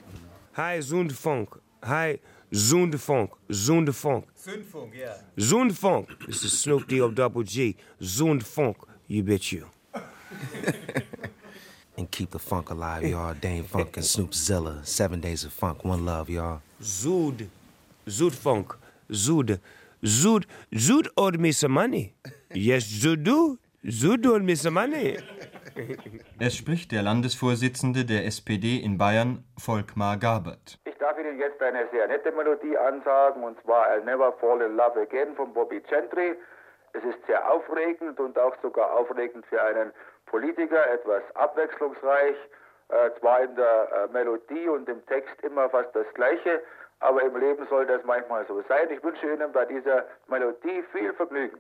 Hi, 0.53 0.81
Zundfunk. 0.81 1.59
Hi, 1.83 2.19
Zundfunk. 2.53 3.31
Zundfunk. 3.49 4.23
Zündfunk, 4.35 4.93
yeah. 4.95 5.17
Zundfunk. 5.37 6.07
This 6.25 6.43
is 6.43 6.59
Snoop 6.61 6.87
D 6.87 7.01
O 7.01 7.11
double 7.11 7.43
G. 7.43 7.75
Zundfunk. 8.01 8.75
You 9.09 9.23
bet 9.23 9.51
you. 9.51 9.65
and 11.97 12.09
keep 12.09 12.31
the 12.31 12.39
funk 12.39 12.69
alive, 12.69 13.03
y'all. 13.03 13.33
Dane 13.33 13.63
Funk 13.65 13.97
and 13.97 14.05
Snoop 14.05 14.33
Zilla. 14.33 14.79
Seven 14.83 15.19
days 15.19 15.43
of 15.43 15.51
funk. 15.51 15.83
One 15.83 16.05
love, 16.05 16.29
y'all. 16.29 16.61
Zood. 16.81 17.47
Zoodfunk. 18.07 18.75
Zood. 19.11 19.59
Zood. 20.03 20.45
Zood 20.73 21.07
owed 21.17 21.39
me 21.39 21.51
some 21.51 21.73
money. 21.73 22.13
Yes, 22.53 22.85
Zood 22.85 23.23
do. 23.23 23.59
Zood 23.85 24.25
owed 24.25 24.43
me 24.43 24.55
some 24.55 24.75
money. 24.75 25.17
Es 26.39 26.55
spricht 26.55 26.91
der 26.91 27.01
Landesvorsitzende 27.03 28.05
der 28.05 28.25
SPD 28.25 28.77
in 28.77 28.97
Bayern, 28.97 29.43
Volkmar 29.57 30.17
Gabert. 30.17 30.79
Ich 30.85 30.97
darf 30.97 31.17
Ihnen 31.19 31.39
jetzt 31.39 31.61
eine 31.61 31.87
sehr 31.91 32.07
nette 32.07 32.31
Melodie 32.31 32.77
ansagen, 32.77 33.43
und 33.43 33.61
zwar 33.61 33.87
I'll 33.89 34.03
Never 34.03 34.33
Fall 34.33 34.61
in 34.61 34.75
Love 34.75 35.01
Again 35.01 35.35
von 35.35 35.53
Bobby 35.53 35.81
Gentry. 35.81 36.35
Es 36.93 37.03
ist 37.03 37.25
sehr 37.27 37.49
aufregend 37.49 38.19
und 38.19 38.37
auch 38.37 38.55
sogar 38.61 38.93
aufregend 38.93 39.45
für 39.45 39.61
einen 39.61 39.91
Politiker, 40.25 40.89
etwas 40.91 41.23
abwechslungsreich. 41.35 42.35
Äh, 42.89 43.11
zwar 43.19 43.41
in 43.41 43.55
der 43.55 44.09
äh, 44.09 44.11
Melodie 44.11 44.67
und 44.67 44.89
im 44.89 45.05
Text 45.05 45.33
immer 45.43 45.69
fast 45.69 45.95
das 45.95 46.05
Gleiche, 46.13 46.61
aber 46.99 47.23
im 47.23 47.37
Leben 47.37 47.65
soll 47.69 47.85
das 47.85 48.03
manchmal 48.03 48.45
so 48.47 48.61
sein. 48.67 48.89
Ich 48.91 49.01
wünsche 49.01 49.31
Ihnen 49.31 49.51
bei 49.53 49.65
dieser 49.65 50.05
Melodie 50.27 50.83
viel 50.91 51.13
Vergnügen. 51.13 51.59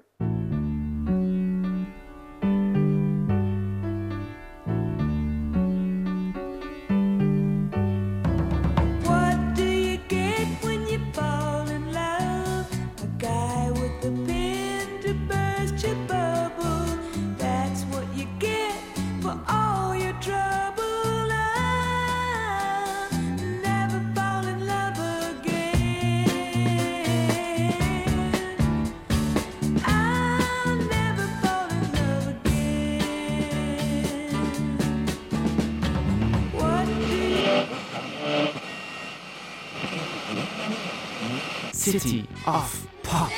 City 41.91 42.23
of 42.45 42.87
Pop. 43.03 43.29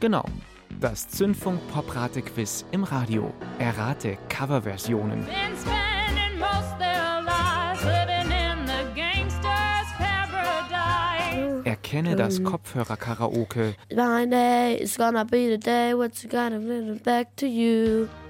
Genau. 0.00 0.24
Das 0.80 1.08
Zündfunk 1.08 1.60
Pop-Rate 1.68 2.20
Quiz 2.22 2.64
im 2.72 2.82
Radio. 2.82 3.32
Errate 3.58 4.18
Coverversionen. 4.28 5.24
been 5.24 5.56
spending 5.56 6.38
most 6.38 6.76
their 6.78 7.22
lives 7.22 7.84
living 7.84 8.32
in 8.32 8.66
the 8.66 8.84
gangster's 8.94 9.88
paradise. 9.96 11.78
Kenne 11.82 12.16
das. 12.16 12.42
Kopfhörer-Karaoke 12.42 13.76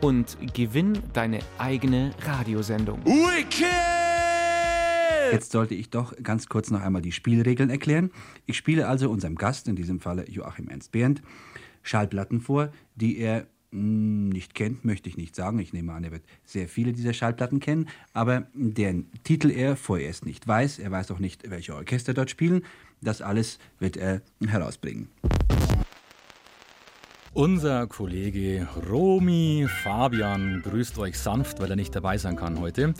und 0.03 0.37
gewinn 0.53 1.03
deine 1.15 1.39
eigene 1.59 2.11
Radiosendung. 2.27 3.01
Jetzt 5.33 5.53
sollte 5.53 5.75
ich 5.75 5.91
doch 5.91 6.15
ganz 6.23 6.49
kurz 6.49 6.71
noch 6.71 6.81
einmal 6.81 7.03
die 7.03 7.13
Spielregeln 7.13 7.71
erklären. 7.71 8.11
Ich 8.47 8.57
spiele 8.57 8.89
also 8.89 9.11
unserem 9.11 9.37
Gast, 9.37 9.69
in 9.69 9.77
diesem 9.77 10.01
Falle 10.01 10.29
Joachim 10.29 10.69
Ernst 10.69 10.93
Behrendt, 10.93 11.23
Schallplatten 11.83 12.41
vor, 12.41 12.73
die 12.95 13.19
er 13.19 13.47
mh, 13.71 14.33
nicht 14.33 14.55
kennt, 14.55 14.85
möchte 14.85 15.09
ich 15.09 15.17
nicht 15.17 15.37
sagen. 15.37 15.59
Ich 15.59 15.73
nehme 15.73 15.93
an, 15.93 16.05
er 16.05 16.13
wird 16.13 16.25
sehr 16.45 16.69
viele 16.69 16.93
dieser 16.93 17.13
Schallplatten 17.13 17.61
kennen, 17.61 17.89
aber 18.13 18.47
deren 18.55 19.11
Titel 19.23 19.51
er 19.51 19.77
vorerst 19.77 20.25
nicht 20.25 20.47
weiß. 20.47 20.79
Er 20.79 20.91
weiß 20.91 21.11
auch 21.11 21.19
nicht, 21.19 21.51
welche 21.51 21.75
Orchester 21.75 22.15
dort 22.15 22.31
spielen. 22.31 22.65
Das 23.01 23.21
alles 23.21 23.59
wird 23.79 23.97
er 23.97 24.23
herausbringen. 24.47 25.09
Unser 27.35 27.89
Kollege 27.89 28.69
Romy 28.89 29.67
Fabian 29.83 30.63
grüßt 30.63 30.97
euch 30.99 31.19
sanft, 31.19 31.59
weil 31.59 31.69
er 31.69 31.75
nicht 31.75 31.93
dabei 31.93 32.17
sein 32.17 32.37
kann 32.37 32.61
heute. 32.61 32.95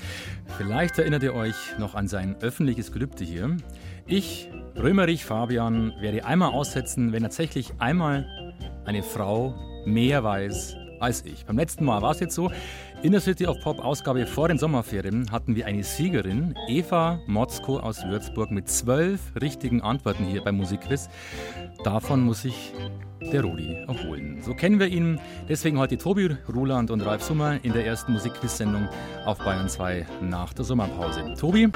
Vielleicht 0.59 0.99
erinnert 0.99 1.23
ihr 1.23 1.35
euch 1.35 1.55
noch 1.79 1.95
an 1.95 2.09
sein 2.09 2.35
öffentliches 2.41 2.91
Gelübde 2.91 3.23
hier. 3.23 3.57
Ich, 4.07 4.51
Römerich 4.77 5.25
Fabian, 5.25 5.93
werde 6.01 6.25
einmal 6.25 6.51
aussetzen, 6.51 7.13
wenn 7.13 7.23
tatsächlich 7.23 7.75
einmal 7.79 8.27
eine 8.85 9.05
Frau 9.05 9.55
mehr 9.87 10.25
weiß 10.25 10.79
als 10.99 11.25
ich. 11.25 11.47
Beim 11.47 11.57
letzten 11.57 11.85
Mal 11.85 12.03
war 12.03 12.11
es 12.11 12.19
jetzt 12.19 12.35
so. 12.35 12.51
In 13.05 13.13
der 13.13 13.21
City 13.21 13.47
of 13.47 13.61
Pop 13.61 13.85
Ausgabe 13.85 14.27
vor 14.27 14.49
den 14.49 14.57
Sommerferien 14.57 15.31
hatten 15.31 15.55
wir 15.55 15.67
eine 15.67 15.85
Siegerin, 15.85 16.55
Eva 16.69 17.21
Motzko 17.27 17.79
aus 17.79 18.03
Würzburg, 18.07 18.51
mit 18.51 18.71
zwölf 18.71 19.21
richtigen 19.39 19.83
Antworten 19.83 20.25
hier 20.25 20.41
beim 20.43 20.57
Musikquiz. 20.57 21.11
Davon 21.85 22.23
muss 22.23 22.41
sich 22.41 22.73
der 23.21 23.43
Rudi 23.43 23.75
erholen. 23.75 24.41
So 24.41 24.55
kennen 24.55 24.81
wir 24.81 24.87
ihn. 24.87 25.21
Deswegen 25.51 25.79
heute 25.79 25.99
Tobi 25.99 26.35
Ruland 26.51 26.91
und 26.91 27.03
Ralf 27.03 27.23
Summer 27.23 27.63
in 27.63 27.75
der 27.75 27.85
ersten 27.85 28.15
Musikquiz-Sendung 28.15 28.89
auf 29.27 29.37
Bayern 29.37 29.69
2 29.69 30.07
nach 30.23 30.55
der 30.55 30.65
Sommerpause. 30.65 31.35
Tobi? 31.39 31.69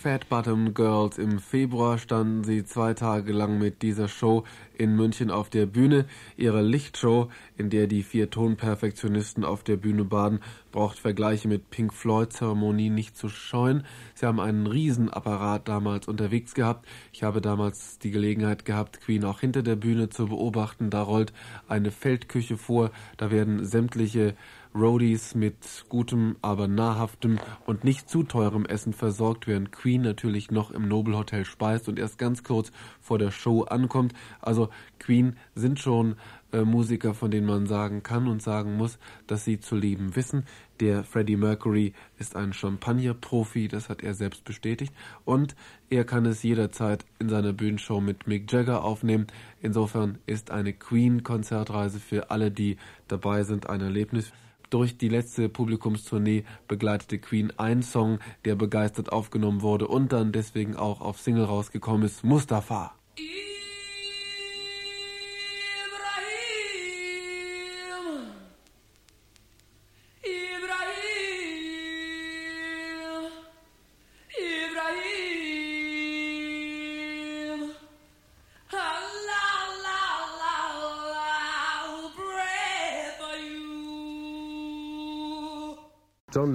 Fat 0.00 0.30
Bottom 0.30 0.72
Girls. 0.72 1.18
Im 1.18 1.40
Februar 1.40 1.98
standen 1.98 2.42
sie 2.42 2.64
zwei 2.64 2.94
Tage 2.94 3.34
lang 3.34 3.58
mit 3.58 3.82
dieser 3.82 4.08
Show 4.08 4.44
in 4.78 4.96
München 4.96 5.30
auf 5.30 5.50
der 5.50 5.66
Bühne. 5.66 6.06
Ihre 6.38 6.62
Lichtshow, 6.62 7.28
in 7.58 7.68
der 7.68 7.86
die 7.86 8.02
vier 8.02 8.30
Tonperfektionisten 8.30 9.44
auf 9.44 9.62
der 9.62 9.76
Bühne 9.76 10.06
baden, 10.06 10.40
braucht 10.72 10.98
Vergleiche 10.98 11.48
mit 11.48 11.68
Pink 11.68 11.92
Floyd 11.92 12.32
Zeremonie 12.32 12.88
nicht 12.88 13.14
zu 13.14 13.28
scheuen. 13.28 13.84
Sie 14.14 14.24
haben 14.24 14.40
einen 14.40 14.66
Riesenapparat 14.66 15.68
damals 15.68 16.08
unterwegs 16.08 16.54
gehabt. 16.54 16.86
Ich 17.12 17.22
habe 17.22 17.42
damals 17.42 17.98
die 17.98 18.10
Gelegenheit 18.10 18.64
gehabt, 18.64 19.02
Queen 19.02 19.22
auch 19.26 19.40
hinter 19.40 19.62
der 19.62 19.76
Bühne 19.76 20.08
zu 20.08 20.28
beobachten. 20.28 20.88
Da 20.88 21.02
rollt 21.02 21.34
eine 21.68 21.90
Feldküche 21.90 22.56
vor, 22.56 22.90
da 23.18 23.30
werden 23.30 23.66
sämtliche 23.66 24.34
Roadies 24.74 25.34
mit 25.34 25.84
gutem, 25.88 26.36
aber 26.42 26.68
nahrhaftem 26.68 27.38
und 27.66 27.84
nicht 27.84 28.08
zu 28.08 28.22
teurem 28.22 28.66
Essen 28.66 28.92
versorgt, 28.92 29.46
während 29.46 29.72
Queen 29.72 30.02
natürlich 30.02 30.50
noch 30.50 30.70
im 30.70 30.86
Noble 30.86 31.16
Hotel 31.16 31.44
speist 31.44 31.88
und 31.88 31.98
erst 31.98 32.18
ganz 32.18 32.44
kurz 32.44 32.70
vor 33.00 33.18
der 33.18 33.30
Show 33.30 33.62
ankommt. 33.62 34.14
Also 34.40 34.68
Queen 34.98 35.36
sind 35.54 35.80
schon 35.80 36.16
äh, 36.52 36.62
Musiker, 36.62 37.14
von 37.14 37.30
denen 37.30 37.46
man 37.46 37.66
sagen 37.66 38.02
kann 38.02 38.28
und 38.28 38.42
sagen 38.42 38.76
muss, 38.76 38.98
dass 39.26 39.44
sie 39.44 39.60
zu 39.60 39.76
leben 39.76 40.16
wissen. 40.16 40.44
Der 40.80 41.04
Freddie 41.04 41.36
Mercury 41.36 41.92
ist 42.18 42.36
ein 42.36 42.52
Champagner-Profi, 42.52 43.68
das 43.68 43.88
hat 43.88 44.02
er 44.02 44.14
selbst 44.14 44.44
bestätigt. 44.44 44.94
Und 45.24 45.54
er 45.90 46.04
kann 46.04 46.26
es 46.26 46.42
jederzeit 46.42 47.04
in 47.18 47.28
seiner 47.28 47.52
Bühnenshow 47.52 48.00
mit 48.00 48.26
Mick 48.26 48.50
Jagger 48.50 48.84
aufnehmen. 48.84 49.26
Insofern 49.60 50.18
ist 50.26 50.50
eine 50.50 50.72
Queen-Konzertreise 50.72 52.00
für 52.00 52.30
alle, 52.30 52.50
die 52.50 52.76
dabei 53.08 53.42
sind, 53.42 53.68
ein 53.68 53.80
Erlebnis. 53.80 54.32
Durch 54.70 54.96
die 54.96 55.08
letzte 55.08 55.48
Publikumstournee 55.48 56.44
begleitete 56.68 57.18
Queen 57.18 57.52
ein 57.56 57.82
Song, 57.82 58.20
der 58.44 58.54
begeistert 58.54 59.12
aufgenommen 59.12 59.62
wurde 59.62 59.88
und 59.88 60.12
dann 60.12 60.32
deswegen 60.32 60.76
auch 60.76 61.00
auf 61.00 61.20
Single 61.20 61.44
rausgekommen 61.44 62.06
ist, 62.06 62.22
Mustafa. 62.22 62.94
Ibrahim, 63.16 63.49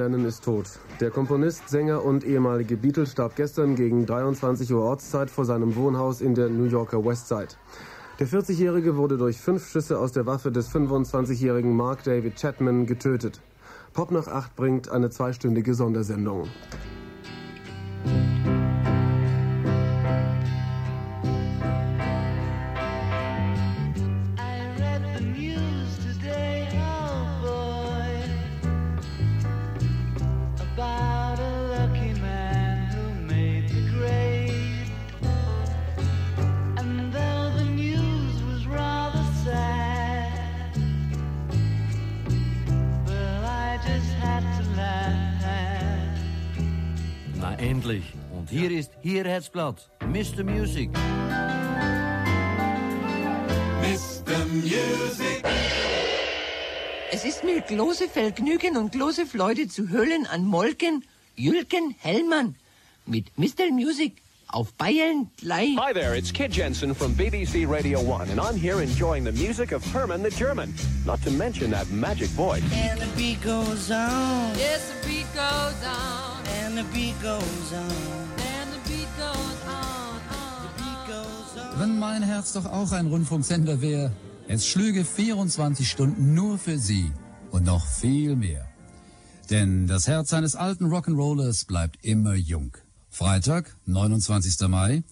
Lennon 0.05 0.25
ist 0.25 0.43
tot. 0.43 0.69
Der 0.99 1.09
Komponist, 1.09 1.67
Sänger 1.67 2.05
und 2.05 2.23
ehemalige 2.23 2.77
Beatle 2.77 3.07
starb 3.07 3.35
gestern 3.35 3.73
gegen 3.73 4.05
23 4.05 4.71
Uhr 4.71 4.83
Ortszeit 4.83 5.31
vor 5.31 5.45
seinem 5.45 5.75
Wohnhaus 5.75 6.21
in 6.21 6.35
der 6.35 6.47
New 6.47 6.65
Yorker 6.65 7.03
Westside. 7.03 7.55
Der 8.19 8.27
40-Jährige 8.27 8.97
wurde 8.97 9.17
durch 9.17 9.41
fünf 9.41 9.67
Schüsse 9.67 9.97
aus 9.97 10.11
der 10.11 10.27
Waffe 10.27 10.51
des 10.51 10.69
25-jährigen 10.69 11.75
Mark 11.75 12.03
David 12.03 12.35
Chapman 12.35 12.85
getötet. 12.85 13.41
Pop 13.93 14.11
nach 14.11 14.27
8 14.27 14.55
bringt 14.55 14.91
eine 14.91 15.09
zweistündige 15.09 15.73
Sondersendung. 15.73 16.49
I 24.37 24.67
read 24.77 25.01
the 25.17 25.25
news 25.25 25.84
endlich. 48.45 48.45
Und 48.45 48.49
hier 48.49 48.71
ist 48.71 48.91
Ihr 49.03 49.23
Herzblatt, 49.23 49.89
Mr. 50.01 50.43
Music. 50.43 50.89
Mr. 53.81 54.45
Music. 54.51 55.43
Es 57.11 57.23
ist 57.23 57.43
mir 57.43 57.61
große 57.61 58.09
Vergnügen 58.09 58.77
und 58.77 58.91
große 58.91 59.25
Freude 59.25 59.67
zu 59.67 59.89
hören 59.89 60.27
an 60.27 60.45
Molken 60.45 61.05
Jülken 61.35 61.95
Hellmann 61.99 62.55
mit 63.05 63.37
Mr. 63.37 63.71
Music 63.71 64.21
auf 64.47 64.73
Bayern 64.73 65.29
3. 65.41 65.75
Hi 65.77 65.93
there, 65.93 66.15
it's 66.15 66.31
Kid 66.31 66.51
Jensen 66.51 66.93
from 66.93 67.13
BBC 67.13 67.67
Radio 67.67 67.99
1, 67.99 68.31
and 68.31 68.39
I'm 68.39 68.55
here 68.55 68.81
enjoying 68.81 69.23
the 69.23 69.31
music 69.31 69.71
of 69.71 69.83
Herman 69.93 70.23
the 70.23 70.29
German, 70.29 70.73
not 71.05 71.21
to 71.23 71.31
mention 71.31 71.71
that 71.71 71.89
magic 71.89 72.29
voice. 72.29 72.63
And 72.73 72.99
the 72.99 73.07
beat 73.15 73.41
goes 73.41 73.91
on. 73.91 74.57
Yes, 74.57 74.91
the 74.91 75.07
beat 75.07 75.27
goes 75.33 75.83
on. 75.85 76.45
And 76.63 76.77
the 76.77 76.83
beat 76.93 77.15
goes 77.21 77.73
on. 77.73 78.24
Wenn 81.77 81.99
mein 81.99 82.23
Herz 82.23 82.53
doch 82.53 82.65
auch 82.65 82.93
ein 82.93 83.07
Rundfunksender 83.07 83.81
wäre, 83.81 84.13
es 84.47 84.65
schlüge 84.65 85.03
24 85.03 85.89
Stunden 85.89 86.33
nur 86.33 86.57
für 86.57 86.79
Sie 86.79 87.11
und 87.51 87.65
noch 87.65 87.85
viel 87.85 88.37
mehr. 88.37 88.65
Denn 89.49 89.85
das 89.85 90.07
Herz 90.07 90.31
eines 90.33 90.55
alten 90.55 90.85
Rock'n'Rollers 90.85 91.67
bleibt 91.67 91.97
immer 92.01 92.33
jung. 92.33 92.77
Freitag, 93.09 93.75
29. 93.87 94.69
Mai, 94.69 95.03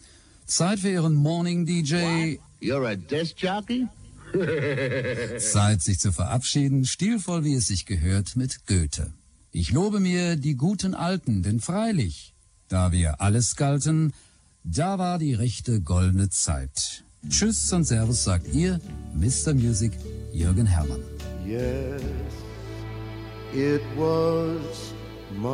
Zeit 0.45 0.79
für 0.79 0.89
Ihren 0.89 1.15
Morning 1.15 1.65
DJ. 1.65 2.37
You're 2.61 2.87
a 2.89 2.95
disc 2.95 3.35
jockey? 3.41 3.87
Zeit, 5.39 5.81
sich 5.81 5.99
zu 5.99 6.13
verabschieden, 6.13 6.85
stilvoll 6.85 7.43
wie 7.43 7.55
es 7.55 7.67
sich 7.67 7.85
gehört, 7.85 8.37
mit 8.37 8.65
Goethe. 8.67 9.13
Ich 9.51 9.71
lobe 9.71 9.99
mir 9.99 10.37
die 10.37 10.55
guten 10.55 10.95
Alten, 10.95 11.43
denn 11.43 11.59
freilich, 11.59 12.33
da 12.69 12.93
wir 12.93 13.19
alles 13.19 13.57
galten, 13.57 14.13
da 14.63 14.97
war 14.97 15.19
die 15.19 15.33
rechte 15.33 15.81
goldene 15.81 16.29
Zeit. 16.29 17.03
Tschüss 17.29 17.71
und 17.73 17.85
Servus 17.85 18.23
sagt 18.23 18.53
ihr, 18.53 18.79
Mr. 19.13 19.53
Music, 19.53 19.93
Jürgen 20.31 20.65
Herrmann. 20.65 21.01
Yes, 21.45 22.01
it 23.53 23.81
was 23.97 24.93
my 25.37 25.49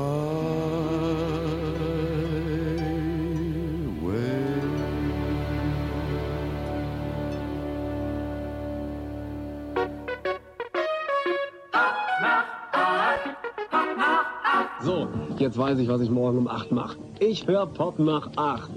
way. 4.01 4.19
So, 14.83 15.09
jetzt 15.37 15.57
weiß 15.57 15.77
ich, 15.79 15.87
was 15.87 16.01
ich 16.01 16.09
morgen 16.09 16.37
um 16.39 16.47
8 16.47 16.71
mache. 16.71 16.97
Ich 17.21 17.45
höre 17.45 17.65
Pop 17.65 17.99
nach 17.99 18.29
8. 18.37 18.69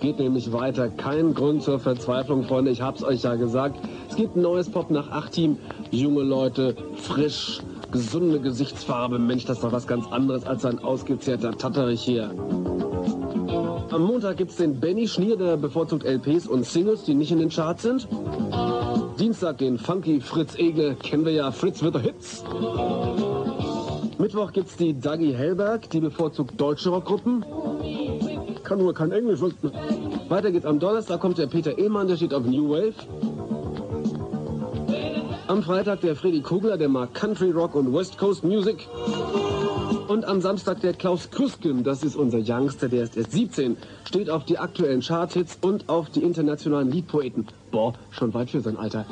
Geht 0.00 0.20
nämlich 0.20 0.52
weiter. 0.52 0.88
Kein 0.88 1.34
Grund 1.34 1.60
zur 1.62 1.80
Verzweiflung, 1.80 2.44
Freunde. 2.44 2.70
Ich 2.70 2.80
hab's 2.80 3.02
euch 3.02 3.22
ja 3.22 3.34
gesagt. 3.34 3.80
Es 4.08 4.14
gibt 4.14 4.36
ein 4.36 4.42
neues 4.42 4.70
Pop 4.70 4.90
nach 4.90 5.10
8 5.10 5.32
Team. 5.32 5.58
Junge 5.90 6.22
Leute, 6.22 6.76
frisch, 6.94 7.60
gesunde 7.90 8.38
Gesichtsfarbe. 8.38 9.18
Mensch, 9.18 9.44
das 9.44 9.58
ist 9.58 9.64
doch 9.64 9.72
was 9.72 9.88
ganz 9.88 10.06
anderes 10.12 10.46
als 10.46 10.64
ein 10.64 10.78
ausgezehrter 10.78 11.50
Tatterich 11.50 12.02
hier. 12.02 12.30
Am 13.90 14.02
Montag 14.02 14.36
gibt's 14.36 14.56
den 14.56 14.78
Benny 14.78 15.08
Schnier, 15.08 15.36
der 15.36 15.56
bevorzugt 15.56 16.04
LPs 16.04 16.46
und 16.46 16.64
Singles, 16.64 17.02
die 17.04 17.14
nicht 17.14 17.32
in 17.32 17.40
den 17.40 17.48
Charts 17.48 17.82
sind. 17.82 18.06
Dienstag 19.18 19.58
den 19.58 19.78
Funky 19.78 20.20
Fritz 20.20 20.56
Egel, 20.56 20.94
kennen 20.94 21.24
wir 21.24 21.32
ja, 21.32 21.50
Fritz 21.50 21.82
wird 21.82 21.98
Hits. 21.98 22.44
Mittwoch 24.26 24.52
gibt's 24.52 24.76
die 24.76 24.92
Dagi 24.98 25.32
Hellberg, 25.32 25.88
die 25.90 26.00
bevorzugt 26.00 26.60
deutsche 26.60 26.88
Rockgruppen. 26.88 27.44
Kann 28.64 28.78
nur 28.80 28.92
kein 28.92 29.12
Englisch. 29.12 29.38
Weiter 30.28 30.50
geht's 30.50 30.66
am 30.66 30.80
Donnerstag, 30.80 31.20
kommt 31.20 31.38
der 31.38 31.46
Peter 31.46 31.78
Ehlmann, 31.78 32.08
der 32.08 32.16
steht 32.16 32.34
auf 32.34 32.44
New 32.44 32.70
Wave. 32.70 32.94
Am 35.46 35.62
Freitag 35.62 36.00
der 36.00 36.16
Freddy 36.16 36.40
Kugler, 36.40 36.76
der 36.76 36.88
mag 36.88 37.14
Country 37.14 37.52
Rock 37.52 37.76
und 37.76 37.94
West 37.94 38.18
Coast 38.18 38.42
Music. 38.42 38.88
Und 40.08 40.24
am 40.24 40.40
Samstag 40.40 40.80
der 40.80 40.94
Klaus 40.94 41.30
Krusken, 41.30 41.84
das 41.84 42.02
ist 42.02 42.16
unser 42.16 42.38
Youngster, 42.38 42.88
der 42.88 43.04
ist 43.04 43.16
erst 43.16 43.30
17, 43.30 43.76
steht 44.08 44.28
auf 44.28 44.44
die 44.44 44.58
aktuellen 44.58 45.02
Charthits 45.02 45.56
und 45.60 45.88
auf 45.88 46.10
die 46.10 46.24
internationalen 46.24 46.90
Liedpoeten. 46.90 47.46
Boah, 47.70 47.94
schon 48.10 48.34
weit 48.34 48.50
für 48.50 48.60
sein 48.60 48.76
Alter. 48.76 49.06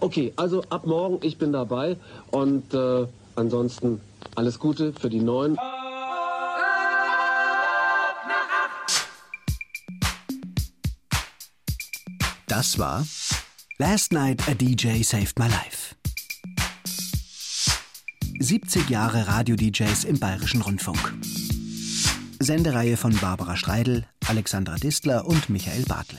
Okay, 0.00 0.32
also 0.36 0.62
ab 0.70 0.86
morgen, 0.86 1.18
ich 1.22 1.38
bin 1.38 1.52
dabei 1.52 1.96
und 2.30 2.72
äh, 2.72 3.06
ansonsten 3.34 4.00
alles 4.34 4.58
Gute 4.58 4.92
für 4.92 5.10
die 5.10 5.20
Neuen. 5.20 5.58
Das 12.46 12.78
war 12.78 13.06
Last 13.78 14.12
Night 14.12 14.48
a 14.48 14.54
DJ 14.54 15.02
Saved 15.02 15.38
My 15.38 15.46
Life. 15.48 15.94
70 18.40 18.88
Jahre 18.88 19.26
Radio-DJs 19.26 20.04
im 20.04 20.18
Bayerischen 20.20 20.62
Rundfunk. 20.62 21.14
Sendereihe 22.38 22.96
von 22.96 23.16
Barbara 23.16 23.56
Streidel, 23.56 24.06
Alexandra 24.28 24.76
Distler 24.76 25.26
und 25.26 25.50
Michael 25.50 25.82
Bartle. 25.84 26.18